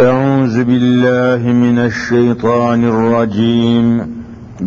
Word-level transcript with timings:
أعوذ 0.00 0.64
بالله 0.64 1.52
من 1.52 1.78
الشيطان 1.78 2.84
الرجيم. 2.84 4.06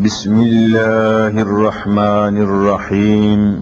بسم 0.03 0.41
الله 0.41 1.41
الرحمن 1.41 2.37
الرحيم. 2.41 3.61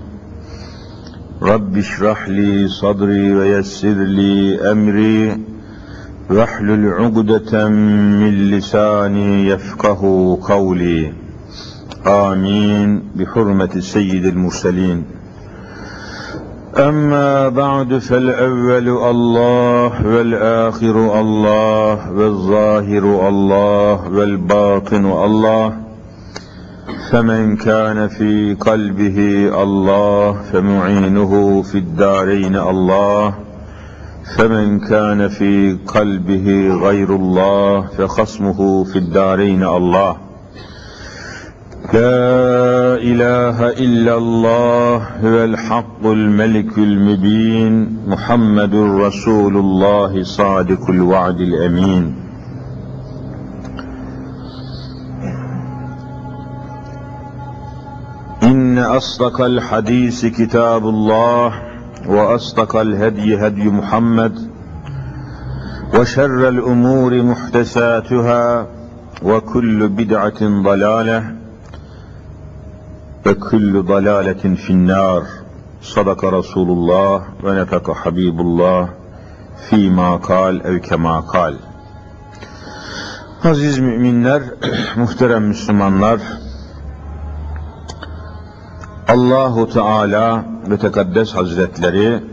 رب 1.41 1.77
اشرح 1.77 2.29
لي 2.29 2.67
صدري 2.67 3.35
ويسر 3.35 3.93
لي 3.93 4.71
أمري. 4.71 5.37
واحلل 6.29 6.93
عقدة 6.93 7.67
من 7.67 8.51
لساني 8.51 9.47
يفقه 9.47 10.37
قولي. 10.41 11.13
آمين. 12.07 13.01
بحرمة 13.15 13.79
سيد 13.79 14.25
المرسلين. 14.25 15.18
أما 16.77 17.49
بعد 17.49 17.97
فالأول 17.97 18.89
الله 18.89 20.07
والآخر 20.07 21.19
الله 21.21 22.11
والظاهر 22.11 23.27
الله 23.27 24.09
والباطن 24.09 25.05
الله 25.05 25.73
فمن 27.11 27.55
كان 27.55 28.07
في 28.07 28.53
قلبه 28.59 29.49
الله 29.63 30.33
فمعينه 30.53 31.61
في 31.61 31.77
الدارين 31.77 32.55
الله 32.55 33.33
فمن 34.37 34.79
كان 34.79 35.27
في 35.27 35.77
قلبه 35.87 36.77
غير 36.81 37.15
الله 37.15 37.81
فخصمه 37.97 38.83
في 38.83 38.95
الدارين 38.99 39.63
الله 39.63 40.28
لا 41.93 43.01
إله 43.01 43.69
إلا 43.69 44.17
الله 44.17 44.95
هو 45.25 45.43
الحق 45.43 46.05
الملك 46.05 46.77
المبين 46.77 47.97
محمد 48.07 48.75
رسول 48.75 49.57
الله 49.57 50.23
صادق 50.23 50.89
الوعد 50.89 51.39
الأمين. 51.39 52.15
إن 58.43 58.77
أصدق 58.77 59.41
الحديث 59.41 60.25
كتاب 60.25 60.85
الله 60.85 61.53
وأصدق 62.07 62.75
الهدي 62.75 63.47
هدي 63.47 63.69
محمد 63.69 64.49
وشر 65.99 66.49
الأمور 66.49 67.23
محدثاتها 67.23 68.67
وكل 69.23 69.87
بدعة 69.89 70.41
ضلالة. 70.63 71.38
Ve 73.25 73.39
kullu 73.39 73.87
dalaletin 73.87 74.55
finnar. 74.55 75.23
Sadaka 75.81 76.31
Resulullah 76.31 77.21
ve 77.43 77.55
netaka 77.55 77.93
Habibullah 77.93 78.87
fîmâ 79.69 80.21
kal 80.21 80.55
ev 80.65 80.79
kemâ 80.79 81.27
kal. 81.27 81.53
Aziz 83.43 83.79
müminler, 83.79 84.41
muhterem 84.95 85.43
Müslümanlar, 85.43 86.19
Allahu 89.07 89.69
Teala 89.69 90.45
ve 90.69 90.77
Tekaddes 90.77 91.35
Hazretleri 91.35 92.23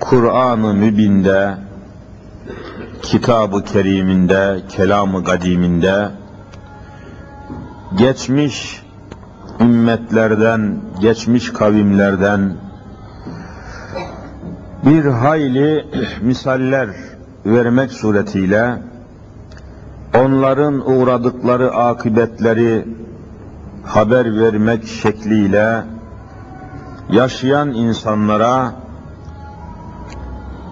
Kur'an-ı 0.00 0.74
Mübin'de, 0.74 1.54
Kitab-ı 3.02 3.64
Kerim'inde, 3.64 4.60
Kelam-ı 4.68 5.24
Kadim'inde 5.24 6.10
geçmiş 7.94 8.85
ümmetlerden, 9.60 10.76
geçmiş 11.00 11.52
kavimlerden 11.52 12.52
bir 14.84 15.04
hayli 15.04 15.86
misaller 16.22 16.88
vermek 17.46 17.92
suretiyle 17.92 18.82
onların 20.18 20.90
uğradıkları 20.90 21.74
akıbetleri 21.74 22.88
haber 23.84 24.40
vermek 24.40 24.86
şekliyle 24.86 25.84
yaşayan 27.10 27.68
insanlara 27.68 28.72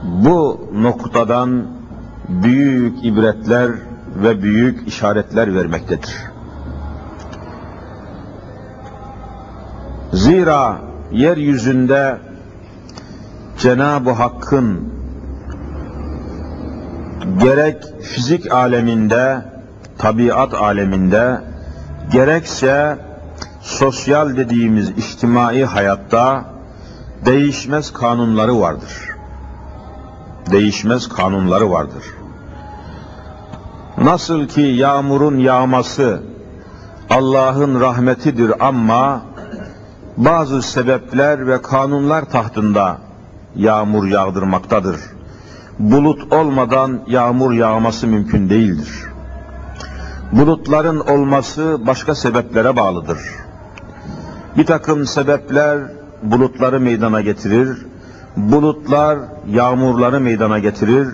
bu 0.02 0.68
noktadan 0.74 1.66
büyük 2.28 3.04
ibretler 3.04 3.70
ve 4.22 4.42
büyük 4.42 4.88
işaretler 4.88 5.54
vermektedir. 5.54 6.33
Zira 10.14 10.78
yeryüzünde 11.12 12.18
Cenab-ı 13.58 14.10
Hakk'ın 14.10 14.94
gerek 17.42 17.84
fizik 18.02 18.52
aleminde, 18.52 19.44
tabiat 19.98 20.54
aleminde, 20.54 21.40
gerekse 22.12 22.98
sosyal 23.60 24.36
dediğimiz 24.36 24.90
içtimai 24.90 25.64
hayatta 25.64 26.44
değişmez 27.24 27.92
kanunları 27.92 28.60
vardır. 28.60 28.92
Değişmez 30.52 31.08
kanunları 31.08 31.70
vardır. 31.70 32.04
Nasıl 33.98 34.46
ki 34.46 34.60
yağmurun 34.60 35.38
yağması 35.38 36.22
Allah'ın 37.10 37.80
rahmetidir 37.80 38.52
ama 38.60 39.22
bazı 40.16 40.62
sebepler 40.62 41.46
ve 41.46 41.62
kanunlar 41.62 42.24
tahtında 42.24 42.98
yağmur 43.56 44.06
yağdırmaktadır. 44.06 44.96
Bulut 45.78 46.32
olmadan 46.32 47.00
yağmur 47.06 47.52
yağması 47.52 48.06
mümkün 48.06 48.50
değildir. 48.50 48.88
Bulutların 50.32 51.00
olması 51.00 51.78
başka 51.86 52.14
sebeplere 52.14 52.76
bağlıdır. 52.76 53.18
Bir 54.56 54.66
takım 54.66 55.06
sebepler 55.06 55.78
bulutları 56.22 56.80
meydana 56.80 57.20
getirir, 57.20 57.86
bulutlar 58.36 59.18
yağmurları 59.48 60.20
meydana 60.20 60.58
getirir, 60.58 61.08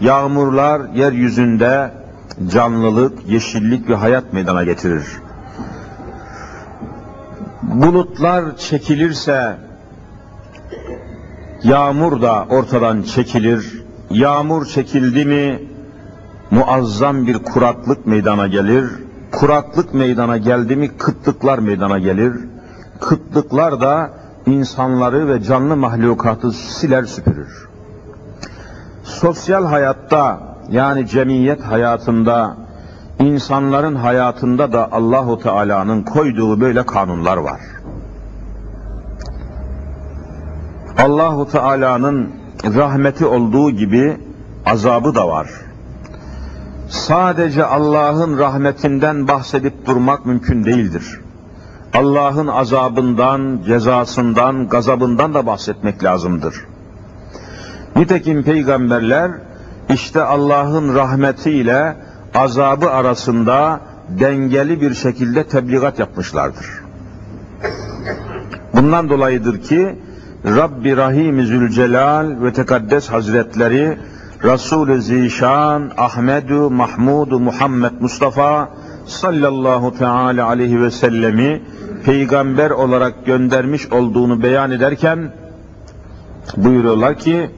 yağmurlar 0.00 0.80
yeryüzünde 0.94 1.92
canlılık, 2.48 3.28
yeşillik 3.28 3.88
ve 3.88 3.94
hayat 3.94 4.32
meydana 4.32 4.64
getirir 4.64 5.04
bulutlar 7.82 8.56
çekilirse 8.56 9.56
yağmur 11.62 12.22
da 12.22 12.46
ortadan 12.50 13.02
çekilir. 13.02 13.82
Yağmur 14.10 14.66
çekildi 14.66 15.24
mi 15.24 15.62
muazzam 16.50 17.26
bir 17.26 17.38
kuraklık 17.38 18.06
meydana 18.06 18.46
gelir. 18.46 18.90
Kuraklık 19.32 19.94
meydana 19.94 20.36
geldi 20.36 20.76
mi 20.76 20.88
kıtlıklar 20.98 21.58
meydana 21.58 21.98
gelir. 21.98 22.34
Kıtlıklar 23.00 23.80
da 23.80 24.10
insanları 24.46 25.28
ve 25.28 25.42
canlı 25.42 25.76
mahlukatı 25.76 26.52
siler 26.52 27.04
süpürür. 27.04 27.68
Sosyal 29.04 29.64
hayatta 29.64 30.40
yani 30.70 31.06
cemiyet 31.06 31.60
hayatında 31.60 32.56
insanların 33.20 33.94
hayatında 33.94 34.72
da 34.72 34.92
Allahu 34.92 35.38
Teala'nın 35.38 36.02
koyduğu 36.02 36.60
böyle 36.60 36.86
kanunlar 36.86 37.36
var. 37.36 37.60
Allahu 40.98 41.48
Teala'nın 41.48 42.30
rahmeti 42.64 43.26
olduğu 43.26 43.70
gibi 43.70 44.16
azabı 44.66 45.14
da 45.14 45.28
var. 45.28 45.48
Sadece 46.88 47.64
Allah'ın 47.64 48.38
rahmetinden 48.38 49.28
bahsedip 49.28 49.86
durmak 49.86 50.26
mümkün 50.26 50.64
değildir. 50.64 51.20
Allah'ın 51.94 52.46
azabından, 52.46 53.60
cezasından, 53.66 54.68
gazabından 54.68 55.34
da 55.34 55.46
bahsetmek 55.46 56.04
lazımdır. 56.04 56.54
Nitekim 57.96 58.42
peygamberler 58.42 59.30
işte 59.88 60.22
Allah'ın 60.22 60.94
rahmetiyle 60.94 61.96
azabı 62.38 62.90
arasında 62.90 63.80
dengeli 64.08 64.80
bir 64.80 64.94
şekilde 64.94 65.44
tebligat 65.44 65.98
yapmışlardır. 65.98 66.66
Bundan 68.74 69.08
dolayıdır 69.08 69.62
ki 69.62 69.96
Rabbi 70.44 70.96
Rahim 70.96 71.42
Zülcelal 71.42 72.42
ve 72.42 72.52
Tekaddes 72.52 73.08
Hazretleri 73.08 73.98
Resul-i 74.44 75.02
Zişan 75.02 75.90
Ahmedu 75.96 76.70
Mahmudu 76.70 77.40
Muhammed 77.40 77.92
Mustafa 78.00 78.68
sallallahu 79.06 79.98
teala 79.98 80.46
aleyhi 80.46 80.82
ve 80.82 80.90
sellemi 80.90 81.62
peygamber 82.04 82.70
olarak 82.70 83.26
göndermiş 83.26 83.92
olduğunu 83.92 84.42
beyan 84.42 84.70
ederken 84.70 85.32
buyuruyorlar 86.56 87.18
ki 87.18 87.50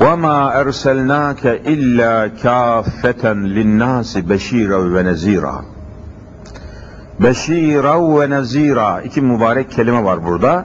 وَمَا 0.00 0.38
اَرْسَلْنَاكَ 0.60 1.42
اِلَّا 1.74 2.14
كَافَّةً 2.42 3.24
لِلنَّاسِ 3.56 4.10
بَش۪يرًا 4.30 4.80
وَنَز۪يرًا 4.94 5.56
Beşira 7.20 8.20
ve 8.20 8.30
nezira 8.30 9.00
iki 9.02 9.20
mübarek 9.20 9.70
kelime 9.70 10.04
var 10.04 10.24
burada. 10.26 10.64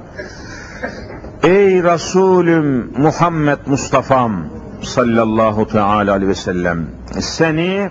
Ey 1.43 1.83
Resulüm 1.83 2.91
Muhammed 2.97 3.57
Mustafa'm 3.65 4.45
sallallahu 4.81 5.67
teala 5.67 6.11
aleyhi 6.11 6.29
ve 6.29 6.35
sellem 6.35 6.85
seni 7.19 7.89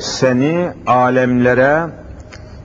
seni 0.00 0.70
alemlere 0.86 1.86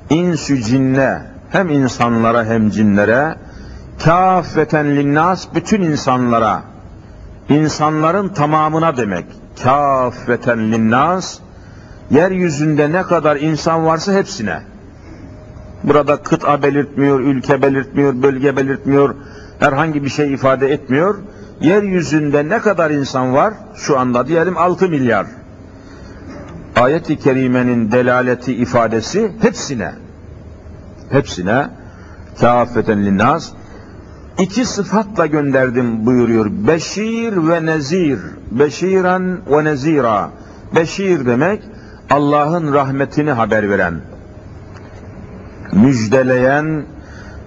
insü 0.09 0.61
cinne 0.61 1.21
hem 1.49 1.69
insanlara 1.69 2.45
hem 2.45 2.69
cinlere 2.69 3.35
kâffeten 4.03 4.95
linnas 4.95 5.47
bütün 5.55 5.81
insanlara 5.81 6.61
insanların 7.50 8.28
tamamına 8.28 8.96
demek 8.96 9.24
kâffeten 9.62 10.72
linnas 10.72 11.38
yeryüzünde 12.10 12.92
ne 12.92 13.02
kadar 13.02 13.36
insan 13.36 13.86
varsa 13.86 14.12
hepsine 14.12 14.62
burada 15.84 16.16
kıta 16.16 16.62
belirtmiyor, 16.62 17.20
ülke 17.20 17.62
belirtmiyor, 17.62 18.22
bölge 18.22 18.56
belirtmiyor, 18.56 19.14
herhangi 19.58 20.04
bir 20.04 20.08
şey 20.08 20.32
ifade 20.32 20.72
etmiyor. 20.72 21.18
Yeryüzünde 21.60 22.48
ne 22.48 22.58
kadar 22.58 22.90
insan 22.90 23.34
var? 23.34 23.54
Şu 23.74 23.98
anda 23.98 24.26
diyelim 24.26 24.58
6 24.58 24.88
milyar. 24.88 25.26
Ayet-i 26.76 27.18
kerimenin 27.18 27.92
delaleti 27.92 28.54
ifadesi 28.54 29.32
hepsine. 29.40 29.92
Hepsine 31.10 31.68
kâfeten 32.40 33.06
linnas 33.06 33.52
iki 34.38 34.64
sıfatla 34.64 35.26
gönderdim 35.26 36.06
buyuruyor. 36.06 36.46
Beşir 36.50 37.48
ve 37.48 37.66
nezir. 37.66 38.18
Beşiren 38.50 39.38
ve 39.50 39.64
nezira. 39.64 40.30
Beşir 40.74 41.26
demek 41.26 41.62
Allah'ın 42.10 42.74
rahmetini 42.74 43.30
haber 43.30 43.70
veren, 43.70 44.00
müjdeleyen 45.72 46.84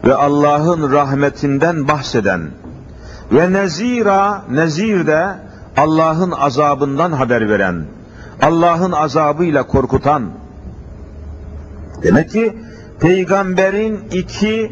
ve 0.06 0.14
Allah'ın 0.14 0.92
rahmetinden 0.92 1.88
bahseden 1.88 2.42
ve 3.32 3.54
nezira, 3.54 4.44
nezir 4.52 5.08
de 5.08 5.28
Allah'ın 5.78 6.32
azabından 6.32 7.12
haber 7.12 7.50
veren, 7.50 7.86
Allah'ın 8.42 8.92
azabıyla 8.92 9.64
korkutan. 9.64 10.24
Demek 12.04 12.30
ki 12.30 12.58
peygamberin 13.00 14.00
iki 14.12 14.72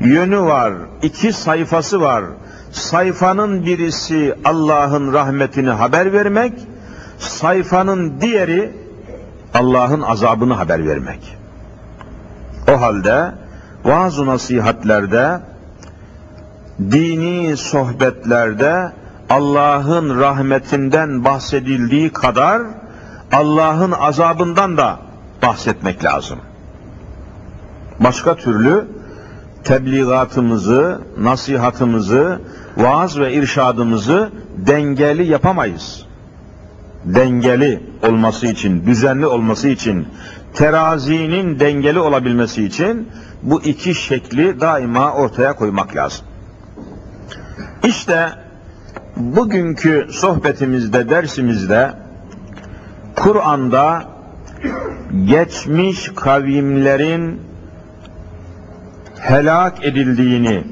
yönü 0.00 0.40
var, 0.40 0.74
iki 1.02 1.32
sayfası 1.32 2.00
var. 2.00 2.24
Sayfanın 2.72 3.66
birisi 3.66 4.34
Allah'ın 4.44 5.12
rahmetini 5.12 5.70
haber 5.70 6.12
vermek, 6.12 6.52
sayfanın 7.18 8.20
diğeri 8.20 8.72
Allah'ın 9.54 10.00
azabını 10.00 10.54
haber 10.54 10.86
vermek. 10.86 11.36
O 12.68 12.80
halde 12.80 13.32
vaaz 13.84 14.18
nasihatlerde, 14.18 15.40
dini 16.80 17.56
sohbetlerde 17.56 18.92
Allah'ın 19.30 20.20
rahmetinden 20.20 21.24
bahsedildiği 21.24 22.12
kadar 22.12 22.62
Allah'ın 23.32 23.92
azabından 23.92 24.76
da 24.76 24.98
bahsetmek 25.42 26.04
lazım. 26.04 26.38
Başka 28.00 28.36
türlü 28.36 28.86
tebliğatımızı, 29.64 31.00
nasihatımızı, 31.18 32.40
vaaz 32.76 33.18
ve 33.18 33.32
irşadımızı 33.32 34.30
dengeli 34.56 35.26
yapamayız. 35.26 36.06
Dengeli 37.04 37.80
olması 38.02 38.46
için, 38.46 38.86
düzenli 38.86 39.26
olması 39.26 39.68
için, 39.68 40.06
terazinin 40.54 41.60
dengeli 41.60 41.98
olabilmesi 41.98 42.64
için 42.64 43.08
bu 43.42 43.62
iki 43.62 43.94
şekli 43.94 44.60
daima 44.60 45.12
ortaya 45.12 45.52
koymak 45.56 45.96
lazım. 45.96 46.26
İşte 47.84 48.28
bugünkü 49.16 50.06
sohbetimizde, 50.10 51.10
dersimizde 51.10 51.92
Kur'an'da 53.16 54.04
geçmiş 55.24 56.08
kavimlerin 56.16 57.49
helak 59.20 59.84
edildiğini 59.84 60.64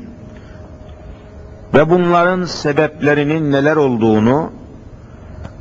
ve 1.75 1.91
bunların 1.91 2.45
sebeplerinin 2.45 3.53
neler 3.53 3.77
olduğunu, 3.77 4.51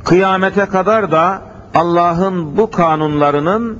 kıyamete 0.04 0.66
kadar 0.66 1.12
da 1.12 1.42
Allah'ın 1.74 2.56
bu 2.56 2.70
kanunlarının 2.70 3.78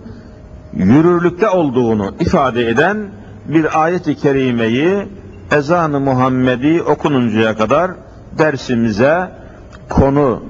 yürürlükte 0.73 1.49
olduğunu 1.49 2.15
ifade 2.21 2.69
eden 2.69 3.09
bir 3.47 3.83
ayet-i 3.83 4.17
kerimeyi 4.17 5.09
ezan-ı 5.53 6.01
Muhammedi 6.01 6.83
okununcaya 6.83 7.57
kadar 7.57 7.91
dersimize 8.39 9.31
konu 9.89 10.43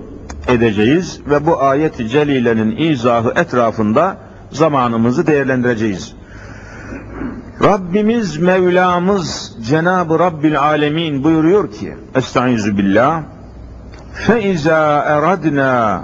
edeceğiz 0.48 1.20
ve 1.30 1.46
bu 1.46 1.62
ayet-i 1.62 2.08
celilenin 2.08 2.76
izahı 2.76 3.32
etrafında 3.36 4.16
zamanımızı 4.50 5.26
değerlendireceğiz. 5.26 6.17
Rabbimiz 7.63 8.37
Mevlamız 8.37 9.57
Cenab-ı 9.69 10.19
Rabbil 10.19 10.59
Alemin 10.59 11.23
buyuruyor 11.23 11.71
ki 11.71 11.97
Estaizu 12.15 12.77
billah 12.77 13.23
فَاِذَا 14.27 14.81
اَرَدْنَا 15.15 16.03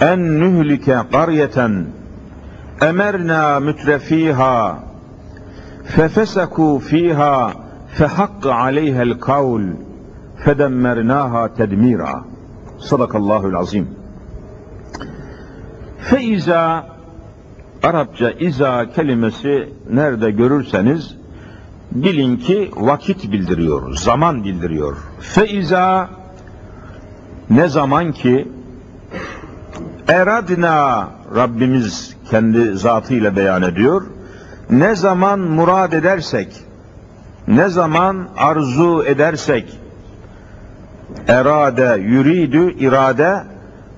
en 0.00 0.20
nühlike 0.40 0.98
qaryeten 1.14 1.74
emerna 2.88 3.60
mütrefiha 3.60 4.78
fefeseku 5.84 6.68
fiha 6.88 7.52
fehakka 7.98 8.52
aleyhel 8.54 9.14
kavl 9.28 9.64
fedemmernaha 10.44 11.42
tedmira 11.58 12.14
sadakallahul 12.88 13.56
azim 13.62 13.86
feiza 16.08 16.62
Arapça 17.83 18.31
iza 18.31 18.89
kelimesi 18.89 19.69
nerede 19.89 20.31
görürseniz 20.31 21.15
bilin 21.91 22.37
ki 22.37 22.71
vakit 22.75 23.31
bildiriyor, 23.31 23.95
zaman 23.95 24.43
bildiriyor. 24.43 24.97
Feiza 25.19 26.09
ne 27.49 27.67
zaman 27.67 28.11
ki 28.11 28.47
eradna 30.07 31.09
Rabbimiz 31.35 32.15
kendi 32.29 32.77
zatıyla 32.77 33.35
beyan 33.35 33.61
ediyor. 33.61 34.03
Ne 34.69 34.95
zaman 34.95 35.39
murad 35.39 35.93
edersek, 35.93 36.47
ne 37.47 37.69
zaman 37.69 38.27
arzu 38.37 39.03
edersek, 39.07 39.79
erade, 41.27 42.01
yürüdü, 42.01 42.73
irade, 42.73 43.43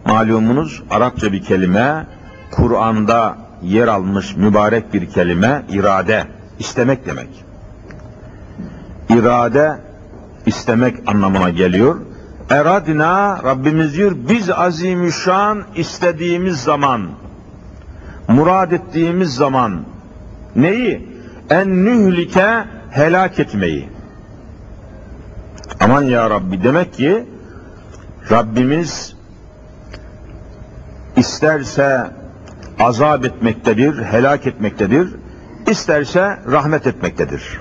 malumunuz 0.05 0.83
Arapça 0.89 1.31
bir 1.31 1.43
kelime, 1.43 2.05
Kur'an'da 2.51 3.44
yer 3.61 3.87
almış 3.87 4.35
mübarek 4.35 4.93
bir 4.93 5.09
kelime, 5.09 5.63
irade, 5.69 6.23
istemek 6.59 7.05
demek. 7.05 7.29
İrade, 9.09 9.79
istemek 10.45 10.95
anlamına 11.07 11.49
geliyor. 11.49 12.01
Eradina, 12.49 13.43
Rabbimiz 13.43 13.93
diyor, 13.93 14.11
biz 14.29 14.49
azimüşşan 14.49 15.63
istediğimiz 15.75 16.61
zaman, 16.61 17.07
murad 18.27 18.71
ettiğimiz 18.71 19.35
zaman 19.35 19.85
neyi? 20.55 21.15
En 21.49 21.85
nühlike 21.85 22.63
helak 22.89 23.39
etmeyi. 23.39 23.89
Aman 25.79 26.01
ya 26.01 26.29
Rabbi 26.29 26.63
demek 26.63 26.93
ki 26.93 27.25
Rabbimiz 28.31 29.15
isterse 31.15 32.07
azap 32.79 33.25
etmektedir, 33.25 34.03
helak 34.03 34.47
etmektedir, 34.47 35.09
isterse 35.67 36.39
rahmet 36.51 36.87
etmektedir. 36.87 37.59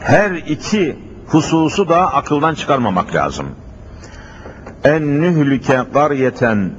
Her 0.00 0.30
iki 0.30 0.96
hususu 1.26 1.88
da 1.88 2.14
akıldan 2.14 2.54
çıkarmamak 2.54 3.14
lazım. 3.14 3.46
En 4.84 5.20
nühlike 5.20 5.82
qaryeten 5.94 6.70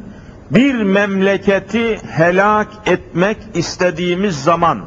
bir 0.51 0.83
memleketi 0.83 1.97
helak 2.07 2.67
etmek 2.85 3.37
istediğimiz 3.53 4.43
zaman 4.43 4.81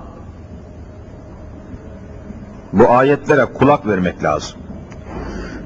bu 2.73 2.91
ayetlere 2.91 3.45
kulak 3.45 3.87
vermek 3.87 4.23
lazım. 4.23 4.59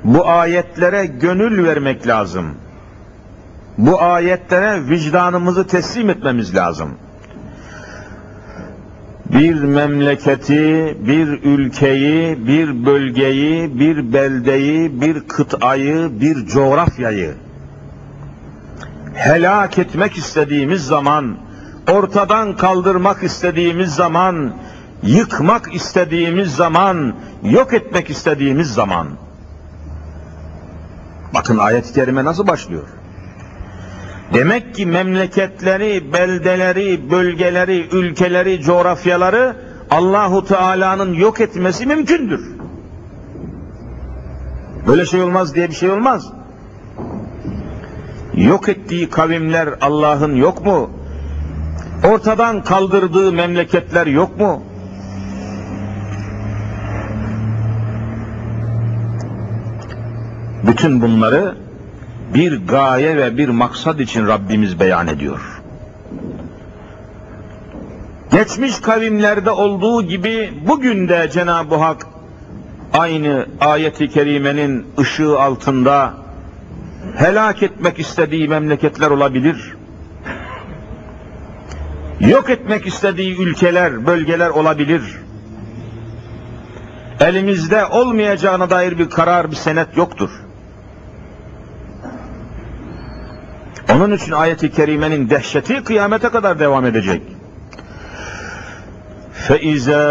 Bu 0.05 0.29
ayetlere 0.29 1.07
gönül 1.07 1.64
vermek 1.64 2.07
lazım. 2.07 2.55
Bu 3.79 4.02
ayetlere 4.02 4.88
vicdanımızı 4.88 5.67
teslim 5.67 6.11
etmemiz 6.11 6.55
lazım. 6.55 6.88
Bir 9.25 9.62
memleketi, 9.62 10.97
bir 11.00 11.29
ülkeyi, 11.29 12.47
bir 12.47 12.87
bölgeyi, 12.87 13.79
bir 13.81 14.12
beldeyi, 14.12 15.00
bir 15.00 15.21
kıtayı, 15.29 16.21
bir 16.21 16.47
coğrafyayı 16.47 17.35
helak 19.14 19.79
etmek 19.79 20.17
istediğimiz 20.17 20.87
zaman, 20.87 21.37
ortadan 21.91 22.57
kaldırmak 22.57 23.23
istediğimiz 23.23 23.95
zaman, 23.95 24.52
yıkmak 25.02 25.75
istediğimiz 25.75 26.55
zaman, 26.55 27.14
yok 27.43 27.73
etmek 27.73 28.11
istediğimiz 28.11 28.75
zaman. 28.75 29.09
Bakın 31.35 31.59
ayet-i 31.59 31.93
kerime 31.93 32.25
nasıl 32.25 32.47
başlıyor? 32.47 32.88
Demek 34.35 34.75
ki 34.75 34.87
memleketleri, 34.87 36.12
beldeleri, 36.12 37.11
bölgeleri, 37.11 37.87
ülkeleri, 37.93 38.61
coğrafyaları 38.62 39.57
Allahu 39.91 40.45
Teala'nın 40.45 41.15
yok 41.15 41.41
etmesi 41.41 41.87
mümkündür. 41.87 42.51
Böyle 44.87 45.07
şey 45.07 45.23
olmaz 45.23 45.55
diye 45.55 45.69
bir 45.69 45.75
şey 45.75 45.91
olmaz. 45.91 46.33
Yok 48.35 48.69
ettiği 48.69 49.11
kavimler 49.11 49.69
Allah'ın 49.81 50.35
yok 50.35 50.67
mu? 50.67 50.91
Ortadan 52.05 52.65
kaldırdığı 52.65 53.33
memleketler 53.33 54.07
yok 54.07 54.41
mu? 54.41 54.62
Bütün 60.67 61.03
bunları 61.03 61.57
bir 62.35 62.67
gaye 62.67 63.17
ve 63.17 63.39
bir 63.39 63.49
maksat 63.49 64.01
için 64.01 64.27
Rabbimiz 64.27 64.81
beyan 64.81 65.07
ediyor. 65.07 65.41
Geçmiş 68.33 68.81
kavimlerde 68.81 69.51
olduğu 69.51 70.03
gibi 70.03 70.53
bugün 70.67 71.09
de 71.09 71.31
Cenab-ı 71.33 71.75
Hak 71.75 72.07
aynı 72.93 73.47
ayeti 73.61 74.09
kerimenin 74.09 74.87
ışığı 74.99 75.41
altında 75.41 76.15
helak 77.17 77.62
etmek 77.62 77.99
istediği 77.99 78.49
memleketler 78.49 79.11
olabilir. 79.11 79.75
Yok 82.21 82.51
etmek 82.51 82.87
istediği 82.87 83.39
ülkeler, 83.39 84.07
bölgeler 84.07 84.49
olabilir. 84.51 85.03
Elimizde 87.21 87.87
olmayacağına 87.87 88.71
dair 88.71 88.99
bir 88.99 89.11
karar, 89.11 89.51
bir 89.51 89.57
senet 89.57 89.97
yoktur. 89.97 90.31
Onun 93.96 94.12
için 94.12 94.32
ayeti 94.32 94.72
kerimenin 94.72 95.29
dehşeti 95.29 95.84
kıyamete 95.84 96.29
kadar 96.29 96.60
devam 96.60 96.86
edecek. 96.86 97.22
فَاِذَا 99.48 100.03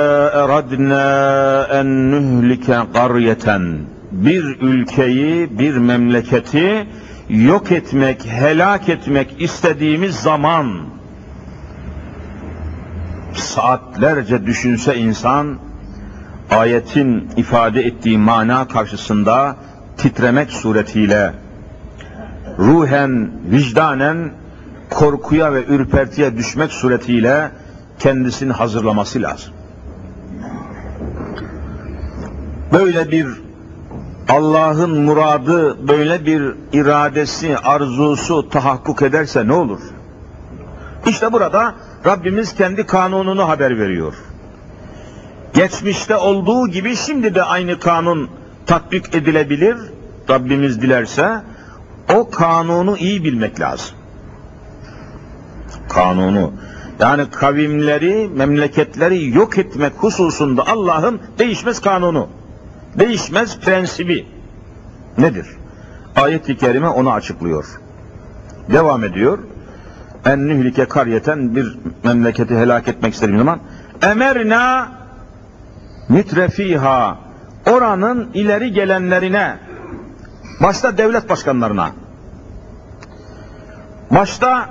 اَرَدْنَا 0.43 1.07
اَنْ 1.81 1.89
نُهْلِكَ 2.13 2.69
قَرْيَةً 2.95 3.79
Bir 4.13 4.45
ülkeyi, 4.61 5.59
bir 5.59 5.77
memleketi 5.77 6.87
yok 7.29 7.73
etmek, 7.73 8.27
helak 8.27 8.89
etmek 8.89 9.43
istediğimiz 9.43 10.17
zaman 10.17 10.67
saatlerce 13.35 14.47
düşünse 14.47 14.97
insan 14.97 15.59
ayetin 16.51 17.29
ifade 17.37 17.83
ettiği 17.83 18.19
mana 18.19 18.69
karşısında 18.69 19.57
titremek 19.97 20.51
suretiyle 20.51 21.33
ruhen, 22.60 23.32
vicdanen 23.52 24.32
korkuya 24.90 25.54
ve 25.54 25.66
ürpertiye 25.66 26.38
düşmek 26.38 26.72
suretiyle 26.72 27.52
kendisini 28.00 28.54
hazırlaması 28.54 29.22
lazım. 29.22 29.54
Böyle 32.74 33.12
bir 33.12 33.28
Allah'ın 34.30 35.02
muradı, 35.02 35.88
böyle 35.88 36.26
bir 36.26 36.56
iradesi, 36.74 37.58
arzusu 37.58 38.50
tahakkuk 38.50 39.02
ederse 39.02 39.48
ne 39.48 39.54
olur? 39.54 39.80
İşte 41.08 41.34
burada 41.34 41.76
Rabbimiz 42.06 42.56
kendi 42.56 42.86
kanununu 42.86 43.50
haber 43.50 43.80
veriyor. 43.80 44.14
Geçmişte 45.54 46.16
olduğu 46.16 46.68
gibi 46.68 46.96
şimdi 46.96 47.36
de 47.36 47.44
aynı 47.44 47.80
kanun 47.80 48.30
tatbik 48.66 49.16
edilebilir. 49.16 49.78
Rabbimiz 50.30 50.82
dilerse 50.82 51.42
o 52.16 52.30
kanunu 52.30 52.98
iyi 52.98 53.24
bilmek 53.24 53.60
lazım. 53.60 53.96
Kanunu. 55.90 56.54
Yani 57.00 57.30
kavimleri, 57.32 58.30
memleketleri 58.36 59.38
yok 59.38 59.58
etmek 59.58 59.94
hususunda 59.98 60.68
Allah'ın 60.68 61.22
değişmez 61.40 61.82
kanunu. 61.82 62.28
Değişmez 63.00 63.60
prensibi. 63.60 64.26
Nedir? 65.18 65.48
Ayet-i 66.16 66.58
kerime 66.58 66.88
onu 66.88 67.12
açıklıyor. 67.12 67.66
Devam 68.72 69.04
ediyor. 69.04 69.40
En 70.26 70.48
nühlike 70.48 70.86
karyeten 70.86 71.56
bir 71.56 71.78
memleketi 72.04 72.58
helak 72.58 72.88
etmek 72.88 73.14
istediğim 73.14 73.40
zaman 73.40 73.60
emerna 74.02 74.92
mitrefiha 76.10 77.18
oranın 77.72 78.30
ileri 78.34 78.72
gelenlerine 78.72 79.58
başta 80.60 80.98
devlet 80.98 81.30
başkanlarına. 81.30 81.92
Başta 84.12 84.70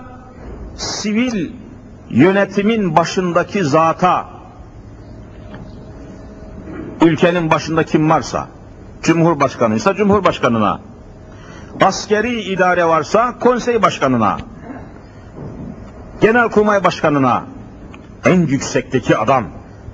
sivil 0.77 1.51
yönetimin 2.11 2.97
başındaki 2.97 3.65
zata. 3.65 4.29
Ülkenin 7.03 7.51
başında 7.51 7.85
kim 7.85 8.11
varsa. 8.11 8.49
Cumhurbaşkanıysa 9.03 9.95
Cumhurbaşkanına. 9.95 10.81
Askeri 11.81 12.41
idare 12.43 12.85
varsa 12.85 13.39
konsey 13.39 13.83
başkanına. 13.83 14.39
Genelkurmay 16.21 16.85
başkanına. 16.85 17.45
En 18.25 18.41
yüksekteki 18.41 19.17
adam 19.17 19.45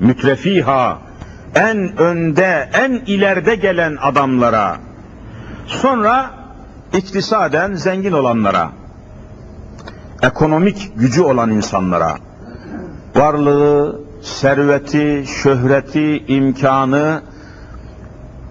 mütrefiha 0.01 0.99
en 1.55 1.97
önde 1.97 2.69
en 2.73 2.93
ileride 2.93 3.55
gelen 3.55 3.97
adamlara 4.01 4.77
sonra 5.67 6.31
iktisaden 6.93 7.75
zengin 7.75 8.13
olanlara 8.13 8.71
ekonomik 10.23 10.93
gücü 10.97 11.23
olan 11.23 11.51
insanlara 11.51 12.17
varlığı, 13.17 14.01
serveti, 14.23 15.25
şöhreti, 15.43 16.25
imkanı 16.29 17.23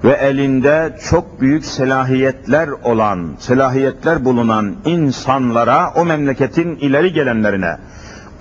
ve 0.03 0.12
elinde 0.12 0.98
çok 1.10 1.41
büyük 1.41 1.65
selahiyetler 1.65 2.67
olan, 2.67 3.36
selahiyetler 3.39 4.25
bulunan 4.25 4.75
insanlara, 4.86 5.91
o 5.95 6.05
memleketin 6.05 6.75
ileri 6.75 7.13
gelenlerine, 7.13 7.77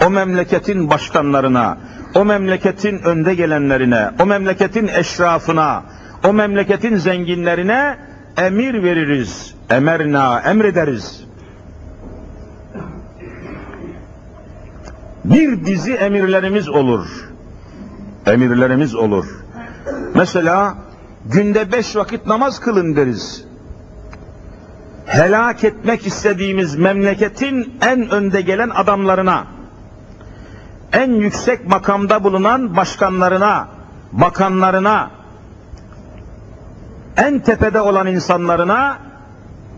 o 0.07 0.11
memleketin 0.11 0.91
başkanlarına, 0.91 1.79
o 2.15 2.25
memleketin 2.25 2.99
önde 2.99 3.35
gelenlerine, 3.35 4.11
o 4.23 4.27
memleketin 4.27 4.89
eşrafına, 4.89 5.83
o 6.29 6.33
memleketin 6.33 6.97
zenginlerine 6.97 7.97
emir 8.37 8.83
veririz. 8.83 9.55
Emerna, 9.71 10.41
emrederiz. 10.41 11.25
bir 15.25 15.67
dizi 15.67 15.95
emirlerimiz 15.95 16.69
olur. 16.69 17.29
Emirlerimiz 18.27 18.95
olur. 18.95 19.27
Mesela 20.15 20.75
günde 21.27 21.73
beş 21.73 21.97
vakit 21.97 22.27
namaz 22.27 22.61
kılın 22.61 22.97
deriz. 22.97 23.45
Helak 25.07 25.65
etmek 25.65 26.07
istediğimiz 26.07 26.77
memleketin 26.77 27.75
en 27.83 28.11
önde 28.11 28.41
gelen 28.41 28.71
adamlarına, 28.71 29.45
en 30.93 31.13
yüksek 31.13 31.69
makamda 31.69 32.25
bulunan 32.25 32.77
başkanlarına, 32.77 33.69
bakanlarına, 34.13 35.11
en 37.17 37.39
tepede 37.39 37.81
olan 37.81 38.07
insanlarına 38.07 38.99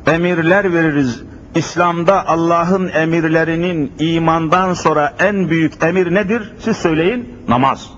emirler 0.06 0.72
veririz 0.72 1.22
İslam'da 1.54 2.28
Allah'ın 2.28 2.88
emirlerinin 2.88 3.92
imandan 3.98 4.74
sonra 4.74 5.14
en 5.18 5.50
büyük 5.50 5.82
emir 5.82 6.14
nedir? 6.14 6.52
Siz 6.58 6.76
söyleyin. 6.76 7.28
Namaz. 7.48 7.90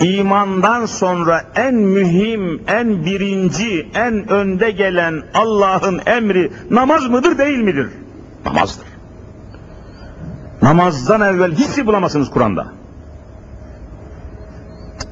İmandan 0.00 0.86
sonra 0.86 1.44
en 1.54 1.74
mühim, 1.74 2.62
en 2.68 3.04
birinci, 3.04 3.88
en 3.94 4.30
önde 4.30 4.70
gelen 4.70 5.22
Allah'ın 5.34 6.00
emri 6.06 6.52
namaz 6.70 7.06
mıdır 7.06 7.38
değil 7.38 7.58
midir? 7.58 7.88
Namazdır. 8.46 8.86
Namazdan 10.62 11.20
evvel 11.20 11.54
hiç 11.54 11.86
bulamazsınız 11.86 12.30
Kur'an'da. 12.30 12.66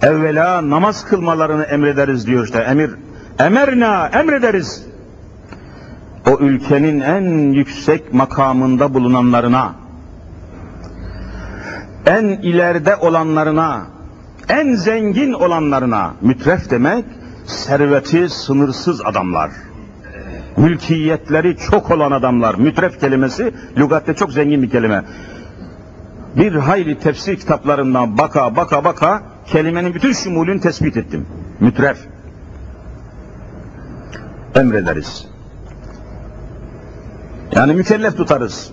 Evvela 0.03 0.71
namaz 0.71 1.05
kılmalarını 1.05 1.65
emrederiz 1.65 2.27
diyor 2.27 2.45
işte 2.45 2.59
emir. 2.59 2.91
Emerna 3.39 4.07
emrederiz. 4.07 4.89
o 6.27 6.39
ülkenin 6.41 7.01
en 7.01 7.53
yüksek 7.53 8.15
makamında 8.15 8.95
bulunanlarına, 8.95 9.75
en 12.07 12.25
ileride 12.25 12.97
olanlarına, 12.97 13.87
en 14.49 14.75
zengin 14.75 15.33
olanlarına 15.33 16.15
mütref 16.21 16.71
demek, 16.71 17.05
serveti 17.47 18.29
sınırsız 18.29 19.01
adamlar. 19.01 19.51
Mülkiyetleri 20.57 21.57
çok 21.57 21.91
olan 21.91 22.11
adamlar. 22.11 22.55
Mütref 22.55 23.01
kelimesi 23.01 23.55
lügatte 23.77 24.15
çok 24.15 24.33
zengin 24.33 24.63
bir 24.63 24.71
kelime. 24.71 25.05
Bir 26.37 26.55
hayli 26.55 26.99
tefsir 26.99 27.37
kitaplarından 27.37 28.19
baka 28.19 28.57
baka 28.57 28.85
baka 28.85 29.23
kelimenin 29.51 29.95
bütün 29.95 30.13
şumulünü 30.13 30.61
tespit 30.61 30.97
ettim. 30.97 31.27
Mütref. 31.61 31.99
Emrederiz. 34.55 35.27
Yani 37.53 37.75
mükellef 37.75 38.17
tutarız. 38.17 38.71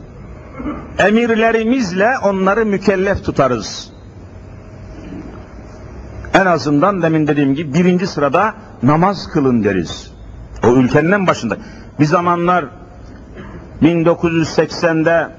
Emirlerimizle 0.98 2.18
onları 2.18 2.66
mükellef 2.66 3.26
tutarız. 3.26 3.92
En 6.34 6.46
azından 6.46 7.02
demin 7.02 7.28
dediğim 7.28 7.56
gibi 7.56 7.74
birinci 7.74 8.08
sırada 8.08 8.54
namaz 8.84 9.28
kılın 9.28 9.64
deriz. 9.64 10.12
O 10.64 10.76
ülkenin 10.76 11.12
en 11.12 11.28
başında. 11.28 11.58
Bir 12.00 12.06
zamanlar 12.06 12.66
1980'de 13.82 15.30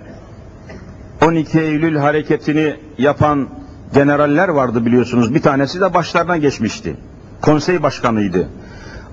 12 1.25 1.61
Eylül 1.61 1.97
hareketini 1.97 2.77
yapan 2.99 3.49
generaller 3.95 4.49
vardı 4.49 4.87
biliyorsunuz. 4.87 5.35
Bir 5.35 5.43
tanesi 5.43 5.81
de 5.81 5.95
başlarına 5.95 6.37
geçmişti. 6.37 6.97
Konsey 7.41 7.83
başkanıydı. 7.83 8.49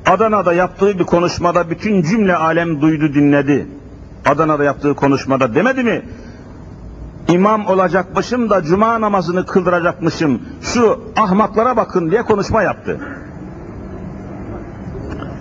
Adana'da 0.05 0.53
yaptığı 0.53 0.99
bir 0.99 1.03
konuşmada 1.03 1.69
bütün 1.69 2.01
cümle 2.01 2.35
alem 2.35 2.81
duydu 2.81 3.13
dinledi. 3.13 3.67
Adana'da 4.25 4.63
yaptığı 4.63 4.95
konuşmada 4.95 5.55
demedi 5.55 5.83
mi? 5.83 6.01
İmam 7.27 7.67
olacakmışım 7.67 8.49
da 8.49 8.63
cuma 8.63 9.01
namazını 9.01 9.45
kıldıracakmışım. 9.45 10.41
Şu 10.61 11.01
ahmaklara 11.15 11.77
bakın 11.77 12.11
diye 12.11 12.21
konuşma 12.21 12.63
yaptı. 12.63 12.99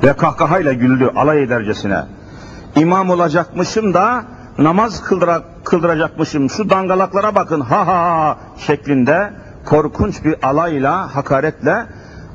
Ve 0.03 0.13
kahkahayla 0.13 0.73
güldü 0.73 1.11
alay 1.17 1.43
edercesine. 1.43 2.05
İmam 2.77 3.11
olacakmışım 3.11 3.95
da 3.95 4.25
namaz 4.59 5.03
kıldıra, 5.03 5.43
kıldıracakmışım. 5.65 6.51
Şu 6.51 6.71
dangalaklara 6.71 7.35
bakın 7.35 7.61
ha 7.61 7.87
ha 7.87 7.97
ha 7.97 8.39
şeklinde 8.59 9.33
korkunç 9.65 10.25
bir 10.25 10.47
alayla, 10.47 11.17
hakaretle 11.17 11.87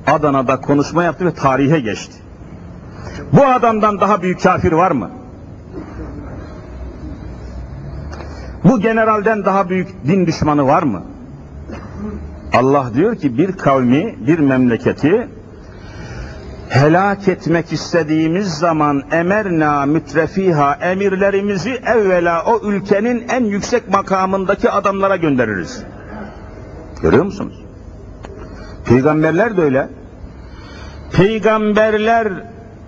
Adana'da 0.07 0.61
konuşma 0.61 1.03
yaptı 1.03 1.25
ve 1.25 1.33
tarihe 1.33 1.79
geçti. 1.79 2.13
Bu 3.33 3.45
adamdan 3.45 3.99
daha 3.99 4.21
büyük 4.21 4.43
kafir 4.43 4.71
var 4.71 4.91
mı? 4.91 5.09
Bu 8.63 8.79
generalden 8.79 9.45
daha 9.45 9.69
büyük 9.69 9.87
din 10.07 10.25
düşmanı 10.27 10.67
var 10.67 10.83
mı? 10.83 11.01
Allah 12.53 12.91
diyor 12.93 13.15
ki 13.15 13.37
bir 13.37 13.51
kavmi, 13.51 14.15
bir 14.27 14.39
memleketi 14.39 15.27
helak 16.69 17.27
etmek 17.27 17.73
istediğimiz 17.73 18.47
zaman 18.47 19.03
emerna 19.11 19.85
mütrefiha 19.85 20.73
emirlerimizi 20.81 21.71
evvela 21.85 22.43
o 22.45 22.71
ülkenin 22.71 23.25
en 23.29 23.43
yüksek 23.43 23.89
makamındaki 23.89 24.69
adamlara 24.69 25.15
göndeririz. 25.15 25.83
Görüyor 27.01 27.25
musunuz? 27.25 27.63
Peygamberler 28.85 29.57
de 29.57 29.61
öyle. 29.61 29.89
Peygamberler 31.13 32.33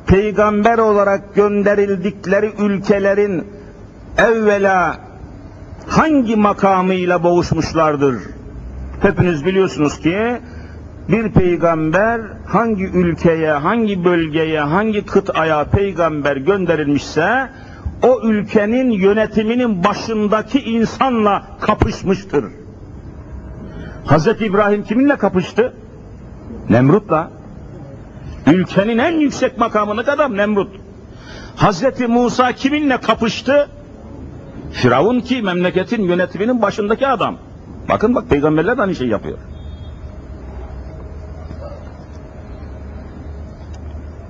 peygamber 0.07 0.77
olarak 0.77 1.35
gönderildikleri 1.35 2.53
ülkelerin 2.59 3.47
evvela 4.17 4.97
hangi 5.87 6.35
makamıyla 6.35 7.23
boğuşmuşlardır? 7.23 8.15
Hepiniz 9.01 9.45
biliyorsunuz 9.45 9.99
ki 9.99 10.39
bir 11.11 11.31
peygamber 11.31 12.21
hangi 12.45 12.83
ülkeye, 12.83 13.51
hangi 13.51 14.05
bölgeye, 14.05 14.59
hangi 14.59 15.05
kıtaya 15.05 15.63
peygamber 15.63 16.37
gönderilmişse 16.37 17.49
o 18.03 18.21
ülkenin 18.23 18.91
yönetiminin 18.91 19.83
başındaki 19.83 20.59
insanla 20.61 21.43
kapışmıştır. 21.61 22.45
Hz. 24.07 24.27
İbrahim 24.27 24.83
kiminle 24.83 25.15
kapıştı? 25.15 25.73
Nemrut'la. 26.69 27.31
Ülkenin 28.47 28.97
en 28.97 29.11
yüksek 29.11 29.57
makamındaki 29.57 30.11
adam 30.11 30.37
Nemrut. 30.37 30.75
Hz. 31.57 31.83
Musa 32.07 32.51
kiminle 32.51 32.97
kapıştı? 32.97 33.69
Firavun 34.71 35.19
ki 35.19 35.41
memleketin 35.41 36.03
yönetiminin 36.03 36.61
başındaki 36.61 37.07
adam. 37.07 37.37
Bakın 37.89 38.15
bak 38.15 38.29
peygamberler 38.29 38.77
de 38.77 38.81
aynı 38.81 38.95
şey 38.95 39.07
yapıyor. 39.07 39.37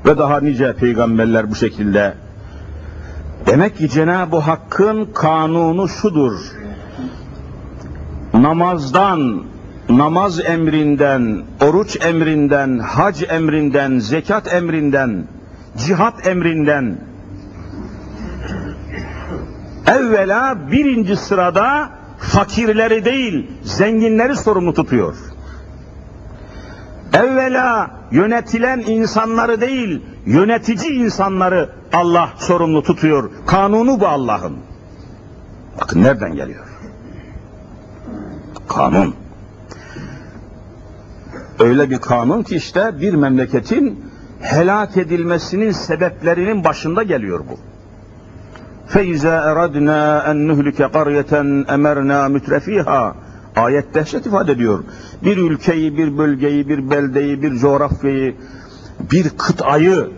Ve 0.10 0.18
daha 0.18 0.40
nice 0.40 0.74
peygamberler 0.74 1.52
bu 1.52 1.56
şekilde. 1.56 2.14
Demek 3.48 3.78
ki 3.78 3.90
Cenab-ı 3.90 4.38
Hakk'ın 4.38 5.06
kanunu 5.06 5.88
şudur. 5.90 6.34
Namazdan, 8.34 9.44
namaz 9.90 10.40
emrinden, 10.40 11.44
oruç 11.62 12.06
emrinden, 12.06 12.80
hac 12.80 13.24
emrinden, 13.30 14.00
zekat 14.00 14.54
emrinden, 14.54 15.24
cihat 15.78 16.28
emrinden, 16.28 16.98
evvela 19.88 20.58
birinci 20.72 21.16
sırada 21.16 21.90
fakirleri 22.20 23.06
değil, 23.06 23.52
zenginleri 23.64 24.36
sorumlu 24.36 24.74
tutuyor. 24.74 25.16
Evvela 27.13 27.91
yönetilen 28.11 28.79
insanları 28.79 29.61
değil, 29.61 30.03
yönetici 30.27 30.93
insanları 30.93 31.71
Allah 31.93 32.29
sorumlu 32.37 32.83
tutuyor. 32.83 33.31
Kanunu 33.47 34.01
bu 34.01 34.09
Allah'ın. 34.09 34.57
Bakın 35.81 36.03
nereden 36.03 36.35
geliyor? 36.35 36.65
Kanun. 38.69 39.15
Öyle 41.61 41.91
bir 41.91 41.99
kanun 41.99 42.43
ki 42.43 42.57
işte 42.57 43.01
bir 43.01 43.15
memleketin 43.15 44.05
helak 44.41 44.97
edilmesinin 44.97 45.71
sebeplerinin 45.71 46.65
başında 46.65 47.03
geliyor 47.03 47.41
bu. 47.51 47.59
فَاِذَا 48.93 49.35
اَرَدْنَا 49.53 50.01
اَنْ 50.31 50.37
نُهْلِكَ 50.49 50.81
قَرْيَةً 50.97 51.33
اَمَرْنَا 51.77 52.19
مُتْرَف۪يهَا 52.37 53.15
Ayet 53.60 53.94
dehşet 53.94 54.26
ifade 54.26 54.52
ediyor. 54.52 54.84
Bir 55.24 55.38
ülkeyi, 55.38 55.98
bir 55.98 56.18
bölgeyi, 56.18 56.70
bir 56.70 56.90
beldeyi, 56.90 57.42
bir 57.42 57.58
coğrafyayı, 57.58 58.36
bir 59.12 59.30
kıtayı 59.30 60.10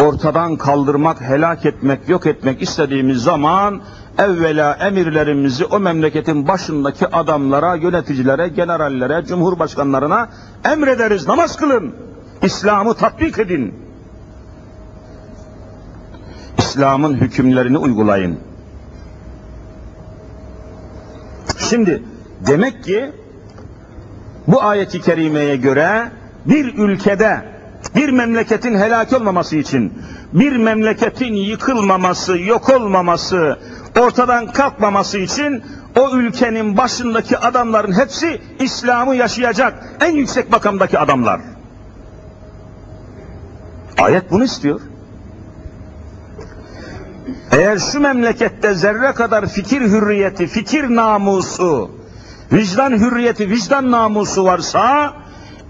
ortadan 0.00 0.56
kaldırmak, 0.56 1.20
helak 1.20 1.66
etmek, 1.66 2.08
yok 2.08 2.26
etmek 2.26 2.62
istediğimiz 2.62 3.22
zaman 3.22 3.80
evvela 4.18 4.72
emirlerimizi 4.72 5.64
o 5.64 5.80
memleketin 5.80 6.48
başındaki 6.48 7.06
adamlara, 7.06 7.74
yöneticilere, 7.74 8.48
generallere, 8.48 9.24
cumhurbaşkanlarına 9.26 10.28
emrederiz. 10.64 11.28
Namaz 11.28 11.56
kılın. 11.56 11.94
İslam'ı 12.42 12.94
tatbik 12.94 13.38
edin. 13.38 13.74
İslam'ın 16.58 17.14
hükümlerini 17.14 17.78
uygulayın. 17.78 18.38
Şimdi 21.58 22.02
demek 22.46 22.84
ki 22.84 23.12
bu 24.46 24.62
ayeti 24.62 25.00
kerimeye 25.00 25.56
göre 25.56 26.10
bir 26.46 26.74
ülkede 26.78 27.52
bir 27.96 28.08
memleketin 28.08 28.74
helak 28.74 29.12
olmaması 29.12 29.56
için, 29.56 29.92
bir 30.32 30.56
memleketin 30.56 31.34
yıkılmaması, 31.34 32.38
yok 32.38 32.68
olmaması, 32.68 33.58
ortadan 34.00 34.46
kalkmaması 34.46 35.18
için 35.18 35.62
o 35.96 36.16
ülkenin 36.16 36.76
başındaki 36.76 37.38
adamların 37.38 37.92
hepsi 37.92 38.40
İslam'ı 38.60 39.16
yaşayacak 39.16 39.74
en 40.00 40.12
yüksek 40.12 40.50
makamdaki 40.50 40.98
adamlar. 40.98 41.40
Ayet 43.98 44.30
bunu 44.30 44.44
istiyor. 44.44 44.80
Eğer 47.50 47.78
şu 47.78 48.00
memlekette 48.00 48.74
zerre 48.74 49.12
kadar 49.12 49.46
fikir 49.46 49.80
hürriyeti, 49.80 50.46
fikir 50.46 50.84
namusu, 50.94 51.90
vicdan 52.52 52.92
hürriyeti, 52.92 53.50
vicdan 53.50 53.90
namusu 53.90 54.44
varsa 54.44 55.12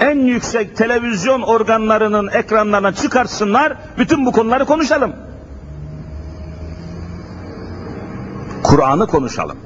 en 0.00 0.18
yüksek 0.18 0.76
televizyon 0.76 1.42
organlarının 1.42 2.28
ekranlarına 2.28 2.92
çıkarsınlar, 2.94 3.76
bütün 3.98 4.26
bu 4.26 4.32
konuları 4.32 4.64
konuşalım. 4.64 5.12
Kur'an'ı 8.62 9.06
konuşalım. 9.06 9.56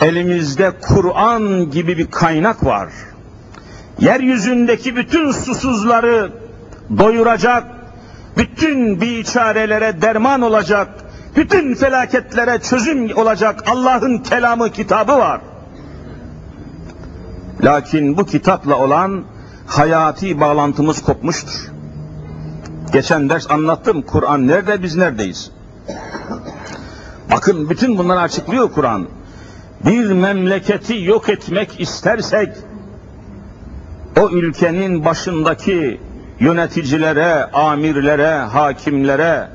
Elimizde 0.00 0.72
Kur'an 0.80 1.70
gibi 1.70 1.98
bir 1.98 2.10
kaynak 2.10 2.64
var. 2.64 2.88
Yeryüzündeki 3.98 4.96
bütün 4.96 5.32
susuzları 5.32 6.32
doyuracak, 6.98 7.64
bütün 8.36 9.00
biçarelere 9.00 10.02
derman 10.02 10.42
olacak, 10.42 10.88
bütün 11.36 11.74
felaketlere 11.74 12.58
çözüm 12.58 13.18
olacak 13.18 13.64
Allah'ın 13.66 14.18
kelamı 14.18 14.70
kitabı 14.70 15.12
var. 15.12 15.40
Lakin 17.62 18.16
bu 18.16 18.26
kitapla 18.26 18.76
olan 18.76 19.24
hayati 19.66 20.40
bağlantımız 20.40 21.02
kopmuştur. 21.02 21.70
Geçen 22.92 23.28
ders 23.28 23.50
anlattım. 23.50 24.02
Kur'an 24.02 24.46
nerede 24.46 24.82
biz 24.82 24.96
neredeyiz? 24.96 25.50
Bakın 27.30 27.70
bütün 27.70 27.98
bunları 27.98 28.20
açıklıyor 28.20 28.72
Kur'an. 28.72 29.08
Bir 29.86 30.12
memleketi 30.12 31.04
yok 31.04 31.28
etmek 31.28 31.80
istersek 31.80 32.48
o 34.20 34.30
ülkenin 34.30 35.04
başındaki 35.04 36.00
yöneticilere, 36.40 37.44
amirlere, 37.44 38.38
hakimlere, 38.38 39.48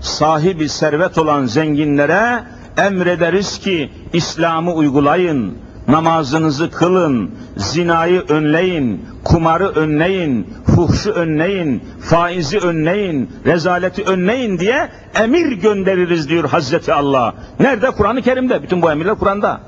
sahibi 0.00 0.68
servet 0.68 1.18
olan 1.18 1.44
zenginlere 1.44 2.44
emrederiz 2.76 3.58
ki 3.58 3.92
İslam'ı 4.12 4.74
uygulayın, 4.74 5.58
namazınızı 5.88 6.70
kılın, 6.70 7.30
zinayı 7.56 8.20
önleyin, 8.20 9.06
kumarı 9.24 9.68
önleyin, 9.68 10.54
fuhşu 10.66 11.10
önleyin, 11.10 11.84
faizi 12.00 12.58
önleyin, 12.58 13.30
rezaleti 13.46 14.04
önleyin 14.04 14.58
diye 14.58 14.88
emir 15.14 15.52
göndeririz 15.52 16.28
diyor 16.28 16.44
Hazreti 16.48 16.92
Allah. 16.92 17.34
Nerede? 17.60 17.90
Kur'an-ı 17.90 18.22
Kerim'de. 18.22 18.62
Bütün 18.62 18.82
bu 18.82 18.90
emirler 18.90 19.14
Kur'an'da. 19.14 19.60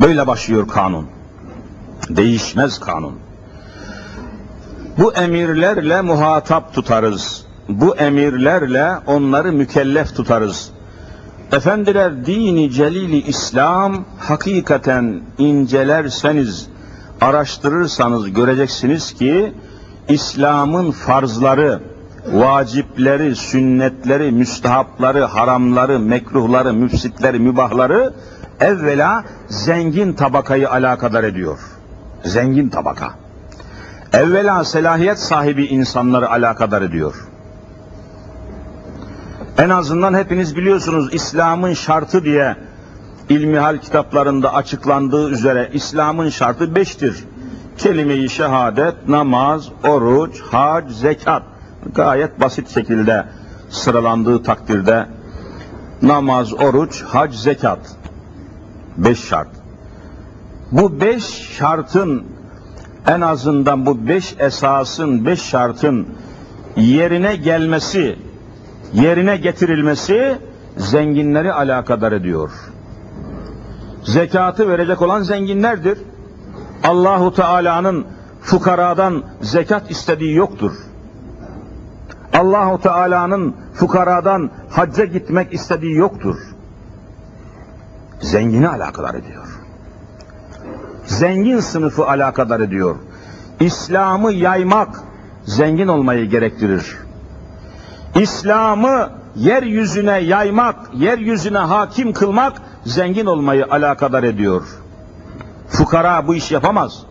Böyle 0.00 0.26
başlıyor 0.26 0.68
kanun. 0.68 1.06
Değişmez 2.08 2.80
kanun. 2.80 3.27
Bu 4.98 5.12
emirlerle 5.12 6.00
muhatap 6.00 6.74
tutarız. 6.74 7.44
Bu 7.68 7.96
emirlerle 7.96 8.92
onları 9.06 9.52
mükellef 9.52 10.16
tutarız. 10.16 10.70
Efendiler 11.52 12.26
dini 12.26 12.70
celili 12.70 13.16
İslam 13.16 14.04
hakikaten 14.18 15.20
incelerseniz, 15.38 16.68
araştırırsanız 17.20 18.32
göreceksiniz 18.32 19.12
ki 19.12 19.52
İslam'ın 20.08 20.90
farzları, 20.90 21.80
vacipleri, 22.32 23.36
sünnetleri, 23.36 24.32
müstehapları, 24.32 25.24
haramları, 25.24 25.98
mekruhları, 25.98 26.74
müfsitleri, 26.74 27.38
mübahları 27.38 28.12
evvela 28.60 29.24
zengin 29.48 30.12
tabakayı 30.12 30.70
alakadar 30.70 31.24
ediyor. 31.24 31.58
Zengin 32.24 32.68
tabaka. 32.68 33.27
Evvela 34.12 34.64
selahiyet 34.64 35.18
sahibi 35.18 35.64
insanları 35.64 36.30
alakadar 36.30 36.82
ediyor. 36.82 37.14
En 39.58 39.70
azından 39.70 40.14
hepiniz 40.14 40.56
biliyorsunuz 40.56 41.14
İslam'ın 41.14 41.74
şartı 41.74 42.24
diye 42.24 42.56
ilmihal 43.28 43.78
kitaplarında 43.78 44.54
açıklandığı 44.54 45.30
üzere 45.30 45.70
İslam'ın 45.72 46.28
şartı 46.28 46.74
beştir. 46.74 47.24
Kelime-i 47.78 48.28
şehadet, 48.28 49.08
namaz, 49.08 49.68
oruç, 49.84 50.40
hac, 50.40 50.92
zekat. 50.92 51.42
Gayet 51.94 52.40
basit 52.40 52.74
şekilde 52.74 53.24
sıralandığı 53.70 54.42
takdirde 54.42 55.06
namaz, 56.02 56.54
oruç, 56.54 57.02
hac, 57.02 57.34
zekat. 57.34 57.78
Beş 58.96 59.24
şart. 59.24 59.48
Bu 60.72 61.00
beş 61.00 61.24
şartın 61.58 62.37
en 63.08 63.20
azından 63.20 63.86
bu 63.86 64.08
beş 64.08 64.36
esasın, 64.38 65.26
beş 65.26 65.42
şartın 65.42 66.08
yerine 66.76 67.36
gelmesi, 67.36 68.18
yerine 68.92 69.36
getirilmesi 69.36 70.38
zenginleri 70.76 71.52
alakadar 71.52 72.12
ediyor. 72.12 72.50
Zekatı 74.02 74.68
verecek 74.68 75.02
olan 75.02 75.22
zenginlerdir. 75.22 75.98
Allahu 76.84 77.34
Teala'nın 77.34 78.06
fukaradan 78.42 79.24
zekat 79.40 79.90
istediği 79.90 80.34
yoktur. 80.34 80.72
Allahu 82.32 82.80
Teala'nın 82.80 83.56
fukaradan 83.74 84.50
hacca 84.70 85.04
gitmek 85.04 85.52
istediği 85.52 85.94
yoktur. 85.96 86.36
Zengini 88.20 88.68
alakadar 88.68 89.14
ediyor. 89.14 89.47
Zengin 91.08 91.60
sınıfı 91.60 92.06
alakadar 92.06 92.60
ediyor. 92.60 92.96
İslam'ı 93.60 94.32
yaymak 94.32 95.00
zengin 95.44 95.88
olmayı 95.88 96.24
gerektirir. 96.24 96.96
İslam'ı 98.14 99.10
yeryüzüne 99.36 100.18
yaymak, 100.18 100.76
yeryüzüne 100.94 101.58
hakim 101.58 102.12
kılmak 102.12 102.52
zengin 102.84 103.26
olmayı 103.26 103.66
alakadar 103.70 104.22
ediyor. 104.22 104.62
Fukara 105.68 106.26
bu 106.26 106.34
iş 106.34 106.50
yapamaz. 106.52 107.02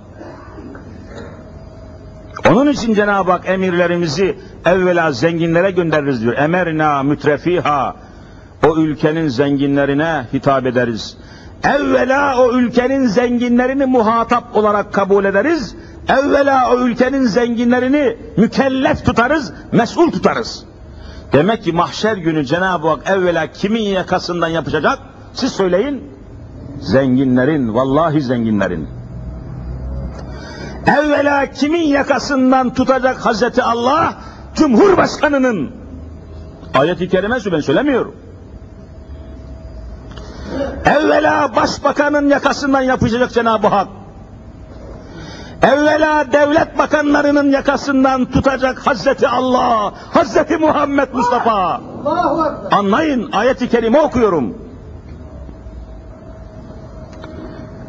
Onun 2.50 2.72
için 2.72 2.94
Cenab-ı 2.94 3.32
Hak 3.32 3.50
emirlerimizi 3.50 4.38
evvela 4.66 5.12
zenginlere 5.12 5.72
göndeririz 5.72 6.22
diyor. 6.22 6.38
Emerna 6.38 7.04
mütrefiha 7.04 7.96
o 8.68 8.78
ülkenin 8.78 9.28
zenginlerine 9.28 10.28
hitap 10.34 10.66
ederiz. 10.66 11.18
Evvela 11.64 12.42
o 12.42 12.52
ülkenin 12.52 13.08
zenginlerini 13.08 13.86
muhatap 13.86 14.56
olarak 14.56 14.94
kabul 14.94 15.26
ederiz. 15.26 15.76
Evvela 16.10 16.74
o 16.74 16.80
ülkenin 16.80 17.24
zenginlerini 17.24 18.18
mükellef 18.38 19.06
tutarız, 19.06 19.54
mesul 19.72 20.12
tutarız. 20.12 20.64
Demek 21.34 21.64
ki 21.64 21.72
mahşer 21.72 22.18
günü 22.18 22.46
Cenab-ı 22.46 22.88
Hak 22.88 23.10
evvela 23.10 23.48
kimin 23.52 23.82
yakasından 23.82 24.48
yapacak? 24.48 25.00
Siz 25.34 25.52
söyleyin. 25.52 26.04
Zenginlerin, 26.82 27.74
vallahi 27.74 28.22
zenginlerin. 28.22 28.88
Evvela 30.88 31.52
kimin 31.52 31.88
yakasından 31.88 32.74
tutacak 32.74 33.26
Hazreti 33.26 33.64
Allah? 33.64 34.14
Cumhurbaşkanının. 34.56 35.72
Ayet-i 36.74 37.10
kerime 37.10 37.38
ben 37.52 37.60
söylemiyorum. 37.60 38.16
Evvela 40.86 41.56
başbakanın 41.56 42.30
yakasından 42.30 42.82
yapacak 42.82 43.32
Cenab-ı 43.32 43.68
Hak. 43.68 43.88
Evvela 45.62 46.32
devlet 46.32 46.78
bakanlarının 46.78 47.52
yakasından 47.52 48.26
tutacak 48.26 48.88
Hazreti 48.88 49.28
Allah, 49.28 49.94
Hazreti 50.14 50.58
Muhammed 50.58 51.08
Mustafa. 51.14 51.82
Anlayın 52.72 53.32
ayet-i 53.32 53.70
kerime 53.70 54.02
okuyorum. 54.02 54.56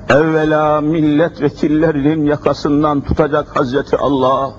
Evvela 0.09 0.81
milletvekillerinin 0.81 2.25
yakasından 2.27 3.01
tutacak 3.01 3.57
Hazreti 3.57 3.97
Allah. 3.97 4.51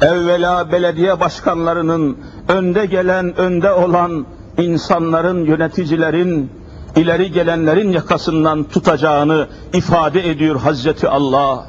Evvela 0.00 0.72
belediye 0.72 1.20
başkanlarının 1.20 2.18
önde 2.48 2.86
gelen, 2.86 3.36
önde 3.40 3.72
olan 3.72 4.26
insanların, 4.58 5.44
yöneticilerin, 5.44 6.50
ileri 6.96 7.32
gelenlerin 7.32 7.92
yakasından 7.92 8.64
tutacağını 8.64 9.48
ifade 9.72 10.30
ediyor 10.30 10.60
Hazreti 10.60 11.08
Allah 11.08 11.66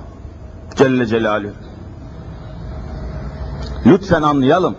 Celle 0.75 1.05
Celaluhu. 1.05 1.51
Lütfen 3.85 4.21
anlayalım. 4.21 4.75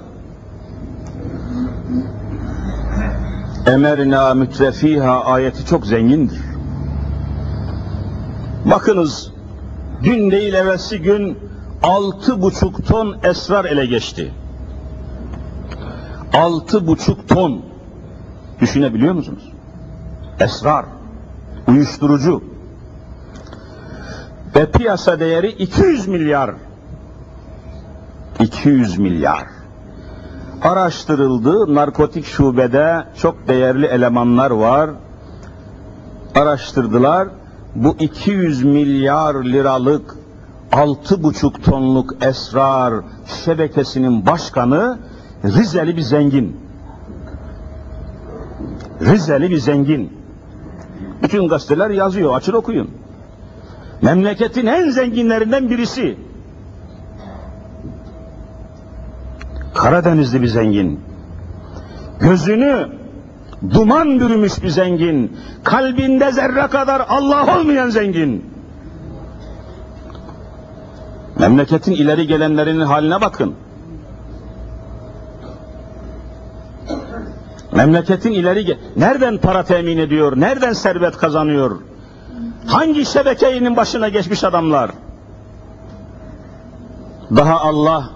Emerna 3.66 4.34
mütrefiha 4.34 5.24
ayeti 5.24 5.66
çok 5.66 5.86
zengindir. 5.86 6.40
Bakınız, 8.64 9.32
dün 10.02 10.30
değil 10.30 10.54
evvelsi 10.54 11.02
gün 11.02 11.38
altı 11.82 12.42
buçuk 12.42 12.86
ton 12.86 13.16
esrar 13.22 13.64
ele 13.64 13.86
geçti. 13.86 14.32
Altı 16.34 16.86
buçuk 16.86 17.28
ton. 17.28 17.71
Düşünebiliyor 18.62 19.14
musunuz? 19.14 19.52
Esrar, 20.40 20.84
uyuşturucu. 21.68 22.42
Ve 24.56 24.70
piyasa 24.70 25.20
değeri 25.20 25.48
200 25.48 26.08
milyar. 26.08 26.50
200 28.40 28.98
milyar. 28.98 29.44
Araştırıldı, 30.62 31.74
narkotik 31.74 32.24
şubede 32.24 33.04
çok 33.16 33.48
değerli 33.48 33.86
elemanlar 33.86 34.50
var. 34.50 34.90
Araştırdılar, 36.34 37.28
bu 37.74 37.96
200 37.98 38.64
milyar 38.64 39.34
liralık 39.34 40.14
altı 40.72 41.22
buçuk 41.22 41.64
tonluk 41.64 42.14
esrar 42.24 42.94
şebekesinin 43.44 44.26
başkanı 44.26 44.98
Rizeli 45.44 45.96
bir 45.96 46.02
zengin. 46.02 46.61
Rizeli 49.04 49.50
bir 49.50 49.58
zengin. 49.58 50.12
Bütün 51.22 51.48
gazeteler 51.48 51.90
yazıyor, 51.90 52.36
açın 52.36 52.52
okuyun. 52.52 52.90
Memleketin 54.02 54.66
en 54.66 54.90
zenginlerinden 54.90 55.70
birisi. 55.70 56.16
Karadenizli 59.74 60.42
bir 60.42 60.46
zengin. 60.46 61.00
Gözünü 62.20 62.88
duman 63.70 64.20
bürümüş 64.20 64.62
bir 64.62 64.68
zengin. 64.68 65.36
Kalbinde 65.64 66.32
zerre 66.32 66.66
kadar 66.66 67.02
Allah 67.08 67.58
olmayan 67.58 67.90
zengin. 67.90 68.44
Memleketin 71.38 71.92
ileri 71.92 72.26
gelenlerinin 72.26 72.80
haline 72.80 73.20
bakın. 73.20 73.54
Memleketin 77.72 78.32
ileri 78.32 78.78
nereden 78.96 79.38
para 79.38 79.62
temin 79.62 79.98
ediyor, 79.98 80.40
nereden 80.40 80.72
servet 80.72 81.16
kazanıyor? 81.16 81.80
Hangi 82.66 83.06
şebekenin 83.06 83.76
başına 83.76 84.08
geçmiş 84.08 84.44
adamlar? 84.44 84.90
Daha 87.36 87.60
Allah 87.60 88.10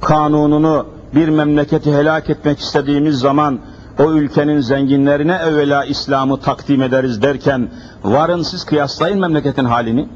kanununu 0.00 0.86
bir 1.14 1.28
memleketi 1.28 1.92
helak 1.92 2.30
etmek 2.30 2.58
istediğimiz 2.58 3.18
zaman 3.18 3.58
o 3.98 4.12
ülkenin 4.12 4.60
zenginlerine 4.60 5.34
evvela 5.34 5.84
İslam'ı 5.84 6.40
takdim 6.40 6.82
ederiz 6.82 7.22
derken 7.22 7.68
varın 8.04 8.42
siz 8.42 8.64
kıyaslayın 8.64 9.20
memleketin 9.20 9.64
halini. 9.64 10.08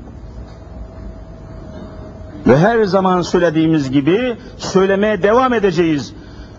Ve 2.46 2.58
her 2.58 2.84
zaman 2.84 3.22
söylediğimiz 3.22 3.90
gibi 3.90 4.36
söylemeye 4.56 5.22
devam 5.22 5.52
edeceğiz. 5.52 6.14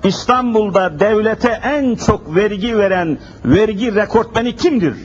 İstanbul'da 0.05 0.99
devlete 0.99 1.49
en 1.63 1.95
çok 1.95 2.35
vergi 2.35 2.77
veren 2.77 3.17
vergi 3.45 3.95
rekortmeni 3.95 4.55
kimdir? 4.55 4.95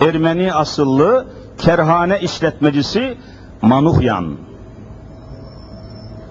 Ermeni 0.00 0.52
asıllı 0.52 1.26
kerhane 1.58 2.20
işletmecisi 2.20 3.16
Manuhyan. 3.62 4.36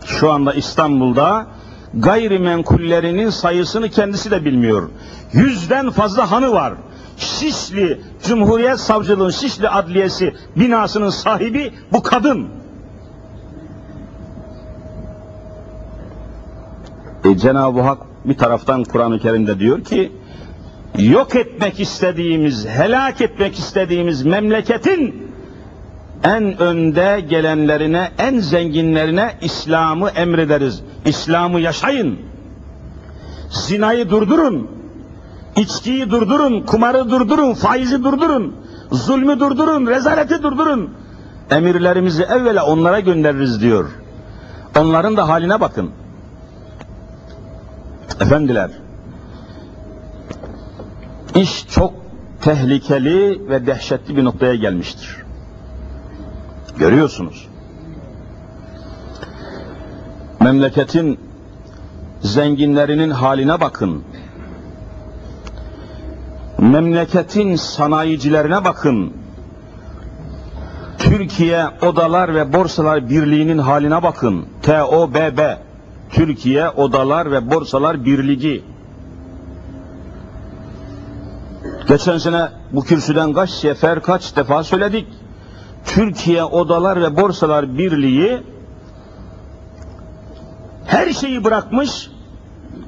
Şu 0.05 0.31
anda 0.31 0.53
İstanbul'da 0.53 1.47
gayrimenkullerinin 1.93 3.29
sayısını 3.29 3.89
kendisi 3.89 4.31
de 4.31 4.45
bilmiyor. 4.45 4.89
Yüzden 5.33 5.89
fazla 5.89 6.31
hanı 6.31 6.51
var. 6.51 6.73
Şişli 7.17 8.01
Cumhuriyet 8.23 8.79
Savcılığı'nın 8.79 9.29
Şişli 9.29 9.69
Adliyesi 9.69 10.35
binasının 10.55 11.09
sahibi 11.09 11.73
bu 11.91 12.03
kadın. 12.03 12.60
E, 17.25 17.37
Cenab-ı 17.37 17.81
Hak 17.81 17.97
bir 18.25 18.37
taraftan 18.37 18.83
Kur'an-ı 18.83 19.19
Kerim'de 19.19 19.59
diyor 19.59 19.83
ki 19.83 20.11
yok 20.99 21.35
etmek 21.35 21.79
istediğimiz, 21.79 22.67
helak 22.67 23.21
etmek 23.21 23.59
istediğimiz 23.59 24.25
memleketin 24.25 25.31
en 26.23 26.61
önde 26.61 27.25
gelenlerine, 27.29 28.11
en 28.17 28.39
zenginlerine 28.39 29.31
İslam'ı 29.41 30.09
emrederiz. 30.09 30.83
İslam'ı 31.05 31.59
yaşayın. 31.59 32.19
Zinayı 33.49 34.09
durdurun. 34.09 34.67
İçkiyi 35.55 36.11
durdurun, 36.11 36.61
kumarı 36.61 37.11
durdurun, 37.11 37.53
faizi 37.53 38.03
durdurun, 38.03 38.55
zulmü 38.91 39.39
durdurun, 39.39 39.87
rezaleti 39.87 40.43
durdurun. 40.43 40.89
Emirlerimizi 41.51 42.23
evvela 42.23 42.65
onlara 42.65 42.99
göndeririz 42.99 43.61
diyor. 43.61 43.89
Onların 44.79 45.17
da 45.17 45.27
haline 45.27 45.61
bakın. 45.61 45.89
Efendiler, 48.19 48.71
iş 51.35 51.67
çok 51.67 51.93
tehlikeli 52.41 53.49
ve 53.49 53.67
dehşetli 53.67 54.17
bir 54.17 54.23
noktaya 54.23 54.55
gelmiştir. 54.55 55.17
Görüyorsunuz. 56.77 57.47
Memleketin 60.39 61.19
zenginlerinin 62.21 63.09
haline 63.09 63.61
bakın. 63.61 64.03
Memleketin 66.57 67.55
sanayicilerine 67.55 68.63
bakın. 68.63 69.13
Türkiye 70.97 71.65
Odalar 71.81 72.35
ve 72.35 72.53
Borsalar 72.53 73.09
Birliği'nin 73.09 73.57
haline 73.57 74.03
bakın. 74.03 74.45
TOBB. 74.63 75.39
Türkiye 76.11 76.69
Odalar 76.69 77.31
ve 77.31 77.51
Borsalar 77.51 78.05
Birliği. 78.05 78.63
Geçen 81.87 82.17
sene 82.17 82.49
bu 82.71 82.83
kürsüden 82.83 83.33
kaç 83.33 83.49
sefer 83.49 84.01
kaç 84.01 84.35
defa 84.35 84.63
söyledik. 84.63 85.07
Türkiye 85.85 86.43
Odalar 86.43 87.01
ve 87.01 87.17
Borsalar 87.17 87.77
Birliği 87.77 88.43
her 90.85 91.13
şeyi 91.13 91.43
bırakmış 91.43 92.09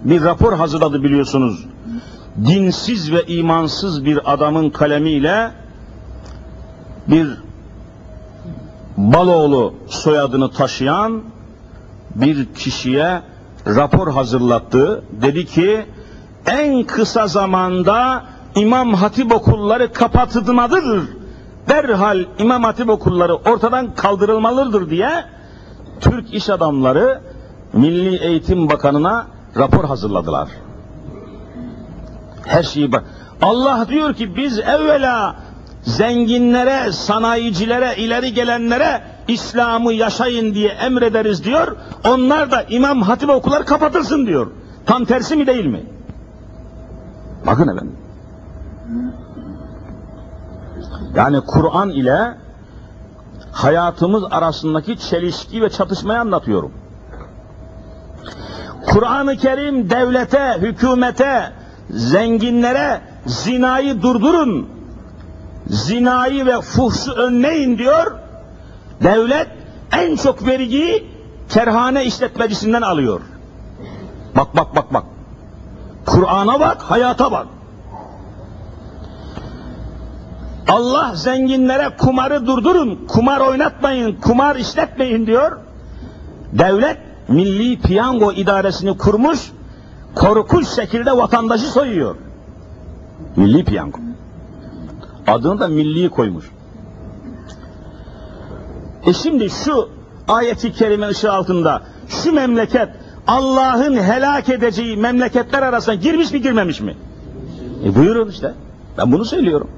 bir 0.03 0.23
rapor 0.23 0.53
hazırladı 0.53 1.03
biliyorsunuz. 1.03 1.65
Dinsiz 2.45 3.11
ve 3.11 3.25
imansız 3.25 4.05
bir 4.05 4.33
adamın 4.33 4.69
kalemiyle 4.69 5.51
bir 7.07 7.27
Baloğlu 8.97 9.73
soyadını 9.87 10.51
taşıyan 10.51 11.23
bir 12.15 12.53
kişiye 12.53 13.21
rapor 13.67 14.11
hazırlattı. 14.11 15.03
Dedi 15.21 15.45
ki 15.45 15.85
en 16.45 16.83
kısa 16.83 17.27
zamanda 17.27 18.23
İmam 18.55 18.93
Hatip 18.93 19.35
okulları 19.35 19.93
kapatılmalıdır. 19.93 21.03
Derhal 21.69 22.25
İmam 22.39 22.63
Hatip 22.63 22.89
okulları 22.89 23.35
ortadan 23.35 23.95
kaldırılmalıdır 23.95 24.89
diye 24.89 25.25
Türk 25.99 26.33
iş 26.33 26.49
adamları 26.49 27.21
Milli 27.73 28.17
Eğitim 28.23 28.69
Bakanı'na 28.69 29.27
rapor 29.57 29.85
hazırladılar. 29.85 30.49
Her 32.45 32.63
şeyi 32.63 32.91
bak. 32.91 33.03
Allah 33.41 33.85
diyor 33.89 34.13
ki 34.13 34.35
biz 34.35 34.59
evvela 34.59 35.35
zenginlere, 35.83 36.91
sanayicilere, 36.91 37.95
ileri 37.97 38.33
gelenlere 38.33 39.01
İslam'ı 39.27 39.93
yaşayın 39.93 40.53
diye 40.53 40.69
emrederiz 40.69 41.43
diyor. 41.43 41.75
Onlar 42.07 42.51
da 42.51 42.63
İmam 42.63 43.01
Hatip 43.01 43.29
okulları 43.29 43.65
kapatılsın 43.65 44.25
diyor. 44.25 44.47
Tam 44.85 45.05
tersi 45.05 45.35
mi 45.35 45.47
değil 45.47 45.65
mi? 45.65 45.83
Bakın 47.47 47.67
efendim. 47.67 47.95
Yani 51.15 51.41
Kur'an 51.41 51.89
ile 51.89 52.37
hayatımız 53.51 54.23
arasındaki 54.31 54.99
çelişki 54.99 55.61
ve 55.61 55.69
çatışmayı 55.69 56.19
anlatıyorum. 56.19 56.71
Kur'an-ı 58.85 59.37
Kerim 59.37 59.89
devlete, 59.89 60.57
hükümete, 60.61 61.51
zenginlere 61.89 63.01
zinayı 63.25 64.01
durdurun, 64.01 64.69
zinayı 65.67 66.45
ve 66.45 66.61
fuhşu 66.61 67.11
önleyin 67.11 67.77
diyor. 67.77 68.22
Devlet 69.03 69.47
en 69.91 70.15
çok 70.15 70.47
vergiyi 70.47 71.07
kerhane 71.49 72.05
işletmecisinden 72.05 72.81
alıyor. 72.81 73.21
Bak 74.35 74.55
bak 74.55 74.75
bak 74.75 74.93
bak. 74.93 75.03
Kur'an'a 76.05 76.59
bak, 76.59 76.81
hayata 76.81 77.31
bak. 77.31 77.47
Allah 80.69 81.11
zenginlere 81.15 81.89
kumarı 81.97 82.47
durdurun, 82.47 83.05
kumar 83.07 83.39
oynatmayın, 83.39 84.15
kumar 84.21 84.55
işletmeyin 84.55 85.25
diyor. 85.25 85.57
Devlet 86.53 86.97
Milli 87.27 87.79
Piyango 87.79 88.31
İdaresini 88.31 88.97
kurmuş, 88.97 89.51
korkunç 90.15 90.67
şekilde 90.67 91.17
vatandaşı 91.17 91.65
soyuyor. 91.65 92.15
Milli 93.35 93.65
Piyango. 93.65 93.99
Adını 95.27 95.59
da 95.59 95.67
milli 95.67 96.09
koymuş. 96.09 96.45
E 99.05 99.13
şimdi 99.13 99.49
şu 99.49 99.89
ayeti 100.27 100.73
kerime 100.73 101.07
ışığı 101.07 101.31
altında 101.31 101.81
şu 102.07 102.33
memleket 102.33 102.89
Allah'ın 103.27 103.95
helak 103.95 104.49
edeceği 104.49 104.97
memleketler 104.97 105.63
arasına 105.63 105.95
girmiş 105.95 106.31
mi 106.31 106.41
girmemiş 106.41 106.81
mi? 106.81 106.95
E 107.85 107.95
buyurun 107.95 108.29
işte. 108.29 108.53
Ben 108.97 109.11
bunu 109.11 109.25
söylüyorum. 109.25 109.69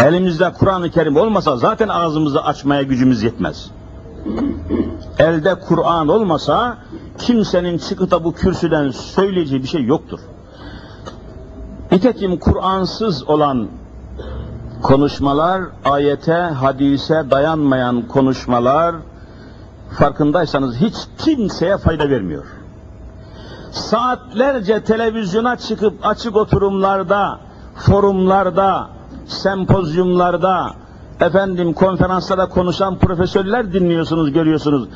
Elimizde 0.00 0.52
Kur'an-ı 0.52 0.90
Kerim 0.90 1.16
olmasa 1.16 1.56
zaten 1.56 1.88
ağzımızı 1.88 2.42
açmaya 2.42 2.82
gücümüz 2.82 3.22
yetmez. 3.22 3.70
Elde 5.18 5.54
Kur'an 5.54 6.08
olmasa 6.08 6.78
kimsenin 7.18 7.78
çıkıp 7.78 8.10
da 8.10 8.24
bu 8.24 8.32
kürsüden 8.32 8.90
söyleyeceği 8.90 9.62
bir 9.62 9.68
şey 9.68 9.84
yoktur. 9.84 10.18
Nitekim 11.92 12.38
Kur'ansız 12.38 13.28
olan 13.28 13.68
konuşmalar, 14.82 15.62
ayete, 15.84 16.32
hadise 16.32 17.30
dayanmayan 17.30 18.08
konuşmalar, 18.08 18.94
farkındaysanız 19.98 20.76
hiç 20.76 20.94
kimseye 21.18 21.78
fayda 21.78 22.10
vermiyor. 22.10 22.44
Saatlerce 23.70 24.84
televizyona 24.84 25.56
çıkıp 25.56 26.06
açık 26.06 26.36
oturumlarda, 26.36 27.40
forumlarda, 27.74 28.88
sempozyumlarda, 29.26 30.70
efendim 31.20 31.72
konferanslarda 31.72 32.48
konuşan 32.48 32.98
profesörler 32.98 33.72
dinliyorsunuz, 33.72 34.32
görüyorsunuz. 34.32 34.88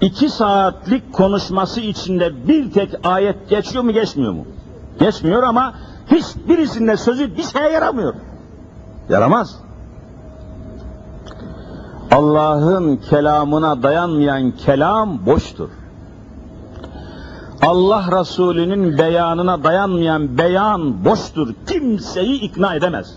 İki 0.00 0.28
saatlik 0.28 1.12
konuşması 1.12 1.80
içinde 1.80 2.48
bir 2.48 2.72
tek 2.72 2.90
ayet 3.04 3.48
geçiyor 3.48 3.84
mu 3.84 3.92
geçmiyor 3.92 4.32
mu? 4.32 4.46
Geçmiyor 4.98 5.42
ama 5.42 5.74
hiçbirisinde 6.10 6.96
sözü 6.96 7.36
bir 7.36 7.42
şeye 7.42 7.70
yaramıyor. 7.70 8.14
Yaramaz. 9.08 9.60
Allah'ın 12.10 12.96
kelamına 12.96 13.82
dayanmayan 13.82 14.50
kelam 14.50 15.26
boştur. 15.26 15.68
Allah 17.62 18.20
Resulü'nün 18.20 18.98
beyanına 18.98 19.64
dayanmayan 19.64 20.38
beyan 20.38 21.04
boştur. 21.04 21.54
Kimseyi 21.66 22.40
ikna 22.40 22.74
edemez. 22.74 23.16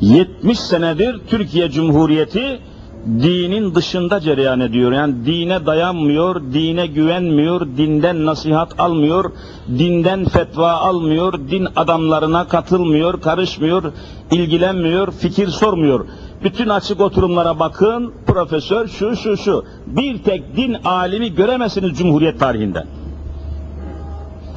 70 0.00 0.60
senedir 0.60 1.20
Türkiye 1.26 1.70
Cumhuriyeti 1.70 2.60
dinin 3.08 3.74
dışında 3.74 4.20
cereyan 4.20 4.60
ediyor. 4.60 4.92
Yani 4.92 5.26
dine 5.26 5.66
dayanmıyor, 5.66 6.42
dine 6.52 6.86
güvenmiyor, 6.86 7.60
dinden 7.60 8.26
nasihat 8.26 8.80
almıyor, 8.80 9.32
dinden 9.68 10.24
fetva 10.24 10.72
almıyor, 10.72 11.32
din 11.32 11.68
adamlarına 11.76 12.48
katılmıyor, 12.48 13.20
karışmıyor, 13.20 13.92
ilgilenmiyor, 14.30 15.12
fikir 15.12 15.48
sormuyor. 15.48 16.06
Bütün 16.44 16.68
açık 16.68 17.00
oturumlara 17.00 17.58
bakın, 17.58 18.12
profesör 18.26 18.88
şu 18.88 19.16
şu 19.16 19.36
şu. 19.36 19.64
Bir 19.86 20.22
tek 20.22 20.56
din 20.56 20.76
alimi 20.84 21.34
göremezsiniz 21.34 21.98
Cumhuriyet 21.98 22.40
tarihinde. 22.40 22.84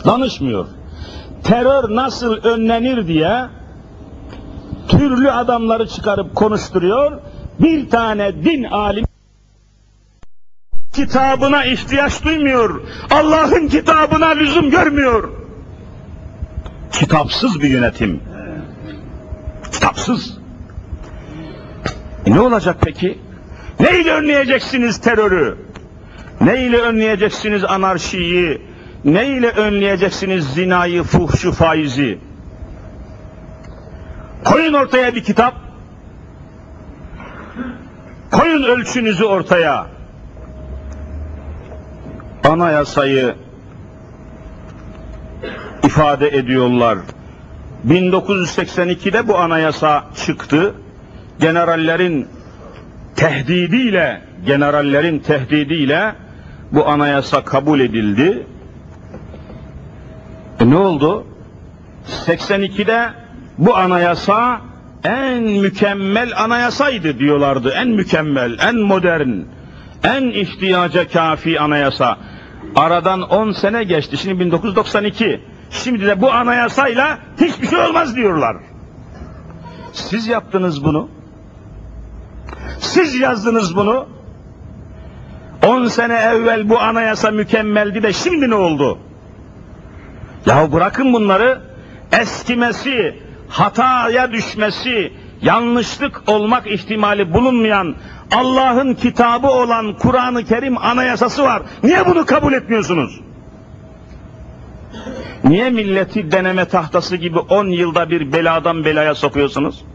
Danışmıyor. 0.06 0.66
Terör 1.44 1.96
nasıl 1.96 2.34
önlenir 2.34 3.08
diye 3.08 3.46
türlü 4.88 5.32
adamları 5.32 5.88
çıkarıp 5.88 6.36
konuşturuyor. 6.36 7.22
Bir 7.60 7.90
tane 7.90 8.44
din 8.44 8.64
alimi 8.64 9.08
kitabına 10.94 11.66
ihtiyaç 11.66 12.24
duymuyor. 12.24 12.82
Allah'ın 13.12 13.68
kitabına 13.68 14.28
lüzum 14.28 14.70
görmüyor. 14.70 15.30
Kitapsız 16.92 17.62
bir 17.62 17.70
yönetim. 17.70 18.20
Kitapsız. 19.72 20.38
E 22.26 22.32
ne 22.32 22.40
olacak 22.40 22.78
peki? 22.82 23.20
Neyle 23.80 24.12
önleyeceksiniz 24.12 24.98
terörü? 25.02 25.58
Neyle 26.42 26.78
önleyeceksiniz 26.78 27.64
anarşiyi? 27.64 28.62
Neyle 29.06 29.50
önleyeceksiniz 29.50 30.54
zinayı, 30.54 31.04
fuhşu, 31.04 31.52
faizi? 31.52 32.20
Koyun 34.44 34.74
ortaya 34.74 35.16
bir 35.16 35.24
kitap. 35.24 35.61
Koyun 38.32 38.64
ölçünüzü 38.64 39.26
ortaya. 39.26 39.88
Anayasayı 42.44 43.36
ifade 45.84 46.28
ediyorlar. 46.28 46.98
1982'de 47.88 49.28
bu 49.28 49.38
anayasa 49.38 50.04
çıktı. 50.26 50.74
Generallerin 51.40 52.28
tehdidiyle, 53.16 54.22
generallerin 54.46 55.20
tehdidiyle 55.20 56.16
bu 56.72 56.88
anayasa 56.88 57.44
kabul 57.44 57.80
edildi. 57.80 58.48
E 60.60 60.70
ne 60.70 60.78
oldu? 60.78 61.26
82'de 62.28 63.10
bu 63.58 63.76
anayasa 63.76 64.62
en 65.04 65.44
mükemmel 65.44 66.32
anayasaydı 66.38 67.20
diyorlardı. 67.20 67.70
En 67.70 67.88
mükemmel, 67.88 68.58
en 68.60 68.76
modern, 68.76 69.30
en 70.04 70.24
ihtiyaca 70.24 71.08
kafi 71.08 71.60
anayasa. 71.60 72.18
Aradan 72.76 73.22
10 73.22 73.52
sene 73.52 73.84
geçti. 73.84 74.18
Şimdi 74.18 74.40
1992. 74.40 75.42
Şimdi 75.72 76.06
de 76.06 76.22
bu 76.22 76.32
anayasayla 76.32 77.18
hiçbir 77.42 77.68
şey 77.68 77.80
olmaz 77.80 78.16
diyorlar. 78.16 78.58
Siz 79.94 80.28
yaptınız 80.28 80.84
bunu. 80.84 81.10
Siz 82.80 83.20
yazdınız 83.20 83.76
bunu. 83.76 84.08
10 85.68 85.86
sene 85.86 86.16
evvel 86.16 86.70
bu 86.70 86.80
anayasa 86.80 87.32
mükemmeldi 87.32 88.04
de 88.04 88.14
şimdi 88.14 88.50
ne 88.50 88.56
oldu? 88.56 88.98
Ya 90.46 90.72
bırakın 90.72 91.14
bunları 91.14 91.62
eskimesi, 92.12 93.20
hataya 93.52 94.32
düşmesi, 94.32 95.14
yanlışlık 95.42 96.22
olmak 96.28 96.68
ihtimali 96.72 97.34
bulunmayan 97.34 97.96
Allah'ın 98.32 98.94
kitabı 98.94 99.48
olan 99.48 99.94
Kur'an-ı 99.98 100.46
Kerim 100.46 100.78
anayasası 100.78 101.44
var. 101.44 101.62
Niye 101.84 102.06
bunu 102.06 102.26
kabul 102.26 102.54
etmiyorsunuz? 102.54 103.20
Niye 105.44 105.70
milleti 105.70 106.32
deneme 106.32 106.66
tahtası 106.66 107.16
gibi 107.16 107.40
10 107.40 107.66
yılda 107.66 108.10
bir 108.10 108.34
beladan 108.34 108.86
belaya 108.86 109.16
sokuyorsunuz? 109.16 109.86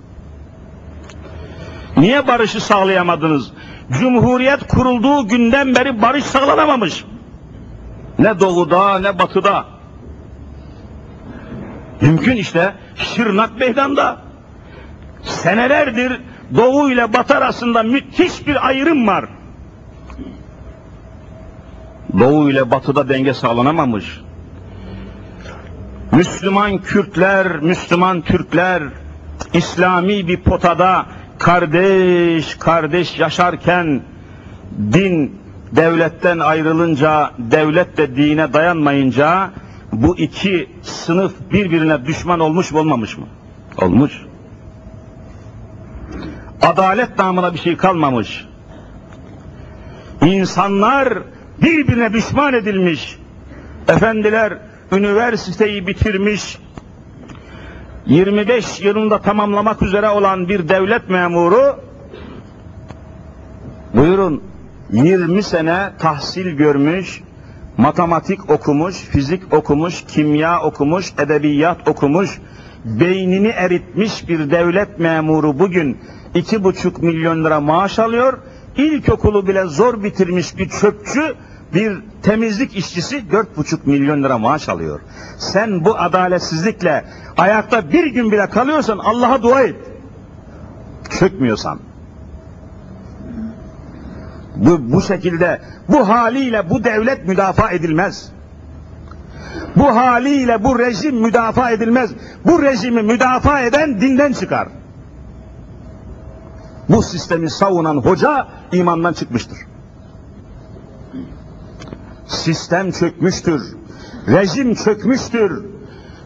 Niye 1.96 2.26
barışı 2.26 2.60
sağlayamadınız? 2.60 3.52
Cumhuriyet 4.00 4.68
kurulduğu 4.68 5.28
günden 5.28 5.74
beri 5.74 6.02
barış 6.02 6.24
sağlanamamış. 6.24 7.04
Ne 8.18 8.40
doğuda 8.40 8.98
ne 8.98 9.18
batıda. 9.18 9.64
Mümkün 12.00 12.36
işte 12.36 12.74
Şırnak 12.96 13.60
meydanda. 13.60 14.16
Senelerdir 15.22 16.20
doğu 16.56 16.90
ile 16.90 17.12
batı 17.12 17.36
arasında 17.36 17.82
müthiş 17.82 18.46
bir 18.46 18.66
ayrım 18.66 19.06
var. 19.06 19.24
Doğu 22.18 22.50
ile 22.50 22.70
batıda 22.70 23.08
denge 23.08 23.34
sağlanamamış. 23.34 24.20
Müslüman 26.12 26.78
Kürtler, 26.78 27.56
Müslüman 27.56 28.20
Türkler 28.20 28.82
İslami 29.52 30.28
bir 30.28 30.36
potada 30.36 31.06
kardeş 31.38 32.54
kardeş 32.54 33.18
yaşarken 33.18 34.00
din 34.92 35.40
devletten 35.72 36.38
ayrılınca, 36.38 37.30
devlet 37.38 37.96
de 37.96 38.16
dine 38.16 38.52
dayanmayınca 38.52 39.50
bu 40.02 40.18
iki 40.18 40.70
sınıf 40.82 41.32
birbirine 41.52 42.06
düşman 42.06 42.40
olmuş 42.40 42.72
mu 42.72 42.78
olmamış 42.78 43.18
mı? 43.18 43.26
Olmuş. 43.82 44.22
Adalet 46.62 47.18
namına 47.18 47.54
bir 47.54 47.58
şey 47.58 47.76
kalmamış. 47.76 48.46
İnsanlar 50.22 51.18
birbirine 51.62 52.12
düşman 52.12 52.54
edilmiş. 52.54 53.18
Efendiler 53.88 54.58
üniversiteyi 54.92 55.86
bitirmiş, 55.86 56.58
25 58.06 58.80
yılında 58.80 59.18
tamamlamak 59.18 59.82
üzere 59.82 60.08
olan 60.08 60.48
bir 60.48 60.68
devlet 60.68 61.10
memuru 61.10 61.80
buyurun 63.94 64.42
20 64.90 65.42
sene 65.42 65.92
tahsil 65.98 66.50
görmüş, 66.50 67.22
matematik 67.76 68.50
okumuş, 68.50 68.94
fizik 68.94 69.54
okumuş, 69.54 70.04
kimya 70.08 70.62
okumuş, 70.62 71.12
edebiyat 71.18 71.88
okumuş, 71.88 72.38
beynini 72.84 73.48
eritmiş 73.48 74.28
bir 74.28 74.50
devlet 74.50 74.98
memuru 74.98 75.58
bugün 75.58 75.98
iki 76.34 76.64
buçuk 76.64 77.02
milyon 77.02 77.44
lira 77.44 77.60
maaş 77.60 77.98
alıyor. 77.98 78.38
İlkokulu 78.76 79.46
bile 79.46 79.64
zor 79.64 80.02
bitirmiş 80.02 80.58
bir 80.58 80.68
çöpçü, 80.68 81.34
bir 81.74 81.98
temizlik 82.22 82.76
işçisi 82.76 83.30
dört 83.32 83.56
buçuk 83.56 83.86
milyon 83.86 84.22
lira 84.22 84.38
maaş 84.38 84.68
alıyor. 84.68 85.00
Sen 85.38 85.84
bu 85.84 85.98
adaletsizlikle 85.98 87.04
ayakta 87.36 87.92
bir 87.92 88.06
gün 88.06 88.32
bile 88.32 88.48
kalıyorsan 88.48 88.98
Allah'a 88.98 89.42
dua 89.42 89.62
et. 89.62 89.76
Çökmüyorsan. 91.18 91.85
Bu, 94.56 94.92
bu 94.92 95.02
şekilde, 95.02 95.60
bu 95.88 96.08
haliyle 96.08 96.70
bu 96.70 96.84
devlet 96.84 97.28
müdafaa 97.28 97.70
edilmez. 97.70 98.32
Bu 99.76 99.96
haliyle 99.96 100.64
bu 100.64 100.78
rejim 100.78 101.16
müdafaa 101.16 101.70
edilmez. 101.70 102.10
Bu 102.44 102.62
rejimi 102.62 103.02
müdafaa 103.02 103.60
eden 103.60 104.00
dinden 104.00 104.32
çıkar. 104.32 104.68
Bu 106.88 107.02
sistemi 107.02 107.50
savunan 107.50 107.96
hoca 107.96 108.46
imandan 108.72 109.12
çıkmıştır. 109.12 109.58
Sistem 112.26 112.90
çökmüştür. 112.90 113.76
Rejim 114.28 114.74
çökmüştür. 114.74 115.64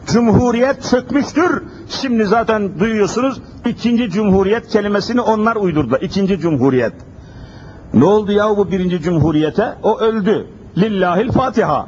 Cumhuriyet 0.07 0.83
çökmüştür. 0.83 1.63
Şimdi 1.89 2.25
zaten 2.25 2.79
duyuyorsunuz 2.79 3.41
ikinci 3.65 4.09
cumhuriyet 4.09 4.67
kelimesini 4.67 5.21
onlar 5.21 5.55
uydurdu. 5.55 5.97
İkinci 6.01 6.39
cumhuriyet. 6.39 6.93
Ne 7.93 8.05
oldu 8.05 8.31
ya 8.31 8.57
bu 8.57 8.71
birinci 8.71 9.01
cumhuriyete? 9.01 9.73
O 9.83 9.99
öldü. 9.99 10.47
Lillahil 10.77 11.31
Fatiha. 11.31 11.87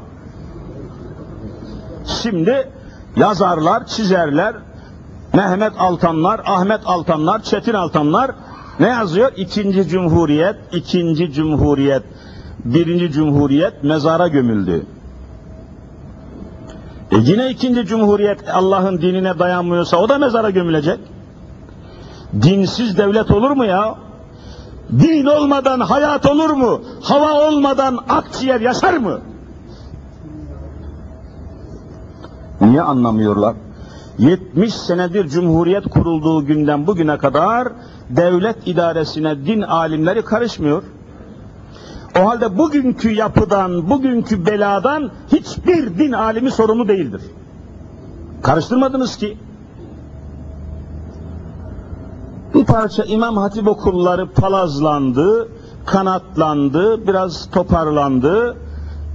Şimdi 2.06 2.70
yazarlar, 3.16 3.86
çizerler, 3.88 4.56
Mehmet 5.34 5.74
Altanlar, 5.80 6.42
Ahmet 6.46 6.80
Altanlar, 6.86 7.44
Çetin 7.44 7.74
Altanlar 7.74 8.32
ne 8.80 8.88
yazıyor? 8.88 9.32
İkinci 9.36 9.88
Cumhuriyet, 9.88 10.56
ikinci 10.72 11.32
Cumhuriyet, 11.34 12.04
birinci 12.66 13.12
Cumhuriyet 13.12 13.84
mezara 13.84 14.28
gömüldü. 14.28 14.86
E 17.12 17.18
yine 17.18 17.50
ikinci 17.50 17.86
Cumhuriyet 17.86 18.50
Allah'ın 18.54 19.02
dinine 19.02 19.40
dayanmıyorsa 19.40 19.98
o 19.98 20.10
da 20.10 20.18
mezara 20.18 20.50
gömülecek. 20.50 21.00
Dinsiz 22.42 22.98
devlet 22.98 23.32
olur 23.32 23.52
mu 23.52 23.66
ya? 23.66 23.96
Din 25.00 25.26
olmadan 25.26 25.80
hayat 25.80 26.26
olur 26.26 26.50
mu? 26.50 26.82
Hava 27.04 27.48
olmadan 27.48 28.00
akciğer 28.10 28.62
yaşar 28.62 28.94
mı? 28.94 29.20
Niye 32.62 32.82
anlamıyorlar? 32.82 33.56
70 34.18 34.74
senedir 34.74 35.28
cumhuriyet 35.28 35.84
kurulduğu 35.90 36.46
günden 36.46 36.88
bugüne 36.88 37.18
kadar 37.18 37.68
devlet 38.10 38.68
idaresine 38.68 39.46
din 39.46 39.62
alimleri 39.62 40.22
karışmıyor. 40.22 40.84
O 42.20 42.26
halde 42.30 42.58
bugünkü 42.58 43.12
yapıdan, 43.12 43.90
bugünkü 43.90 44.46
beladan 44.46 45.12
hiçbir 45.32 45.98
din 46.00 46.12
alimi 46.12 46.52
sorumlu 46.52 46.88
değildir. 46.88 47.22
Karıştırmadınız 48.42 49.18
ki. 49.18 49.38
Bir 52.54 52.66
parça 52.66 53.04
İmam 53.04 53.38
Hatip 53.38 53.68
okulları 53.68 54.32
palazlandı, 54.32 55.50
kanatlandı, 55.86 57.08
biraz 57.08 57.52
toparlandı. 57.52 58.58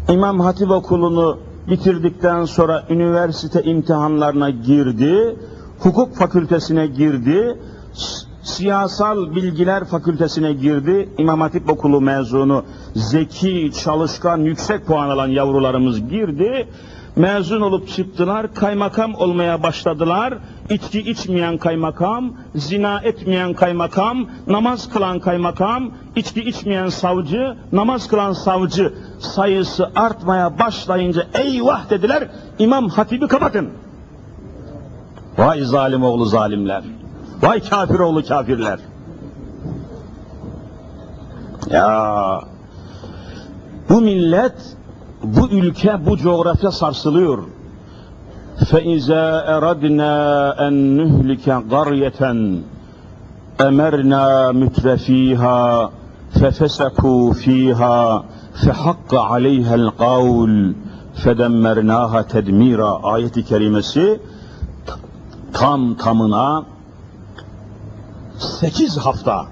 İmam 0.09 0.41
Hatip 0.41 0.71
okulunu 0.71 1.39
bitirdikten 1.71 2.45
sonra 2.45 2.85
üniversite 2.91 3.63
imtihanlarına 3.63 4.51
girdi, 4.51 5.37
hukuk 5.81 6.15
fakültesine 6.17 6.87
girdi, 6.87 7.59
siyasal 8.43 9.35
bilgiler 9.35 9.85
fakültesine 9.85 10.53
girdi. 10.53 11.09
İmam 11.19 11.41
Hatip 11.41 11.71
okulu 11.71 12.01
mezunu, 12.01 12.65
zeki, 12.95 13.73
çalışkan, 13.85 14.39
yüksek 14.39 14.87
puan 14.87 15.09
alan 15.11 15.29
yavrularımız 15.29 16.09
girdi. 16.09 16.69
Mezun 17.19 17.61
olup 17.61 17.89
çıktılar, 17.89 18.55
kaymakam 18.55 19.15
olmaya 19.15 19.63
başladılar. 19.63 20.35
İçki 20.71 21.01
içmeyen 21.01 21.59
kaymakam, 21.59 22.33
zina 22.55 23.01
etmeyen 23.01 23.55
kaymakam, 23.55 24.29
namaz 24.47 24.89
kılan 24.89 25.21
kaymakam, 25.21 25.91
içki 26.17 26.41
içmeyen 26.41 26.89
savcı, 26.89 27.57
namaz 27.73 28.09
kılan 28.09 28.33
savcı 28.33 28.95
sayısı 29.19 29.91
artmaya 29.97 30.59
başlayınca 30.59 31.27
eyvah 31.35 31.91
dediler, 31.91 32.29
İmam 32.59 32.89
Hatip'i 32.89 33.29
kapatın. 33.29 33.69
Vay 35.39 35.61
zalim 35.61 36.03
oğlu 36.03 36.25
zalimler. 36.25 36.83
Vay 37.43 37.61
kafir 37.61 37.99
oğlu 37.99 38.25
kafirler. 38.25 38.79
Ya 41.71 42.41
bu 43.89 44.01
millet, 44.01 44.78
bu 45.24 45.48
ülke, 45.48 46.06
bu 46.06 46.18
coğrafya 46.18 46.72
sarsılıyor. 46.72 47.44
فَاِذَا 48.70 49.26
اَرَدْنَا 49.56 50.14
اَنْ 50.68 50.76
نُهْلِكَ 51.00 51.48
قَرْيَةً 51.74 52.22
اَمَرْنَا 53.68 54.26
مُتْرَف۪يهَا 54.62 55.62
فَفَسَقُوا 56.40 57.24
ف۪يهَا 57.44 58.00
فَحَقَّ 58.64 59.12
عَلَيْهَا 59.32 59.76
الْقَوْلِ 59.82 60.54
فَدَمَّرْنَاهَا 61.24 62.22
تَدْم۪يرًا 62.34 62.92
Ayet-i 63.14 63.44
kerimesi 63.46 64.20
tam 65.54 65.96
tamına 65.96 66.64
8 68.38 68.98
hafta 68.98 69.46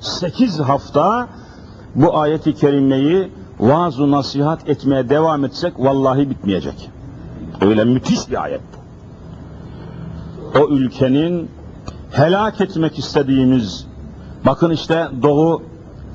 8 0.00 0.60
hafta 0.60 1.28
bu 1.94 2.18
ayeti 2.18 2.54
kerimeyi 2.54 3.32
vaaz 3.59 3.99
nasihat 3.99 4.69
etmeye 4.69 5.09
devam 5.09 5.45
etsek 5.45 5.73
vallahi 5.79 6.29
bitmeyecek. 6.29 6.89
Öyle 7.61 7.83
müthiş 7.83 8.29
bir 8.29 8.43
ayet 8.43 8.61
bu. 8.73 8.83
O 10.59 10.69
ülkenin 10.69 11.49
helak 12.11 12.61
etmek 12.61 12.99
istediğimiz 12.99 13.87
bakın 14.45 14.69
işte 14.69 15.07
doğu 15.21 15.63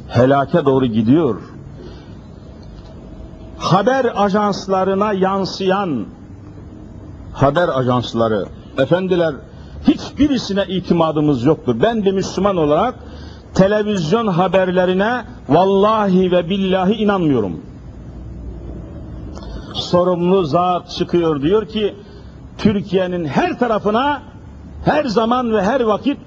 helake 0.09 0.65
doğru 0.65 0.87
gidiyor. 0.87 1.37
Haber 3.59 4.13
ajanslarına 4.15 5.13
yansıyan 5.13 6.07
haber 7.33 7.69
ajansları 7.69 8.47
efendiler 8.79 9.35
hiçbirisine 9.89 10.65
itimadımız 10.69 11.45
yoktur. 11.45 11.77
Ben 11.83 12.05
bir 12.05 12.13
Müslüman 12.13 12.57
olarak 12.57 12.95
televizyon 13.59 14.27
haberlerine 14.27 15.25
vallahi 15.49 16.33
ve 16.33 16.51
billahi 16.51 16.93
inanmıyorum. 16.95 17.61
Sorumlu 19.75 20.45
zat 20.45 20.91
çıkıyor 20.91 21.43
diyor 21.43 21.67
ki 21.67 21.95
Türkiye'nin 22.59 23.25
her 23.25 23.59
tarafına 23.59 24.23
her 24.85 25.05
zaman 25.05 25.53
ve 25.53 25.63
her 25.63 25.81
vakit 25.81 26.19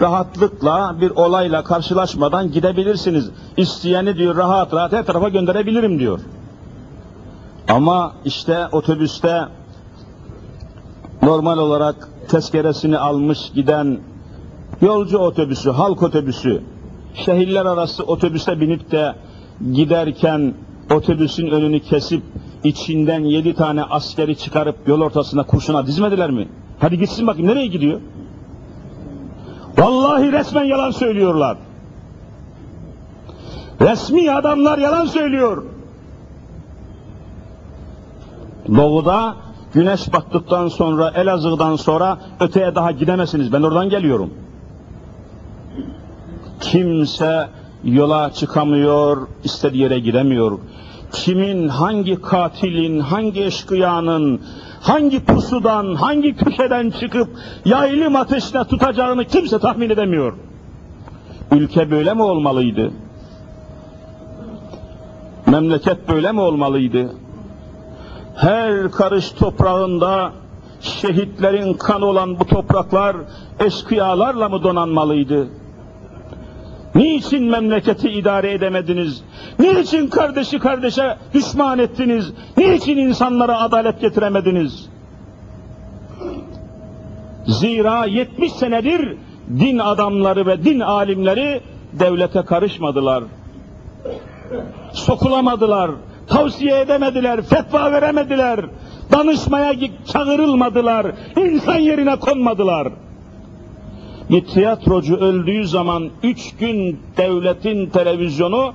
rahatlıkla 0.00 0.96
bir 1.00 1.10
olayla 1.10 1.64
karşılaşmadan 1.64 2.52
gidebilirsiniz. 2.52 3.30
İsteyeni 3.56 4.16
diyor 4.16 4.36
rahat 4.36 4.74
rahat 4.74 4.92
her 4.92 5.06
tarafa 5.06 5.28
gönderebilirim 5.28 5.98
diyor. 5.98 6.20
Ama 7.68 8.12
işte 8.24 8.66
otobüste 8.72 9.44
normal 11.22 11.58
olarak 11.58 12.08
tezkeresini 12.28 12.98
almış 12.98 13.38
giden 13.54 13.98
yolcu 14.80 15.18
otobüsü, 15.18 15.70
halk 15.70 16.02
otobüsü, 16.02 16.62
şehirler 17.24 17.66
arası 17.66 18.04
otobüse 18.04 18.60
binip 18.60 18.90
de 18.90 19.14
giderken 19.72 20.54
otobüsün 20.90 21.46
önünü 21.46 21.80
kesip 21.80 22.22
içinden 22.64 23.20
yedi 23.20 23.54
tane 23.54 23.82
askeri 23.82 24.36
çıkarıp 24.38 24.76
yol 24.88 25.00
ortasına 25.00 25.42
kurşuna 25.42 25.86
dizmediler 25.86 26.30
mi? 26.30 26.48
Hadi 26.78 26.98
gitsin 26.98 27.26
bakayım 27.26 27.48
nereye 27.48 27.66
gidiyor? 27.66 28.00
Vallahi 29.78 30.32
resmen 30.32 30.64
yalan 30.64 30.90
söylüyorlar. 30.90 31.56
Resmi 33.80 34.32
adamlar 34.32 34.78
yalan 34.78 35.04
söylüyor. 35.04 35.64
Doğuda 38.76 39.36
güneş 39.74 40.12
battıktan 40.12 40.68
sonra 40.68 41.10
Elazığ'dan 41.10 41.76
sonra 41.76 42.18
öteye 42.40 42.74
daha 42.74 42.90
gidemezsiniz. 42.90 43.52
Ben 43.52 43.62
oradan 43.62 43.88
geliyorum. 43.88 44.30
Kimse 46.60 47.48
yola 47.84 48.32
çıkamıyor, 48.32 49.28
istediği 49.44 49.82
yere 49.82 49.98
gidemiyor. 49.98 50.58
Kimin, 51.12 51.68
hangi 51.68 52.22
katilin, 52.22 53.00
hangi 53.00 53.44
eşkıyanın, 53.44 54.40
hangi 54.80 55.24
pusudan, 55.24 55.94
hangi 55.94 56.36
köşeden 56.36 56.90
çıkıp 56.90 57.28
yaylım 57.64 58.16
ateşine 58.16 58.64
tutacağını 58.64 59.24
kimse 59.24 59.58
tahmin 59.58 59.90
edemiyor. 59.90 60.32
Ülke 61.52 61.90
böyle 61.90 62.14
mi 62.14 62.22
olmalıydı? 62.22 62.90
Memleket 65.46 66.08
böyle 66.08 66.32
mi 66.32 66.40
olmalıydı? 66.40 67.12
Her 68.36 68.90
karış 68.90 69.30
toprağında 69.30 70.32
şehitlerin 70.80 71.74
kanı 71.74 72.04
olan 72.04 72.40
bu 72.40 72.44
topraklar 72.44 73.16
eşkıyalarla 73.60 74.48
mı 74.48 74.62
donanmalıydı? 74.62 75.48
Niçin 76.96 77.44
memleketi 77.44 78.10
idare 78.10 78.52
edemediniz? 78.52 79.24
Niçin 79.58 80.08
kardeşi 80.08 80.58
kardeşe 80.58 81.16
düşman 81.34 81.78
ettiniz? 81.78 82.32
Niçin 82.56 82.96
insanlara 82.96 83.60
adalet 83.60 84.00
getiremediniz? 84.00 84.88
Zira 87.46 88.04
70 88.04 88.52
senedir 88.52 89.16
din 89.58 89.78
adamları 89.78 90.46
ve 90.46 90.64
din 90.64 90.80
alimleri 90.80 91.60
devlete 91.92 92.42
karışmadılar. 92.42 93.24
Sokulamadılar, 94.92 95.90
tavsiye 96.28 96.80
edemediler, 96.80 97.42
fetva 97.42 97.92
veremediler, 97.92 98.60
danışmaya 99.12 99.74
çağırılmadılar, 100.12 101.06
insan 101.36 101.78
yerine 101.78 102.16
konmadılar. 102.16 102.88
Bir 104.30 104.44
tiyatrocu 104.44 105.16
öldüğü 105.16 105.66
zaman 105.66 106.10
üç 106.22 106.56
gün 106.56 107.00
devletin 107.16 107.86
televizyonu 107.86 108.72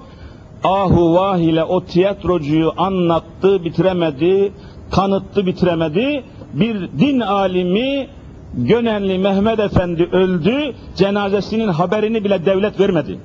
ahu 0.64 1.14
vah 1.14 1.38
ile 1.38 1.64
o 1.64 1.84
tiyatrocuyu 1.84 2.74
anlattı, 2.78 3.64
bitiremedi, 3.64 4.52
tanıttı, 4.92 5.46
bitiremedi. 5.46 6.24
Bir 6.54 6.90
din 7.00 7.20
alimi 7.20 8.08
Gönenli 8.54 9.18
Mehmet 9.18 9.60
Efendi 9.60 10.10
öldü, 10.12 10.74
cenazesinin 10.96 11.68
haberini 11.68 12.24
bile 12.24 12.46
devlet 12.46 12.80
vermedi. 12.80 13.20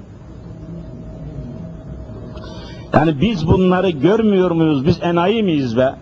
Yani 2.95 3.21
biz 3.21 3.47
bunları 3.47 3.91
görmüyor 3.91 4.51
muyuz? 4.51 4.87
Biz 4.87 5.03
enayi 5.03 5.43
miyiz 5.43 5.77
be? 5.77 5.95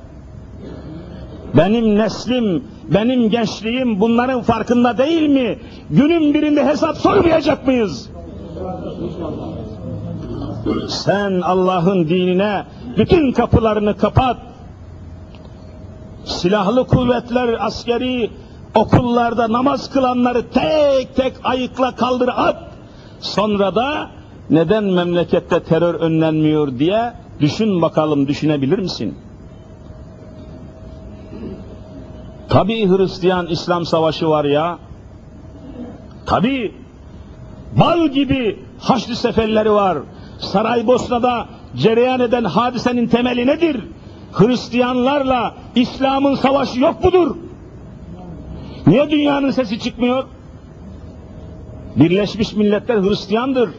Benim 1.57 1.97
neslim 1.97 2.65
benim 2.89 3.31
gençliğim 3.31 4.01
bunların 4.01 4.43
farkında 4.43 4.99
değil 4.99 5.29
mi? 5.29 5.59
Günün 5.91 6.35
birinde 6.35 6.65
hesap 6.65 6.97
sormayacak 6.97 7.67
mıyız? 7.67 8.11
Sen 10.89 11.41
Allah'ın 11.41 12.09
dinine 12.09 12.65
bütün 12.99 13.33
kapılarını 13.33 13.97
kapat. 13.97 14.37
Silahlı 16.25 16.87
kuvvetler, 16.87 17.57
askeri 17.67 18.31
okullarda 18.75 19.53
namaz 19.53 19.91
kılanları 19.91 20.51
tek 20.51 21.17
tek 21.17 21.33
ayıkla 21.45 21.95
kaldır 21.95 22.31
at. 22.37 22.57
Sonra 23.21 23.75
da 23.75 24.11
neden 24.51 24.85
memlekette 24.85 25.63
terör 25.63 25.95
önlenmiyor 25.95 26.79
diye 26.79 27.13
düşün 27.41 27.83
bakalım 27.83 28.29
düşünebilir 28.29 28.79
misin? 28.79 29.19
Tabii 32.49 32.89
Hristiyan 32.89 33.47
İslam 33.47 33.85
savaşı 33.87 34.29
var 34.29 34.45
ya. 34.45 34.79
Tabii 36.27 36.75
bal 37.81 38.09
gibi 38.09 38.59
Haçlı 38.79 39.17
seferleri 39.17 39.73
var. 39.73 39.99
Saraybosna'da 40.39 41.47
cereyan 41.77 42.21
eden 42.21 42.45
hadisenin 42.45 43.07
temeli 43.07 43.47
nedir? 43.47 43.81
Hristiyanlarla 44.33 45.55
İslam'ın 45.75 46.35
savaşı 46.35 46.81
yok 46.81 47.05
mudur? 47.05 47.37
Niye 48.87 49.11
dünyanın 49.11 49.51
sesi 49.51 49.79
çıkmıyor? 49.79 50.25
Birleşmiş 51.97 52.53
Milletler 52.53 53.03
Hristiyandır. 53.03 53.71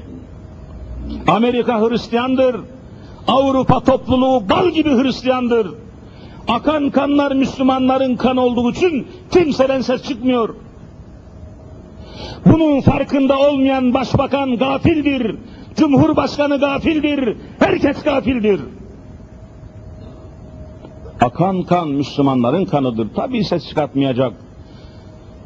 Amerika 1.28 1.82
Hristiyandır. 1.82 2.56
Avrupa 3.28 3.80
topluluğu 3.80 4.50
bal 4.50 4.70
gibi 4.70 4.90
Hristiyandır. 4.90 5.68
Akan 6.48 6.90
kanlar 6.90 7.32
Müslümanların 7.32 8.16
kan 8.16 8.38
olduğu 8.38 8.72
için 8.72 9.08
kimseden 9.32 9.82
ses 9.82 10.04
çıkmıyor. 10.04 10.56
Bunun 12.46 12.82
farkında 12.82 13.40
olmayan 13.40 13.94
başbakan 13.94 14.58
gafildir. 14.58 15.36
Cumhurbaşkanı 15.76 16.60
gafildir. 16.60 17.38
Herkes 17.60 18.04
gafildir. 18.04 18.62
Akan 21.22 21.64
kan 21.64 21.88
Müslümanların 21.88 22.66
kanıdır. 22.66 23.08
Tabii 23.16 23.44
ses 23.44 23.70
çıkartmayacak. 23.70 24.34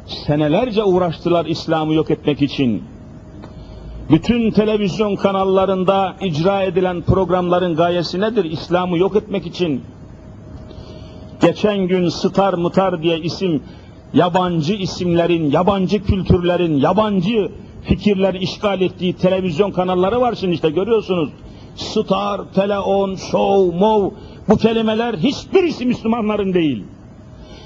Senelerce 0.06 0.84
uğraştılar 0.84 1.46
İslam'ı 1.46 1.94
yok 1.94 2.10
etmek 2.10 2.42
için. 2.42 2.82
Bütün 4.10 4.50
televizyon 4.50 5.16
kanallarında 5.16 6.16
icra 6.20 6.62
edilen 6.62 7.02
programların 7.02 7.76
gayesi 7.76 8.20
nedir? 8.20 8.44
İslam'ı 8.44 8.98
yok 8.98 9.16
etmek 9.16 9.46
için. 9.46 9.82
Geçen 11.40 11.78
gün 11.78 12.08
Star 12.08 12.54
Mutar 12.54 13.02
diye 13.02 13.18
isim, 13.18 13.62
yabancı 14.14 14.74
isimlerin, 14.74 15.50
yabancı 15.50 16.02
kültürlerin, 16.02 16.76
yabancı 16.76 17.50
fikirler 17.82 18.34
işgal 18.34 18.80
ettiği 18.80 19.14
televizyon 19.14 19.70
kanalları 19.70 20.20
var 20.20 20.34
şimdi 20.40 20.54
işte 20.54 20.70
görüyorsunuz. 20.70 21.30
Star, 21.76 22.40
Teleon, 22.54 23.14
Show, 23.14 23.78
Mov 23.78 24.10
bu 24.48 24.56
kelimeler 24.56 25.14
hiçbirisi 25.14 25.86
Müslümanların 25.86 26.54
değil. 26.54 26.84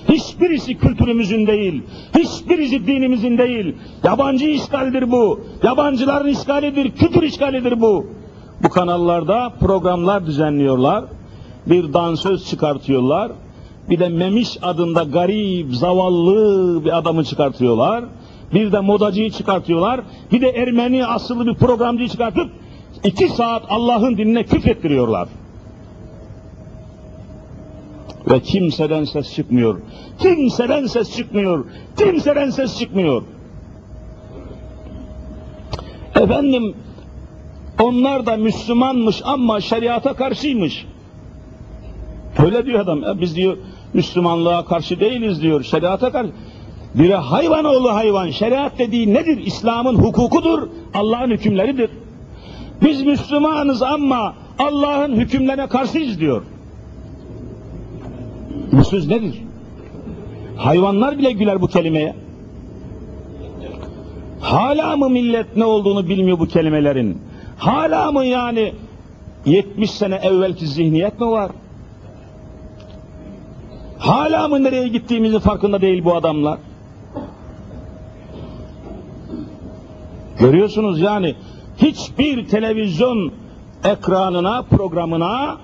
Hiçbirisi 0.08 0.78
kültürümüzün 0.78 1.46
değil, 1.46 1.82
hiçbirisi 2.18 2.86
dinimizin 2.86 3.38
değil. 3.38 3.74
Yabancı 4.04 4.46
işgaldir 4.46 5.10
bu, 5.10 5.40
yabancıların 5.62 6.28
işgalidir, 6.28 6.90
kültür 6.90 7.22
işgalidir 7.22 7.80
bu. 7.80 8.06
Bu 8.62 8.68
kanallarda 8.68 9.52
programlar 9.60 10.26
düzenliyorlar, 10.26 11.04
bir 11.66 11.92
dansöz 11.92 12.48
çıkartıyorlar, 12.48 13.32
bir 13.90 13.98
de 13.98 14.08
Memiş 14.08 14.58
adında 14.62 15.02
garip, 15.02 15.74
zavallı 15.74 16.84
bir 16.84 16.98
adamı 16.98 17.24
çıkartıyorlar, 17.24 18.04
bir 18.54 18.72
de 18.72 18.80
modacıyı 18.80 19.30
çıkartıyorlar, 19.30 20.00
bir 20.32 20.40
de 20.40 20.48
Ermeni 20.50 21.06
asıllı 21.06 21.46
bir 21.46 21.54
programcıyı 21.54 22.08
çıkartıp 22.08 22.50
iki 23.04 23.28
saat 23.28 23.62
Allah'ın 23.68 24.16
dinine 24.16 24.44
küfrettiriyorlar. 24.44 25.28
Ve 28.30 28.40
kimseden 28.40 29.04
ses 29.04 29.34
çıkmıyor. 29.34 29.80
Kimseden 30.18 30.86
ses 30.86 31.16
çıkmıyor. 31.16 31.64
Kimseden 31.98 32.50
ses 32.50 32.78
çıkmıyor. 32.78 33.22
Efendim 36.14 36.74
onlar 37.80 38.26
da 38.26 38.36
Müslümanmış 38.36 39.22
ama 39.24 39.60
şeriata 39.60 40.14
karşıymış. 40.14 40.86
Öyle 42.38 42.66
diyor 42.66 42.80
adam. 42.80 43.02
Ya 43.02 43.20
biz 43.20 43.36
diyor 43.36 43.56
Müslümanlığa 43.94 44.64
karşı 44.64 45.00
değiliz 45.00 45.42
diyor. 45.42 45.62
Şeriata 45.62 46.12
karşı. 46.12 46.30
Biri 46.94 47.14
hayvan 47.14 47.64
oğlu 47.64 47.94
hayvan. 47.94 48.30
Şeriat 48.30 48.78
dediği 48.78 49.14
nedir? 49.14 49.46
İslam'ın 49.46 49.94
hukukudur. 49.94 50.68
Allah'ın 50.94 51.30
hükümleridir. 51.30 51.90
Biz 52.82 53.02
Müslümanız 53.02 53.82
ama 53.82 54.34
Allah'ın 54.58 55.16
hükümlerine 55.16 55.66
karşıyız 55.66 56.20
diyor. 56.20 56.42
Bu 58.72 58.84
söz 58.84 59.08
nedir? 59.08 59.42
Hayvanlar 60.56 61.18
bile 61.18 61.32
güler 61.32 61.62
bu 61.62 61.66
kelimeye. 61.66 62.14
Hala 64.40 64.96
mı 64.96 65.10
millet 65.10 65.56
ne 65.56 65.64
olduğunu 65.64 66.08
bilmiyor 66.08 66.38
bu 66.38 66.46
kelimelerin? 66.46 67.18
Hala 67.58 68.12
mı 68.12 68.24
yani 68.24 68.72
70 69.46 69.90
sene 69.90 70.14
evvelki 70.14 70.66
zihniyet 70.66 71.20
mi 71.20 71.26
var? 71.26 71.50
Hala 74.04 74.48
mı 74.48 74.64
nereye 74.64 74.88
gittiğimizin 74.88 75.38
farkında 75.38 75.80
değil 75.80 76.04
bu 76.04 76.16
adamlar? 76.16 76.58
Görüyorsunuz 80.38 81.00
yani 81.00 81.34
hiçbir 81.76 82.48
televizyon 82.48 83.32
ekranına, 83.84 84.62
programına 84.62 85.58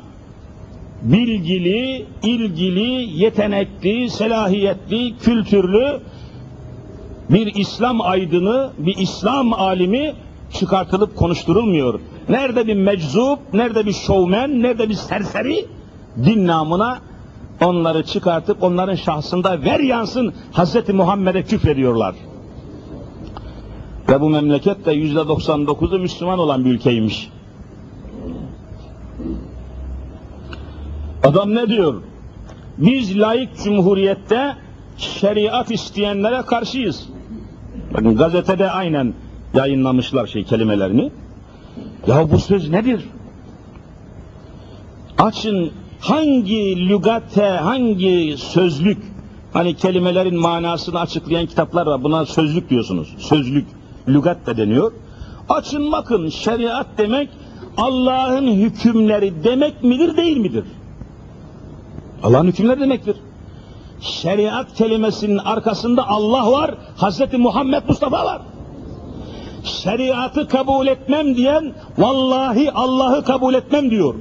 bilgili, 1.03 2.07
ilgili, 2.23 3.23
yetenekli, 3.23 4.11
selahiyetli, 4.11 5.17
kültürlü 5.17 6.01
bir 7.31 7.55
İslam 7.55 8.01
aydını, 8.01 8.71
bir 8.79 8.97
İslam 8.97 9.53
alimi 9.53 10.15
çıkartılıp 10.53 11.17
konuşturulmuyor. 11.17 12.01
Nerede 12.29 12.67
bir 12.67 12.75
meczup, 12.75 13.39
nerede 13.53 13.87
bir 13.87 13.93
şovmen, 13.93 14.63
nerede 14.63 14.89
bir 14.89 14.95
serseri 14.95 15.67
din 16.17 16.47
namına 16.47 17.10
onları 17.61 18.03
çıkartıp 18.03 18.63
onların 18.63 18.95
şahsında 18.95 19.63
ver 19.63 19.81
yansın 19.81 20.35
Hazreti 20.53 20.93
Muhammed'e 20.93 21.43
küfrediyorlar. 21.43 22.15
Ve 24.09 24.21
bu 24.21 24.31
memleket 24.31 24.87
de 24.87 24.93
yüzde 24.93 25.19
99'u 25.19 25.99
Müslüman 25.99 26.39
olan 26.39 26.65
bir 26.65 26.71
ülkeymiş. 26.71 27.31
Adam 31.25 31.55
ne 31.55 31.69
diyor? 31.69 32.03
Biz 32.79 33.19
layık 33.19 33.57
cumhuriyette 33.65 34.57
şeriat 34.97 35.71
isteyenlere 35.71 36.43
karşıyız. 36.43 37.09
Bakın 37.95 38.17
gazetede 38.17 38.71
aynen 38.71 39.15
yayınlamışlar 39.55 40.27
şey 40.27 40.45
kelimelerini. 40.45 41.11
Ya 42.07 42.31
bu 42.31 42.39
söz 42.39 42.71
nedir? 42.71 43.05
Açın 45.19 45.73
hangi 46.01 46.89
lügate, 46.89 47.49
hangi 47.49 48.35
sözlük, 48.39 48.99
hani 49.53 49.77
kelimelerin 49.77 50.41
manasını 50.41 51.01
açıklayan 51.01 51.47
kitaplar 51.47 51.87
var. 51.87 52.03
Buna 52.03 52.27
sözlük 52.27 52.71
diyorsunuz. 52.71 53.15
Sözlük, 53.19 53.67
lügat 54.09 54.47
da 54.47 54.57
deniyor. 54.57 54.93
Açın 55.49 55.93
bakın 55.93 56.29
şeriat 56.29 56.87
demek 56.99 57.29
Allah'ın 57.77 58.47
hükümleri 58.47 59.45
demek 59.45 59.85
midir 59.85 60.17
değil 60.17 60.37
midir? 60.37 60.65
Allah'ın 62.23 62.47
hükümleri 62.47 62.81
demektir. 62.81 63.17
Şeriat 64.01 64.75
kelimesinin 64.75 65.39
arkasında 65.39 66.09
Allah 66.09 66.53
var, 66.53 66.75
Hazreti 66.97 67.37
Muhammed 67.37 67.83
Mustafa 67.89 68.25
var. 68.25 68.43
Şeriatı 69.65 70.49
kabul 70.49 70.87
etmem 70.87 71.37
diyen, 71.37 71.75
vallahi 71.99 72.73
Allah'ı 72.73 73.25
kabul 73.25 73.55
etmem 73.55 73.91
diyor. 73.91 74.15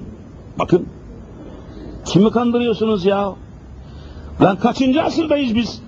Bakın, 0.60 0.88
kimi 2.06 2.32
kandırıyorsunuz 2.32 3.06
ya? 3.06 3.34
Lan 4.42 4.60
kaçıncı 4.60 5.04
asırdayız 5.04 5.56
biz? 5.56 5.82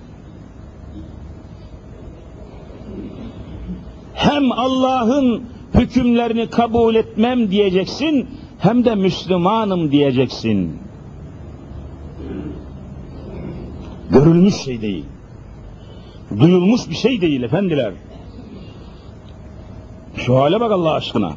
Hem 4.13 4.51
Allah'ın 4.51 5.43
hükümlerini 5.73 6.49
kabul 6.49 6.95
etmem 6.95 7.51
diyeceksin, 7.51 8.29
hem 8.59 8.85
de 8.85 8.95
Müslümanım 8.95 9.91
diyeceksin. 9.91 10.81
görülmüş 14.11 14.55
şey 14.55 14.81
değil. 14.81 15.05
Duyulmuş 16.39 16.89
bir 16.89 16.95
şey 16.95 17.21
değil 17.21 17.43
efendiler. 17.43 17.93
Şu 20.17 20.37
hale 20.37 20.59
bak 20.59 20.71
Allah 20.71 20.91
aşkına. 20.91 21.33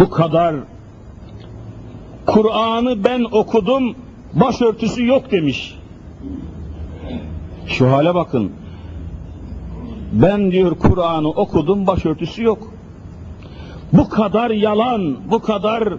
Bu 0.00 0.10
kadar 0.10 0.54
Kur'an'ı 2.26 3.04
ben 3.04 3.24
okudum, 3.32 3.94
başörtüsü 4.32 5.06
yok 5.06 5.30
demiş. 5.30 5.74
Şu 7.66 7.90
hale 7.90 8.14
bakın. 8.14 8.52
Ben 10.12 10.52
diyor 10.52 10.78
Kur'an'ı 10.78 11.28
okudum, 11.28 11.86
başörtüsü 11.86 12.42
yok. 12.42 12.72
Bu 13.92 14.08
kadar 14.08 14.50
yalan, 14.50 15.16
bu 15.30 15.38
kadar 15.38 15.94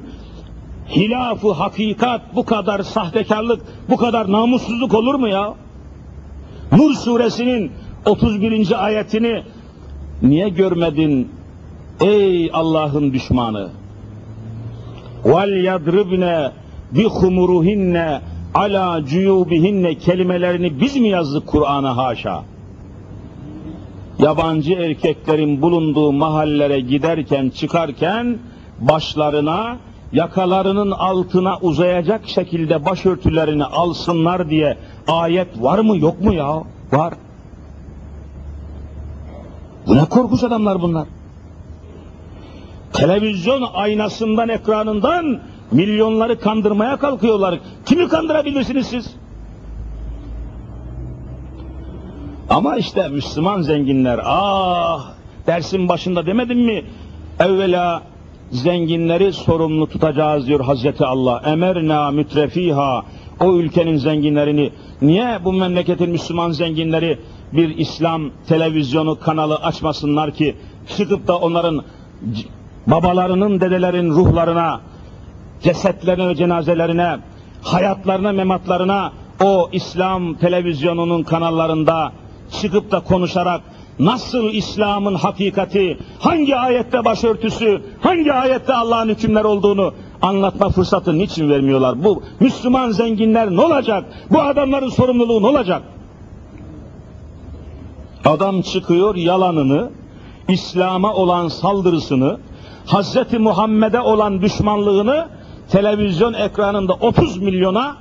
hilafı 0.89 1.52
hakikat, 1.52 2.36
bu 2.36 2.45
kadar 2.45 2.84
sahtekarlık, 2.84 3.62
bu 3.89 3.97
kadar 3.97 4.32
namussuzluk 4.32 4.93
olur 4.93 5.16
mu 5.16 5.28
ya? 5.28 5.54
Nur 6.72 6.93
suresinin 6.93 7.72
31. 8.06 8.86
ayetini 8.86 9.43
niye 10.22 10.50
görmedin 10.50 11.32
ey 12.02 12.50
Allah'ın 12.54 13.14
düşmanı? 13.14 13.78
Vel 15.26 15.63
yadribne 15.63 16.51
bi 16.91 17.03
humuruhinne 17.03 18.22
ala 18.53 19.05
cuyubihinne 19.05 19.95
kelimelerini 19.95 20.82
biz 20.82 20.95
mi 20.97 21.09
yazdık 21.09 21.47
Kur'an'a 21.47 21.97
haşa? 21.97 22.43
Yabancı 24.20 24.74
erkeklerin 24.74 25.61
bulunduğu 25.61 26.11
mahallere 26.11 26.80
giderken 26.80 27.49
çıkarken 27.49 28.38
başlarına 28.80 29.78
yakalarının 30.13 30.91
altına 30.91 31.57
uzayacak 31.57 32.28
şekilde 32.28 32.86
başörtülerini 32.86 33.65
alsınlar 33.65 34.49
diye 34.49 34.78
ayet 35.07 35.61
var 35.61 35.80
mı 35.80 35.97
yok 35.97 36.22
mu 36.22 36.34
ya? 36.34 36.63
Var. 36.91 37.13
Bu 39.88 39.97
ne 39.97 40.05
korkunç 40.05 40.43
adamlar 40.43 40.82
bunlar. 40.82 41.07
Televizyon 42.93 43.69
aynasından, 43.73 44.49
ekranından 44.49 45.39
milyonları 45.71 46.39
kandırmaya 46.39 46.97
kalkıyorlar. 46.97 47.59
Kimi 47.85 48.07
kandırabilirsiniz 48.07 48.87
siz? 48.87 49.15
Ama 52.49 52.77
işte 52.77 53.07
Müslüman 53.07 53.61
zenginler, 53.61 54.19
ah 54.23 55.11
dersin 55.47 55.89
başında 55.89 56.25
demedim 56.25 56.59
mi? 56.59 56.85
Evvela 57.39 58.03
zenginleri 58.51 59.33
sorumlu 59.33 59.87
tutacağız 59.87 60.47
diyor 60.47 60.59
Hazreti 60.59 61.05
Allah. 61.05 61.41
Emerna 61.45 62.11
mütrefiha 62.11 63.05
o 63.39 63.53
ülkenin 63.53 63.97
zenginlerini 63.97 64.71
niye 65.01 65.39
bu 65.43 65.53
memleketin 65.53 66.09
Müslüman 66.09 66.51
zenginleri 66.51 67.19
bir 67.53 67.77
İslam 67.77 68.31
televizyonu 68.47 69.19
kanalı 69.19 69.55
açmasınlar 69.55 70.31
ki 70.31 70.55
çıkıp 70.97 71.27
da 71.27 71.37
onların 71.37 71.83
babalarının 72.91 73.61
dedelerin 73.61 74.09
ruhlarına 74.09 74.81
cesetlerine 75.61 76.27
ve 76.27 76.35
cenazelerine 76.35 77.17
hayatlarına 77.63 78.31
mematlarına 78.31 79.11
o 79.43 79.69
İslam 79.71 80.33
televizyonunun 80.33 81.23
kanallarında 81.23 82.11
çıkıp 82.61 82.91
da 82.91 82.99
konuşarak 82.99 83.61
nasıl 83.99 84.49
İslam'ın 84.49 85.15
hakikati, 85.15 85.97
hangi 86.19 86.55
ayette 86.55 87.05
başörtüsü, 87.05 87.81
hangi 88.01 88.33
ayette 88.33 88.73
Allah'ın 88.73 89.09
hükümler 89.09 89.43
olduğunu 89.43 89.93
anlatma 90.21 90.69
fırsatı 90.69 91.17
niçin 91.17 91.49
vermiyorlar? 91.49 92.03
Bu 92.03 92.23
Müslüman 92.39 92.91
zenginler 92.91 93.51
ne 93.51 93.61
olacak? 93.61 94.05
Bu 94.31 94.41
adamların 94.41 94.89
sorumluluğu 94.89 95.41
ne 95.41 95.47
olacak? 95.47 95.81
Adam 98.25 98.61
çıkıyor 98.61 99.15
yalanını, 99.15 99.89
İslam'a 100.47 101.13
olan 101.13 101.47
saldırısını, 101.47 102.37
Hazreti 102.89 103.39
Muhammed'e 103.39 103.99
olan 103.99 104.41
düşmanlığını 104.41 105.27
televizyon 105.71 106.33
ekranında 106.33 106.93
30 106.93 107.37
milyona 107.37 107.97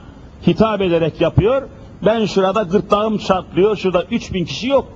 hitap 0.46 0.80
ederek 0.80 1.20
yapıyor. 1.20 1.62
Ben 2.04 2.26
şurada 2.26 2.62
gırtlağım 2.62 3.18
çatlıyor, 3.18 3.76
şurada 3.76 4.02
3000 4.02 4.44
kişi 4.44 4.68
yok. 4.68 4.88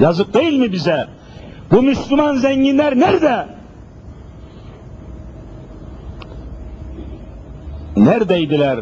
Yazık 0.00 0.34
değil 0.34 0.52
mi 0.52 0.72
bize? 0.72 1.06
Bu 1.70 1.82
Müslüman 1.82 2.36
zenginler 2.36 2.98
nerede? 2.98 3.46
Neredeydiler? 7.96 8.80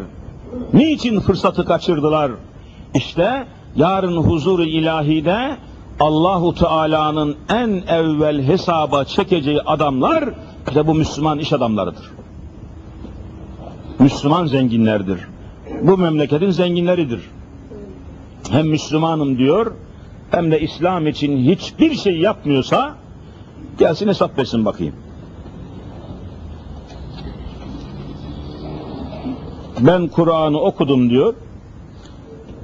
Niçin 0.72 1.20
fırsatı 1.20 1.64
kaçırdılar? 1.64 2.32
İşte 2.94 3.46
yarın 3.76 4.16
huzuru 4.16 4.64
ilahide 4.64 5.56
Allahu 6.00 6.54
Teala'nın 6.54 7.36
en 7.48 7.82
evvel 7.88 8.42
hesaba 8.42 9.04
çekeceği 9.04 9.60
adamlar 9.60 10.28
işte 10.68 10.86
bu 10.86 10.94
Müslüman 10.94 11.38
iş 11.38 11.52
adamlarıdır. 11.52 12.10
Müslüman 13.98 14.46
zenginlerdir. 14.46 15.20
Bu 15.82 15.98
memleketin 15.98 16.50
zenginleridir. 16.50 17.20
Hem 18.50 18.68
Müslümanım 18.68 19.38
diyor, 19.38 19.74
hem 20.30 20.50
de 20.50 20.60
İslam 20.60 21.06
için 21.06 21.36
hiçbir 21.36 21.94
şey 21.94 22.18
yapmıyorsa 22.18 22.94
gelsin 23.78 24.08
hesap 24.08 24.38
versin 24.38 24.64
bakayım. 24.64 24.94
Ben 29.80 30.08
Kur'an'ı 30.08 30.60
okudum 30.60 31.10
diyor. 31.10 31.34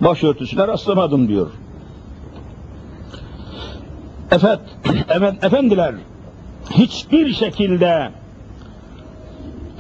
Başörtüsüne 0.01 0.67
rastlamadım 0.69 1.29
diyor. 1.29 1.51
Efet, 4.31 4.59
evet, 5.09 5.45
efendiler 5.45 5.95
hiçbir 6.71 7.33
şekilde 7.33 8.11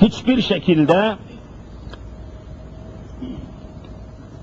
hiçbir 0.01 0.42
şekilde 0.42 1.16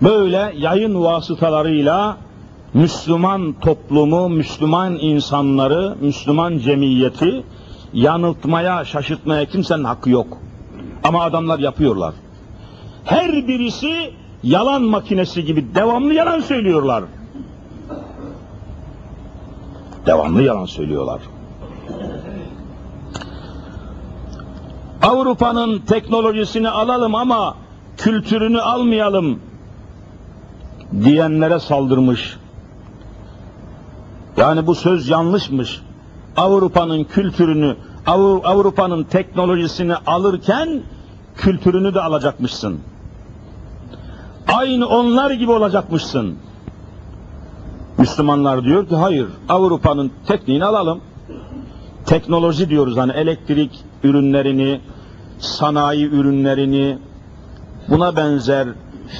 böyle 0.01 0.53
yayın 0.57 1.03
vasıtalarıyla 1.03 2.17
Müslüman 2.73 3.55
toplumu, 3.61 4.29
Müslüman 4.29 4.95
insanları, 4.95 5.95
Müslüman 6.01 6.57
cemiyeti 6.57 7.43
yanıltmaya, 7.93 8.85
şaşırtmaya 8.85 9.45
kimsenin 9.45 9.83
hakkı 9.83 10.09
yok. 10.09 10.37
Ama 11.03 11.23
adamlar 11.23 11.59
yapıyorlar. 11.59 12.13
Her 13.05 13.47
birisi 13.47 14.13
yalan 14.43 14.81
makinesi 14.83 15.45
gibi 15.45 15.75
devamlı 15.75 16.13
yalan 16.13 16.39
söylüyorlar. 16.39 17.03
Devamlı 20.05 20.41
yalan 20.41 20.65
söylüyorlar. 20.65 21.21
Avrupa'nın 25.01 25.79
teknolojisini 25.79 26.69
alalım 26.69 27.15
ama 27.15 27.55
kültürünü 27.97 28.61
almayalım 28.61 29.39
diyenlere 31.03 31.59
saldırmış. 31.59 32.37
Yani 34.37 34.67
bu 34.67 34.75
söz 34.75 35.09
yanlışmış. 35.09 35.81
Avrupa'nın 36.37 37.03
kültürünü, 37.03 37.75
Avrupa'nın 38.43 39.03
teknolojisini 39.03 39.95
alırken 39.95 40.83
kültürünü 41.35 41.93
de 41.93 42.01
alacakmışsın. 42.01 42.79
Aynı 44.47 44.87
onlar 44.87 45.31
gibi 45.31 45.51
olacakmışsın. 45.51 46.37
Müslümanlar 48.01 48.63
diyor 48.63 48.87
ki 48.87 48.95
hayır 48.95 49.27
Avrupa'nın 49.49 50.11
tekniğini 50.27 50.65
alalım. 50.65 51.01
Teknoloji 52.05 52.69
diyoruz 52.69 52.97
hani 52.97 53.11
elektrik 53.11 53.83
ürünlerini, 54.03 54.81
sanayi 55.39 56.09
ürünlerini, 56.09 56.97
buna 57.89 58.15
benzer 58.15 58.67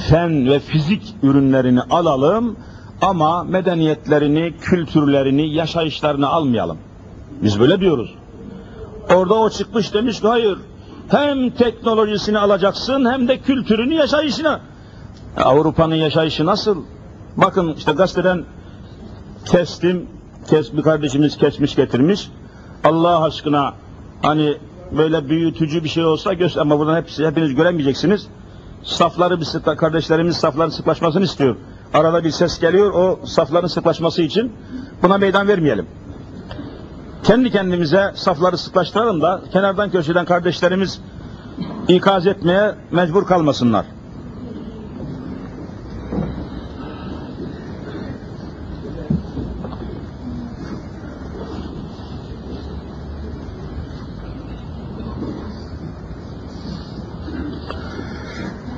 fen 0.10 0.50
ve 0.50 0.60
fizik 0.60 1.16
ürünlerini 1.24 1.82
alalım 1.82 2.56
ama 3.02 3.44
medeniyetlerini, 3.44 4.54
kültürlerini, 4.62 5.54
yaşayışlarını 5.54 6.28
almayalım. 6.28 6.78
Biz 7.44 7.60
böyle 7.60 7.80
diyoruz. 7.80 8.16
Orada 9.16 9.34
o 9.34 9.50
çıkmış 9.50 9.94
demiş 9.94 10.22
ki 10.22 10.28
hayır 10.28 10.58
hem 11.10 11.50
teknolojisini 11.50 12.40
alacaksın 12.40 13.06
hem 13.12 13.28
de 13.28 13.40
kültürünü, 13.40 13.94
yaşayışını. 13.94 14.60
Avrupa'nın 15.38 15.96
yaşayışı 15.96 16.46
nasıl? 16.46 16.84
Bakın 17.38 17.74
işte 17.78 17.92
gazeteden 17.92 18.46
kestim, 19.46 20.08
kes, 20.48 20.74
bir 20.74 20.82
kardeşimiz 20.82 21.38
kesmiş 21.38 21.76
getirmiş. 21.76 22.30
Allah 22.84 23.24
aşkına 23.24 23.74
hani 24.22 24.58
böyle 24.98 25.30
büyütücü 25.30 25.84
bir 25.84 25.90
şey 25.90 26.06
olsa 26.06 26.34
göster 26.34 26.62
ama 26.62 26.80
buradan 26.80 27.02
hepsi 27.02 27.28
hepiniz 27.28 27.56
göremeyeceksiniz. 27.56 28.28
Safları 28.84 29.40
bir 29.40 29.46
sıkla, 29.46 29.76
kardeşlerimiz 29.76 30.38
safların 30.38 30.70
sıklaşmasını 30.70 31.24
istiyor. 31.24 31.56
Arada 31.94 32.24
bir 32.24 32.32
ses 32.32 32.60
geliyor 32.60 32.94
o 32.94 33.20
safların 33.26 33.68
sıklaşması 33.68 34.22
için 34.22 34.54
buna 35.04 35.18
meydan 35.18 35.48
vermeyelim. 35.48 35.86
Kendi 37.24 37.52
kendimize 37.52 38.12
safları 38.16 38.58
sıklaştıralım 38.58 39.22
da 39.22 39.42
kenardan 39.54 39.92
köşeden 39.92 40.26
kardeşlerimiz 40.26 41.02
ikaz 41.88 42.28
etmeye 42.28 42.76
mecbur 42.92 43.26
kalmasınlar. 43.26 43.86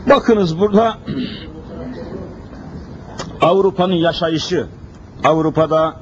Bakınız 0.09 0.59
burada 0.59 0.97
Avrupa'nın 3.41 3.93
yaşayışı, 3.93 4.67
Avrupa'da 5.23 5.95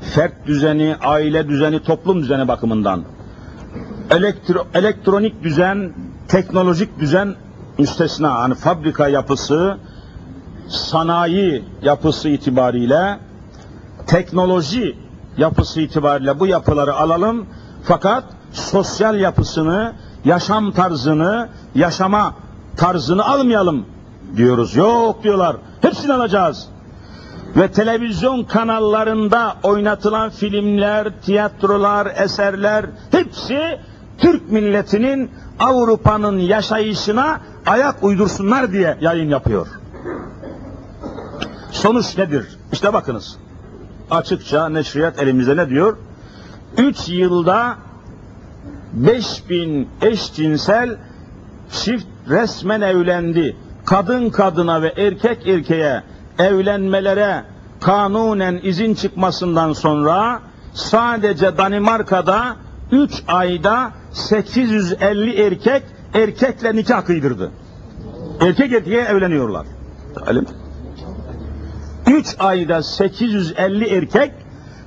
fert 0.00 0.46
düzeni, 0.46 0.96
aile 1.00 1.48
düzeni, 1.48 1.82
toplum 1.82 2.22
düzeni 2.22 2.48
bakımından 2.48 3.04
elektro, 4.10 4.66
elektronik 4.74 5.42
düzen, 5.42 5.92
teknolojik 6.28 7.00
düzen 7.00 7.34
müstesna. 7.78 8.34
Hani 8.34 8.54
fabrika 8.54 9.08
yapısı, 9.08 9.78
sanayi 10.68 11.64
yapısı 11.82 12.28
itibariyle, 12.28 13.18
teknoloji 14.06 14.96
yapısı 15.36 15.80
itibariyle 15.80 16.40
bu 16.40 16.46
yapıları 16.46 16.94
alalım. 16.94 17.46
Fakat 17.82 18.24
sosyal 18.52 19.20
yapısını, 19.20 19.92
yaşam 20.24 20.72
tarzını, 20.72 21.48
yaşama 21.74 22.34
tarzını 22.78 23.26
almayalım 23.26 23.86
diyoruz. 24.36 24.76
Yok 24.76 25.22
diyorlar. 25.22 25.56
Hepsini 25.82 26.12
alacağız. 26.12 26.68
Ve 27.56 27.72
televizyon 27.72 28.44
kanallarında 28.44 29.56
oynatılan 29.62 30.30
filmler, 30.30 31.20
tiyatrolar, 31.22 32.06
eserler 32.16 32.86
hepsi 33.10 33.78
Türk 34.18 34.52
milletinin 34.52 35.30
Avrupa'nın 35.60 36.38
yaşayışına 36.38 37.40
ayak 37.66 38.04
uydursunlar 38.04 38.72
diye 38.72 38.98
yayın 39.00 39.28
yapıyor. 39.28 39.66
Sonuç 41.70 42.18
nedir? 42.18 42.58
İşte 42.72 42.92
bakınız. 42.92 43.36
Açıkça 44.10 44.68
neşriyat 44.68 45.22
elimizde 45.22 45.56
ne 45.56 45.68
diyor? 45.68 45.96
3 46.76 47.08
yılda 47.08 47.76
5000 48.92 49.88
eşcinsel 50.02 50.96
çift 51.72 52.06
resmen 52.28 52.80
evlendi. 52.80 53.56
Kadın 53.84 54.30
kadına 54.30 54.82
ve 54.82 54.92
erkek 54.96 55.46
erkeğe 55.46 56.02
evlenmelere 56.38 57.44
kanunen 57.80 58.60
izin 58.62 58.94
çıkmasından 58.94 59.72
sonra 59.72 60.40
sadece 60.74 61.56
Danimarka'da 61.58 62.56
3 62.92 63.22
ayda 63.28 63.90
850 64.12 65.42
erkek 65.42 65.82
erkekle 66.14 66.76
nikah 66.76 67.06
kıydırdı. 67.06 67.50
Erkek 68.40 68.72
erkeğe 68.72 69.02
evleniyorlar. 69.02 69.66
Talim. 70.14 70.46
3 72.06 72.36
ayda 72.38 72.82
850 72.82 73.84
erkek 73.84 74.32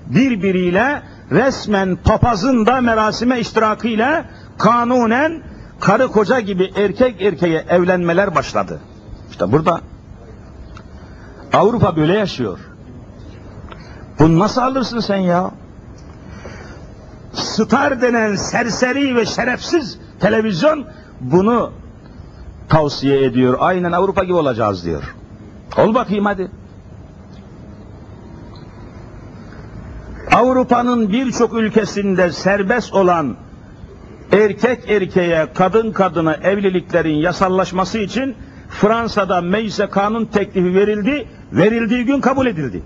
birbiriyle 0.08 1.02
resmen 1.32 1.96
papazın 1.96 2.66
da 2.66 2.82
merasime 2.82 3.40
iştirakıyla 3.40 4.26
kanunen 4.58 5.44
karı 5.82 6.08
koca 6.08 6.40
gibi 6.40 6.72
erkek 6.76 7.22
erkeğe 7.22 7.66
evlenmeler 7.70 8.36
başladı. 8.36 8.80
İşte 9.32 9.52
burada 9.52 9.82
Avrupa 11.54 11.96
böyle 11.96 12.18
yaşıyor. 12.18 12.60
Bunu 14.20 14.40
nasıl 14.40 14.62
alırsın 14.62 15.00
sen 15.00 15.18
ya? 15.18 15.52
Star 17.34 18.02
denen 18.02 18.36
serseri 18.36 19.16
ve 19.16 19.26
şerefsiz 19.26 20.00
televizyon 20.20 20.86
bunu 21.22 21.72
tavsiye 22.70 23.26
ediyor. 23.26 23.58
Aynen 23.60 23.92
Avrupa 23.92 24.24
gibi 24.24 24.34
olacağız 24.34 24.86
diyor. 24.86 25.16
Ol 25.78 25.94
bakayım 25.94 26.26
hadi. 26.26 26.52
Avrupa'nın 30.32 31.12
birçok 31.12 31.54
ülkesinde 31.54 32.32
serbest 32.32 32.94
olan 32.94 33.36
erkek 34.32 34.90
erkeğe, 34.90 35.48
kadın 35.54 35.92
kadına 35.92 36.34
evliliklerin 36.34 37.16
yasallaşması 37.16 37.98
için 37.98 38.36
Fransa'da 38.70 39.42
meclise 39.42 39.90
kanun 39.90 40.26
teklifi 40.26 40.76
verildi, 40.76 41.28
verildiği 41.54 42.06
gün 42.06 42.22
kabul 42.22 42.46
edildi. 42.48 42.82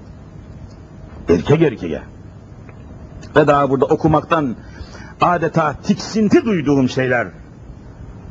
Erkek 1.29 1.61
erkeğe. 1.61 2.01
Ve 3.35 3.47
daha 3.47 3.69
burada 3.69 3.85
okumaktan 3.85 4.55
adeta 5.21 5.73
tiksinti 5.83 6.45
duyduğum 6.45 6.89
şeyler. 6.89 7.27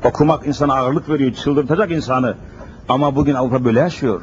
Okumak 0.05 0.47
insana 0.47 0.75
ağırlık 0.75 1.09
veriyor, 1.09 1.33
çıldırtacak 1.33 1.91
insanı. 1.91 2.37
Ama 2.89 3.17
bugün 3.17 3.35
Avrupa 3.35 3.65
böyle 3.65 3.81
yaşıyor. 3.81 4.23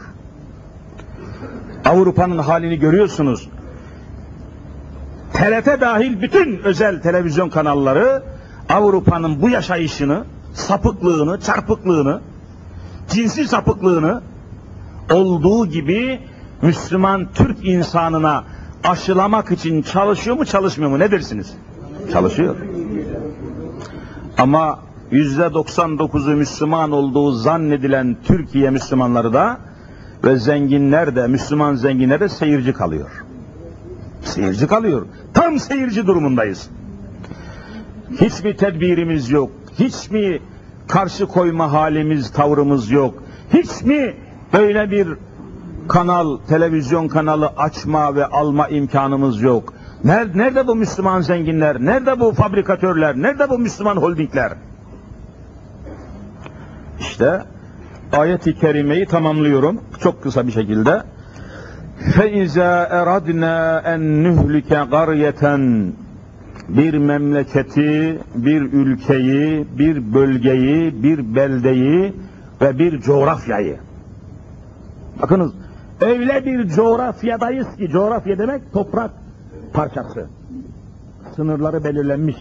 Avrupa'nın 1.86 2.38
halini 2.38 2.80
görüyorsunuz. 2.80 3.50
TRT 5.34 5.82
dahil 5.82 6.22
bütün 6.22 6.60
özel 6.60 7.02
televizyon 7.02 7.50
kanalları 7.50 8.24
Avrupa'nın 8.70 9.42
bu 9.42 9.50
yaşayışını, 9.50 10.24
sapıklığını, 10.54 11.40
çarpıklığını, 11.40 12.22
cinsi 13.10 13.48
sapıklığını 13.48 14.22
olduğu 15.12 15.66
gibi 15.66 16.20
Müslüman 16.62 17.28
Türk 17.34 17.66
insanına 17.66 18.44
aşılamak 18.84 19.52
için 19.52 19.82
çalışıyor 19.82 20.38
mu 20.38 20.46
çalışmıyor 20.46 20.92
mu 20.92 21.00
ne 21.00 21.12
dersiniz? 21.12 21.54
Çalışıyor. 22.14 22.56
Ama 24.38 24.80
yüzde 25.12 25.42
99'u 25.42 26.36
Müslüman 26.36 26.92
olduğu 26.92 27.32
zannedilen 27.32 28.18
Türkiye 28.24 28.70
Müslümanları 28.70 29.34
da 29.34 29.58
ve 30.24 30.36
zenginler 30.36 31.16
de 31.16 31.28
Müslüman 31.28 31.76
zenginler 31.76 32.20
de 32.20 32.30
seyirci 32.30 32.74
kalıyor. 32.74 33.10
Seyirci 34.22 34.68
kalıyor. 34.68 35.06
Tam 35.34 35.60
seyirci 35.60 36.08
durumundayız. 36.08 36.70
Hiç 38.21 38.45
mi 38.45 38.57
tedbirimiz 38.57 39.31
yok? 39.31 39.51
Hiç 39.79 40.11
mi 40.11 40.39
karşı 40.89 41.27
koyma 41.27 41.73
halimiz, 41.73 42.33
tavrımız 42.33 42.91
yok? 42.91 43.23
Hiç 43.53 43.83
mi 43.83 44.15
böyle 44.53 44.91
bir 44.91 45.09
kanal, 45.89 46.39
televizyon 46.49 47.09
kanalı 47.09 47.47
açma 47.47 48.15
ve 48.15 48.27
alma 48.27 48.69
imkanımız 48.69 49.43
yok? 49.43 49.75
Nerede, 50.05 50.39
nerede 50.39 50.67
bu 50.67 50.75
Müslüman 50.75 51.21
zenginler? 51.21 51.81
Nerede 51.81 52.21
bu 52.21 52.33
fabrikatörler? 52.33 53.17
Nerede 53.17 53.51
bu 53.51 53.59
Müslüman 53.59 53.97
holdingler? 53.97 54.53
İşte 57.01 57.43
ayet-i 58.13 58.59
kerimeyi 58.59 59.07
tamamlıyorum 59.07 59.81
çok 60.01 60.23
kısa 60.23 60.47
bir 60.47 60.53
şekilde. 60.53 61.03
فَاِذَا 62.15 62.89
اَرَدْنَا 63.01 63.83
اَنْ 63.83 64.03
نُهْلِكَ 64.27 64.71
قَرْيَةً 64.95 65.43
bir 66.78 66.98
memleketi, 66.98 68.20
bir 68.36 68.62
ülkeyi, 68.62 69.68
bir 69.78 70.14
bölgeyi, 70.14 71.04
bir 71.04 71.36
beldeyi 71.36 72.14
ve 72.62 72.80
bir 72.80 73.02
coğrafyayı. 73.02 73.78
Bakınız, 75.22 75.54
öyle 76.02 76.46
bir 76.46 76.68
coğrafyadayız 76.68 77.76
ki, 77.76 77.90
coğrafya 77.90 78.38
demek 78.38 78.74
toprak 78.74 79.12
parçası. 79.74 80.28
Sınırları 81.36 81.84
belirlenmiş. 81.84 82.36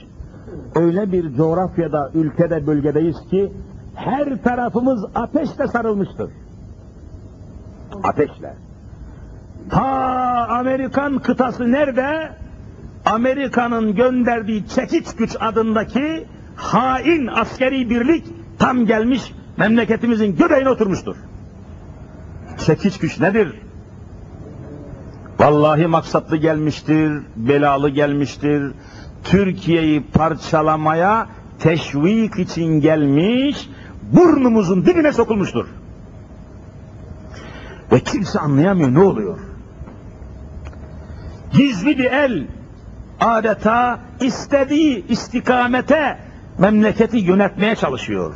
Öyle 0.74 1.12
bir 1.12 1.34
coğrafyada, 1.34 2.10
ülkede, 2.14 2.66
bölgedeyiz 2.66 3.16
ki, 3.30 3.52
her 3.94 4.42
tarafımız 4.42 5.04
ateşle 5.14 5.66
sarılmıştır. 5.66 6.30
Ateşle. 8.02 8.54
Ta 9.70 9.86
Amerikan 10.48 11.18
kıtası 11.18 11.72
nerede? 11.72 12.30
Amerika'nın 13.06 13.94
gönderdiği 13.94 14.68
çekiç 14.68 15.06
güç 15.18 15.36
adındaki 15.40 16.26
hain 16.56 17.26
askeri 17.26 17.90
birlik 17.90 18.24
tam 18.58 18.86
gelmiş 18.86 19.32
memleketimizin 19.56 20.36
göbeğine 20.36 20.68
oturmuştur. 20.68 21.16
Çekiç 22.66 22.98
güç 22.98 23.20
nedir? 23.20 23.54
Vallahi 25.38 25.86
maksatlı 25.86 26.36
gelmiştir, 26.36 27.12
belalı 27.36 27.88
gelmiştir. 27.88 28.72
Türkiye'yi 29.24 30.02
parçalamaya 30.02 31.26
teşvik 31.58 32.38
için 32.38 32.80
gelmiş, 32.80 33.68
burnumuzun 34.12 34.86
dibine 34.86 35.12
sokulmuştur. 35.12 35.66
Ve 37.92 38.00
kimse 38.00 38.38
anlayamıyor 38.38 38.94
ne 38.94 39.00
oluyor. 39.00 39.38
Gizli 41.52 41.98
bir 41.98 42.04
el, 42.04 42.46
adeta 43.20 44.00
istediği 44.20 45.06
istikamete 45.06 46.18
memleketi 46.58 47.16
yönetmeye 47.18 47.76
çalışıyor. 47.76 48.34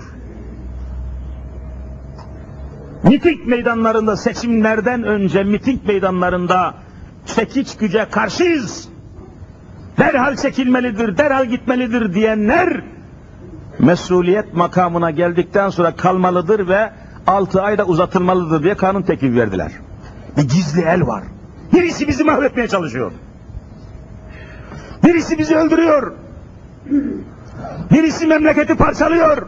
Miting 3.03 3.47
meydanlarında 3.47 4.16
seçimlerden 4.16 5.03
önce 5.03 5.43
miting 5.45 5.87
meydanlarında 5.87 6.74
çekiç 7.26 7.76
güce 7.76 8.07
karşıyız. 8.11 8.89
Derhal 9.99 10.37
çekilmelidir, 10.37 11.18
derhal 11.18 11.47
gitmelidir 11.47 12.14
diyenler 12.14 12.82
mesuliyet 13.78 14.55
makamına 14.55 15.11
geldikten 15.11 15.70
sonra 15.70 15.97
kalmalıdır 15.97 16.68
ve 16.68 16.91
altı 17.26 17.62
ayda 17.62 17.85
uzatılmalıdır 17.85 18.62
diye 18.62 18.74
kanun 18.74 19.03
teklifi 19.03 19.37
verdiler. 19.37 19.72
Bir 20.37 20.43
gizli 20.43 20.82
el 20.82 21.07
var. 21.07 21.24
Birisi 21.72 22.09
bizi 22.09 22.24
mahvetmeye 22.24 22.68
çalışıyor. 22.68 23.12
Birisi 25.05 25.38
bizi 25.38 25.57
öldürüyor. 25.57 26.12
Birisi 27.92 28.26
memleketi 28.26 28.74
parçalıyor. 28.74 29.46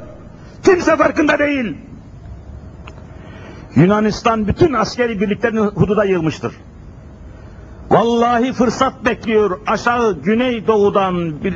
Kimse 0.63 0.97
farkında 0.97 1.39
değil. 1.39 1.77
Yunanistan 3.77 4.49
bütün 4.49 4.73
askeri 4.73 5.21
birliklerini 5.21 5.61
hududa 5.61 6.05
yığmıştır. 6.05 6.55
Vallahi 7.91 8.53
fırsat 8.53 9.05
bekliyor 9.05 9.61
aşağı 9.67 10.23
güneydoğudan 10.23 11.45
bir, 11.45 11.55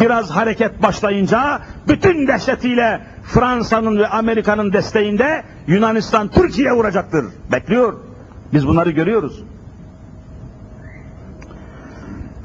biraz 0.00 0.30
hareket 0.30 0.82
başlayınca 0.82 1.60
bütün 1.88 2.26
dehşetiyle 2.26 3.00
Fransa'nın 3.22 3.98
ve 3.98 4.08
Amerika'nın 4.08 4.72
desteğinde 4.72 5.42
Yunanistan 5.66 6.28
Türkiye'ye 6.28 6.72
vuracaktır. 6.72 7.24
Bekliyor. 7.52 7.94
Biz 8.52 8.66
bunları 8.66 8.90
görüyoruz. 8.90 9.42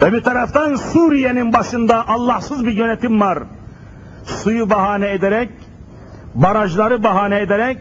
Öbür 0.01 0.21
taraftan 0.21 0.75
Suriye'nin 0.75 1.53
başında 1.53 2.07
Allahsız 2.07 2.65
bir 2.65 2.71
yönetim 2.71 3.21
var. 3.21 3.39
Suyu 4.25 4.69
bahane 4.69 5.11
ederek, 5.11 5.49
barajları 6.35 7.03
bahane 7.03 7.39
ederek, 7.39 7.77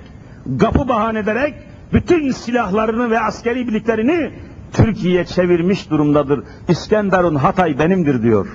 gapı 0.47 0.89
bahane 0.89 1.19
ederek 1.19 1.55
bütün 1.93 2.31
silahlarını 2.31 3.11
ve 3.11 3.21
askeri 3.21 3.69
birliklerini 3.69 4.33
Türkiye'ye 4.73 5.25
çevirmiş 5.25 5.91
durumdadır. 5.91 6.45
İskenderun 6.69 7.35
Hatay 7.35 7.79
benimdir 7.79 8.23
diyor. 8.23 8.47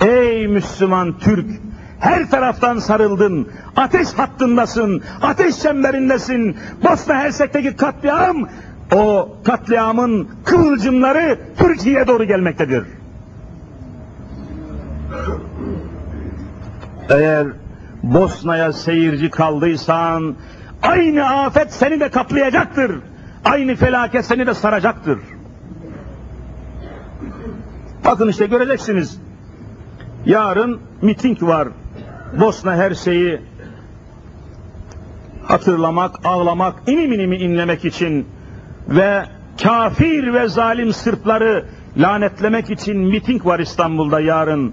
Ey 0.00 0.46
Müslüman 0.46 1.18
Türk, 1.18 1.46
her 2.00 2.30
taraftan 2.30 2.78
sarıldın, 2.78 3.48
ateş 3.76 4.12
hattındasın, 4.12 5.02
ateş 5.22 5.58
çemberindesin. 5.58 6.56
Bosna 6.84 7.14
Hersek'teki 7.14 7.76
katliam, 7.76 8.48
o 8.94 9.36
katliamın 9.44 10.28
kıvılcımları 10.44 11.38
Türkiye'ye 11.58 12.06
doğru 12.06 12.24
gelmektedir. 12.24 12.84
Eğer 17.08 17.46
Bosna'ya 18.02 18.72
seyirci 18.72 19.30
kaldıysan, 19.30 20.34
aynı 20.82 21.30
afet 21.30 21.72
seni 21.72 22.00
de 22.00 22.10
kaplayacaktır. 22.10 23.00
Aynı 23.44 23.74
felaket 23.74 24.24
seni 24.24 24.46
de 24.46 24.54
saracaktır. 24.54 25.18
Bakın 28.04 28.28
işte 28.28 28.46
göreceksiniz. 28.46 29.20
Yarın 30.26 30.80
miting 31.02 31.42
var. 31.42 31.68
Bosna 32.40 32.76
her 32.76 32.94
şeyi 32.94 33.40
hatırlamak, 35.44 36.26
ağlamak, 36.26 36.74
inim 36.86 37.12
inimi 37.12 37.36
inlemek 37.36 37.84
için 37.84 38.26
ve 38.88 39.24
kafir 39.62 40.34
ve 40.34 40.48
zalim 40.48 40.92
Sırpları 40.92 41.64
lanetlemek 41.96 42.70
için 42.70 42.98
miting 42.98 43.46
var 43.46 43.58
İstanbul'da 43.58 44.20
yarın. 44.20 44.72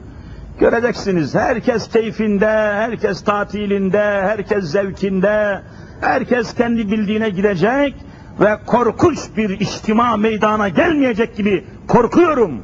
Göreceksiniz 0.59 1.35
herkes 1.35 1.89
keyfinde, 1.89 2.47
herkes 2.73 3.23
tatilinde, 3.23 4.21
herkes 4.21 4.65
zevkinde, 4.71 5.61
herkes 6.01 6.53
kendi 6.53 6.91
bildiğine 6.91 7.29
gidecek 7.29 7.95
ve 8.39 8.57
korkunç 8.65 9.19
bir 9.37 9.49
içtima 9.49 10.17
meydana 10.17 10.69
gelmeyecek 10.69 11.35
gibi 11.35 11.65
korkuyorum. 11.87 12.61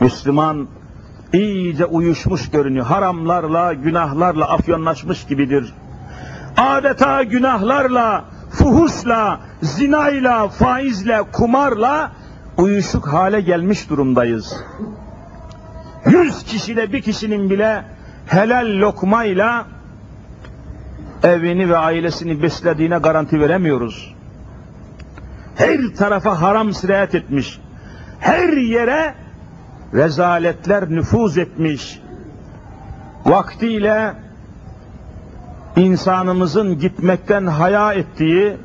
Müslüman 0.00 0.68
iyice 1.32 1.84
uyuşmuş 1.84 2.50
görünüyor. 2.50 2.86
Haramlarla, 2.86 3.72
günahlarla 3.72 4.50
afyonlaşmış 4.50 5.26
gibidir. 5.26 5.74
Adeta 6.56 7.22
günahlarla, 7.22 8.24
fuhuşla, 8.50 9.40
zinayla, 9.62 10.48
faizle, 10.48 11.22
kumarla 11.32 12.12
uyuşuk 12.56 13.08
hale 13.08 13.40
gelmiş 13.40 13.90
durumdayız. 13.90 14.56
Yüz 16.06 16.44
kişide 16.44 16.92
bir 16.92 17.02
kişinin 17.02 17.50
bile 17.50 17.84
helal 18.26 18.66
lokmayla 18.66 19.66
evini 21.22 21.70
ve 21.70 21.76
ailesini 21.76 22.42
beslediğine 22.42 22.98
garanti 22.98 23.40
veremiyoruz. 23.40 24.14
Her 25.56 25.80
tarafa 25.96 26.40
haram 26.40 26.72
sirayet 26.72 27.14
etmiş. 27.14 27.60
Her 28.20 28.48
yere 28.48 29.14
rezaletler 29.94 30.90
nüfuz 30.90 31.38
etmiş. 31.38 32.00
Vaktiyle 33.24 34.14
insanımızın 35.78 36.78
gitmekten 36.78 37.46
haya 37.46 37.92
ettiği, 37.92 38.56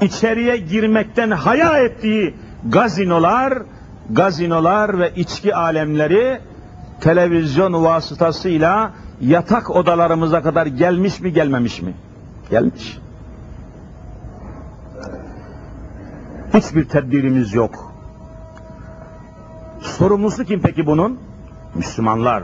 içeriye 0.00 0.56
girmekten 0.56 1.30
haya 1.30 1.78
ettiği 1.78 2.34
gazinolar, 2.64 3.62
gazinolar 4.10 4.98
ve 4.98 5.12
içki 5.16 5.54
alemleri 5.54 6.40
televizyon 7.00 7.84
vasıtasıyla 7.84 8.92
yatak 9.20 9.70
odalarımıza 9.70 10.42
kadar 10.42 10.66
gelmiş 10.66 11.20
mi 11.20 11.32
gelmemiş 11.32 11.82
mi? 11.82 11.94
Gelmiş. 12.50 12.98
Hiçbir 16.54 16.84
tedbirimiz 16.84 17.54
yok. 17.54 17.92
Sorumlusu 19.80 20.44
kim 20.44 20.60
peki 20.60 20.86
bunun? 20.86 21.18
Müslümanlar. 21.74 22.42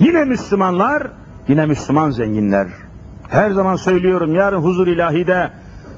Yine 0.00 0.24
Müslümanlar, 0.24 1.10
yine 1.48 1.66
Müslüman 1.66 2.10
zenginler. 2.10 2.83
Her 3.28 3.50
zaman 3.50 3.76
söylüyorum 3.76 4.34
yarın 4.34 4.62
huzur 4.62 4.86
ilahide 4.86 5.50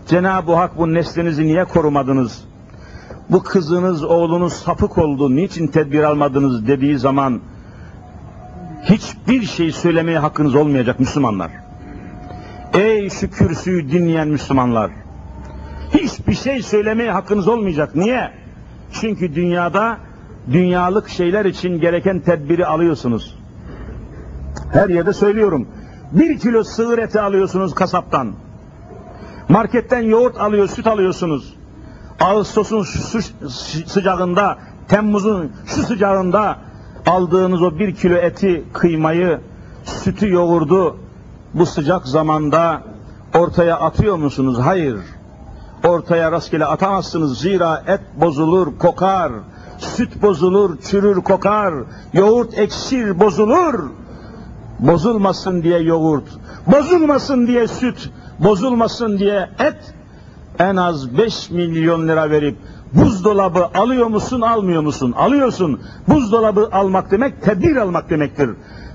Cenab-ı 0.06 0.54
Hak 0.54 0.78
bu 0.78 0.94
neslinizi 0.94 1.46
niye 1.46 1.64
korumadınız? 1.64 2.44
Bu 3.30 3.42
kızınız, 3.42 4.04
oğlunuz 4.04 4.52
sapık 4.52 4.98
oldu, 4.98 5.36
niçin 5.36 5.66
tedbir 5.66 6.02
almadınız 6.02 6.66
dediği 6.66 6.98
zaman 6.98 7.40
hiçbir 8.82 9.42
şey 9.42 9.72
söylemeye 9.72 10.18
hakkınız 10.18 10.54
olmayacak 10.54 11.00
Müslümanlar. 11.00 11.50
Ey 12.74 13.10
şu 13.10 13.30
kürsüyü 13.30 13.90
dinleyen 13.90 14.28
Müslümanlar! 14.28 14.90
Hiçbir 15.94 16.34
şey 16.34 16.62
söylemeye 16.62 17.10
hakkınız 17.10 17.48
olmayacak. 17.48 17.94
Niye? 17.94 18.30
Çünkü 18.92 19.34
dünyada 19.34 19.98
dünyalık 20.52 21.08
şeyler 21.08 21.44
için 21.44 21.80
gereken 21.80 22.20
tedbiri 22.20 22.66
alıyorsunuz. 22.66 23.38
Her 24.72 24.88
yerde 24.88 25.12
söylüyorum. 25.12 25.68
Bir 26.12 26.38
kilo 26.38 26.64
sığır 26.64 26.98
eti 26.98 27.20
alıyorsunuz 27.20 27.74
kasaptan. 27.74 28.32
Marketten 29.48 30.02
yoğurt 30.02 30.40
alıyor, 30.40 30.68
süt 30.68 30.86
alıyorsunuz. 30.86 31.54
Ağustos'un 32.20 32.82
şu 32.82 33.22
sıcağında, 33.86 34.58
Temmuz'un 34.88 35.52
şu 35.66 35.82
sıcağında 35.82 36.58
aldığınız 37.06 37.62
o 37.62 37.78
bir 37.78 37.94
kilo 37.94 38.14
eti, 38.14 38.64
kıymayı, 38.72 39.40
sütü, 39.84 40.32
yoğurdu 40.32 40.96
bu 41.54 41.66
sıcak 41.66 42.06
zamanda 42.06 42.82
ortaya 43.34 43.76
atıyor 43.76 44.16
musunuz? 44.16 44.58
Hayır. 44.64 44.98
Ortaya 45.84 46.32
rastgele 46.32 46.66
atamazsınız. 46.66 47.38
Zira 47.38 47.82
et 47.86 48.00
bozulur, 48.20 48.78
kokar. 48.78 49.32
Süt 49.78 50.22
bozulur, 50.22 50.76
çürür, 50.80 51.16
kokar. 51.16 51.74
Yoğurt 52.12 52.58
ekşir, 52.58 53.20
bozulur. 53.20 53.90
Bozulmasın 54.78 55.62
diye 55.62 55.78
yoğurt, 55.78 56.24
bozulmasın 56.66 57.46
diye 57.46 57.68
süt, 57.68 58.10
bozulmasın 58.38 59.18
diye 59.18 59.48
et 59.58 59.94
en 60.58 60.76
az 60.76 61.18
5 61.18 61.50
milyon 61.50 62.08
lira 62.08 62.30
verip 62.30 62.56
buzdolabı 62.92 63.64
alıyor 63.74 64.06
musun 64.06 64.40
almıyor 64.40 64.82
musun? 64.82 65.12
Alıyorsun. 65.16 65.80
Buzdolabı 66.08 66.68
almak 66.72 67.10
demek 67.10 67.42
tedbir 67.42 67.76
almak 67.76 68.10
demektir. 68.10 68.50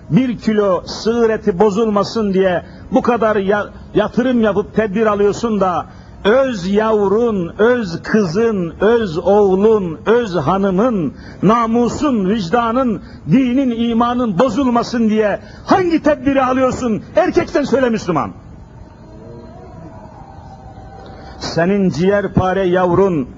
Bir 0.10 0.38
kilo 0.38 0.84
sığır 0.86 1.30
eti 1.30 1.60
bozulmasın 1.60 2.34
diye 2.34 2.66
bu 2.92 3.02
kadar 3.02 3.36
ya, 3.36 3.66
yatırım 3.96 4.42
yapıp 4.42 4.76
tedbir 4.76 5.06
alıyorsun 5.06 5.62
da 5.62 5.86
öz 6.26 6.68
yavrun, 6.68 7.54
öz 7.60 8.02
kızın, 8.04 8.74
öz 8.82 9.18
oğlun, 9.18 10.00
öz 10.06 10.36
hanımın, 10.36 11.14
namusun, 11.44 12.30
vicdanın, 12.30 13.02
dinin, 13.32 13.90
imanın 13.90 14.40
bozulmasın 14.40 15.10
diye 15.10 15.40
hangi 15.66 16.04
tedbiri 16.04 16.44
alıyorsun? 16.44 17.04
Erkekten 17.16 17.64
söyle 17.64 17.90
Müslüman. 17.90 18.32
Senin 21.40 21.90
ciğerpare 21.90 22.68
yavrun, 22.68 23.30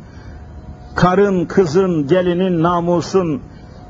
karın, 0.96 1.46
kızın, 1.46 2.08
gelinin, 2.08 2.64
namusun, 2.64 3.42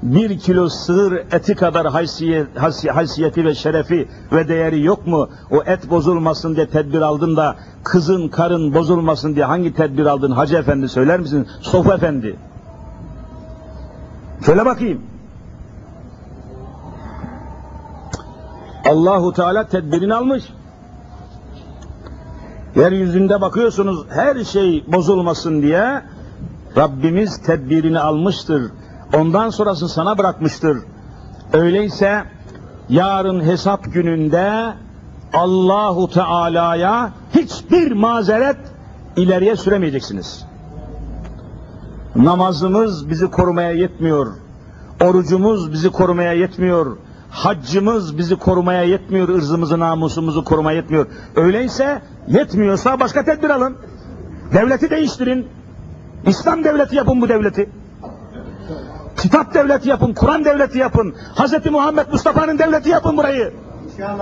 bir 0.03 0.39
kilo 0.39 0.69
sığır 0.69 1.13
eti 1.31 1.55
kadar 1.55 1.87
haysiyet, 1.87 2.47
haysiyeti 2.93 3.45
ve 3.45 3.55
şerefi 3.55 4.07
ve 4.31 4.47
değeri 4.47 4.83
yok 4.83 5.07
mu? 5.07 5.29
O 5.51 5.63
et 5.65 5.89
bozulmasın 5.89 6.55
diye 6.55 6.69
tedbir 6.69 7.01
aldın 7.01 7.37
da 7.37 7.55
kızın, 7.83 8.27
karın 8.27 8.73
bozulmasın 8.73 9.35
diye 9.35 9.45
hangi 9.45 9.73
tedbir 9.73 10.05
aldın 10.05 10.31
Hacı 10.31 10.55
Efendi 10.55 10.89
söyler 10.89 11.19
misin? 11.19 11.47
Sofu 11.61 11.93
Efendi. 11.93 12.35
Söyle 14.45 14.65
bakayım. 14.65 15.01
Allahu 18.89 19.33
Teala 19.33 19.67
tedbirini 19.67 20.15
almış. 20.15 20.43
Yeryüzünde 22.75 23.41
bakıyorsunuz 23.41 24.05
her 24.09 24.43
şey 24.43 24.83
bozulmasın 24.87 25.61
diye 25.61 26.01
Rabbimiz 26.77 27.41
tedbirini 27.41 27.99
almıştır. 27.99 28.71
Ondan 29.13 29.49
sonrasını 29.49 29.89
sana 29.89 30.17
bırakmıştır. 30.17 30.77
Öyleyse 31.53 32.23
yarın 32.89 33.43
hesap 33.43 33.93
gününde 33.93 34.73
Allahu 35.33 36.09
Teala'ya 36.09 37.11
hiçbir 37.35 37.91
mazeret 37.91 38.57
ileriye 39.15 39.55
süremeyeceksiniz. 39.55 40.45
Namazımız 42.15 43.09
bizi 43.09 43.31
korumaya 43.31 43.71
yetmiyor. 43.71 44.27
Orucumuz 45.01 45.71
bizi 45.71 45.89
korumaya 45.89 46.33
yetmiyor. 46.33 46.97
Haccımız 47.31 48.17
bizi 48.17 48.35
korumaya 48.35 48.83
yetmiyor. 48.83 49.29
ırzımızı, 49.29 49.79
namusumuzu 49.79 50.43
korumaya 50.43 50.77
yetmiyor. 50.77 51.07
Öyleyse 51.35 52.01
yetmiyorsa 52.27 52.99
başka 52.99 53.25
tedbir 53.25 53.49
alın. 53.49 53.77
Devleti 54.53 54.89
değiştirin. 54.89 55.47
İslam 56.27 56.63
devleti 56.63 56.95
yapın 56.95 57.21
bu 57.21 57.29
devleti. 57.29 57.69
Kitap 59.23 59.53
devleti 59.53 59.89
yapın, 59.89 60.13
Kur'an 60.13 60.45
devleti 60.45 60.77
yapın. 60.79 61.15
Hz. 61.35 61.71
Muhammed 61.71 62.07
Mustafa'nın 62.11 62.59
devleti 62.59 62.89
yapın 62.89 63.17
burayı. 63.17 63.53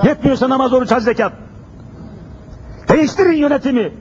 Yetmiyorsa 0.03 0.49
namaz, 0.49 0.73
oruç, 0.73 0.91
hac, 0.91 1.03
zekat. 1.03 1.33
Değiştirin 2.89 3.37
yönetimi. 3.37 3.93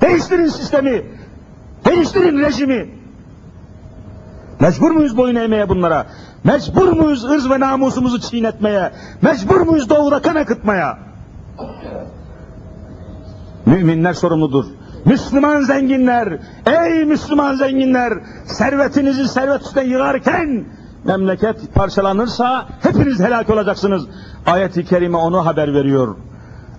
Değiştirin 0.00 0.46
sistemi. 0.46 1.02
Değiştirin 1.84 2.38
rejimi. 2.38 2.88
Mecbur 4.60 4.90
muyuz 4.90 5.16
boyun 5.16 5.34
eğmeye 5.34 5.68
bunlara? 5.68 6.06
Mecbur 6.44 6.88
muyuz 6.88 7.24
ırz 7.24 7.50
ve 7.50 7.60
namusumuzu 7.60 8.20
çiğnetmeye? 8.20 8.92
Mecbur 9.22 9.60
muyuz 9.60 9.90
doğuda 9.90 10.22
kan 10.22 10.34
akıtmaya? 10.34 10.98
Müminler 13.66 14.12
sorumludur. 14.12 14.64
Müslüman 15.04 15.62
zenginler, 15.62 16.38
ey 16.66 17.04
Müslüman 17.04 17.54
zenginler, 17.54 18.12
servetinizi 18.46 19.28
servet 19.28 19.62
üstüne 19.62 19.84
yığarken 19.84 20.64
memleket 21.04 21.74
parçalanırsa 21.74 22.68
hepiniz 22.82 23.20
helak 23.20 23.50
olacaksınız. 23.50 24.06
Ayet-i 24.46 24.84
kerime 24.84 25.16
onu 25.16 25.46
haber 25.46 25.74
veriyor. 25.74 26.16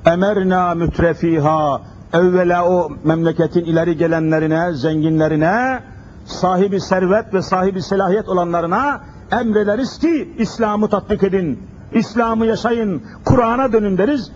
Emerna 0.05 0.75
mütrefiha, 0.75 1.81
evvela 2.13 2.69
o 2.69 2.91
memleketin 3.03 3.65
ileri 3.65 3.97
gelenlerine, 3.97 4.73
zenginlerine, 4.73 5.79
sahibi 6.25 6.81
servet 6.81 7.33
ve 7.33 7.41
sahibi 7.41 7.81
selahiyet 7.81 8.29
olanlarına 8.29 9.01
emrederiz 9.31 9.99
ki 9.99 10.33
İslam'ı 10.37 10.89
tatbik 10.89 11.23
edin, 11.23 11.59
İslam'ı 11.93 12.45
yaşayın, 12.45 13.01
Kur'an'a 13.25 13.73
dönün 13.73 13.97
deriz. 13.97 14.31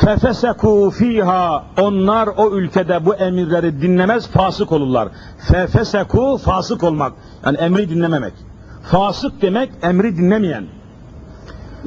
Fefeseku 0.00 0.90
fiha 0.90 1.64
onlar 1.78 2.28
o 2.36 2.50
ülkede 2.50 3.06
bu 3.06 3.14
emirleri 3.14 3.82
dinlemez 3.82 4.28
fasık 4.28 4.72
olurlar. 4.72 5.08
Fefeseku 5.38 6.38
fasık 6.44 6.82
olmak 6.82 7.12
yani 7.44 7.56
emri 7.56 7.90
dinlememek. 7.90 8.32
Fasık 8.82 9.42
demek 9.42 9.70
emri 9.82 10.16
dinlemeyen. 10.16 10.64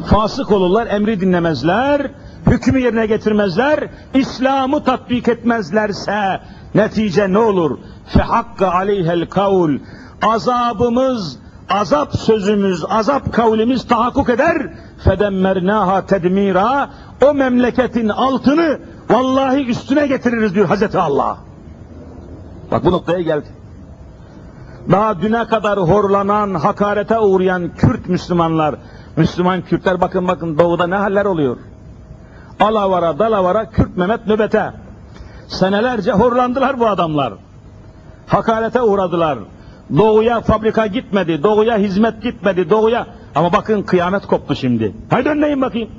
Fasık 0.06 0.52
olurlar 0.52 0.88
emri 0.88 1.22
dinlemezler. 1.22 2.12
Hükmü 2.48 2.80
yerine 2.80 3.06
getirmezler. 3.06 3.90
İslam'ı 4.14 4.84
tatbik 4.84 5.28
etmezlerse 5.28 6.42
netice 6.76 7.34
ne 7.34 7.40
olur? 7.40 7.78
Fehakka 8.06 8.72
aleyhel 8.72 9.26
kavul 9.26 9.80
azabımız 10.22 11.40
azap 11.70 12.16
sözümüz, 12.16 12.86
azap 12.90 13.34
kavlimiz 13.34 13.88
tahakkuk 13.88 14.30
eder. 14.30 14.74
Fedemmernaha 15.04 16.06
tedmira 16.06 16.90
o 17.22 17.34
memleketin 17.34 18.10
altını 18.10 18.80
vallahi 19.10 19.66
üstüne 19.66 20.08
getiririz 20.08 20.56
diyor 20.56 20.68
Hazreti 20.68 21.00
Allah. 21.00 21.38
Bak 22.72 22.86
bu 22.86 22.92
noktaya 22.92 23.22
geldi. 23.22 23.48
Daha 24.92 25.22
düne 25.22 25.46
kadar 25.46 25.80
horlanan, 25.80 26.54
hakarete 26.54 27.20
uğrayan 27.20 27.70
Kürt 27.78 28.10
Müslümanlar, 28.10 28.76
Müslüman 29.16 29.62
Kürtler 29.62 30.02
bakın 30.02 30.28
bakın 30.28 30.58
doğuda 30.58 30.88
ne 30.88 30.96
haller 30.96 31.26
oluyor. 31.26 31.58
Alavara 32.60 33.20
dalavara 33.20 33.70
Kürt 33.70 33.98
Mehmet 33.98 34.28
nöbete. 34.28 34.74
Senelerce 35.48 36.12
horlandılar 36.12 36.80
bu 36.80 36.88
adamlar. 36.88 37.34
Hakarete 38.28 38.82
uğradılar. 38.82 39.40
Doğuya 39.98 40.42
fabrika 40.42 40.88
gitmedi, 40.88 41.44
doğuya 41.44 41.78
hizmet 41.78 42.24
gitmedi, 42.24 42.70
doğuya... 42.70 43.08
Ama 43.36 43.54
bakın 43.54 43.82
kıyamet 43.82 44.26
koptu 44.26 44.56
şimdi. 44.56 44.96
Haydi 45.10 45.30
önleyin 45.30 45.62
bakayım. 45.62 45.90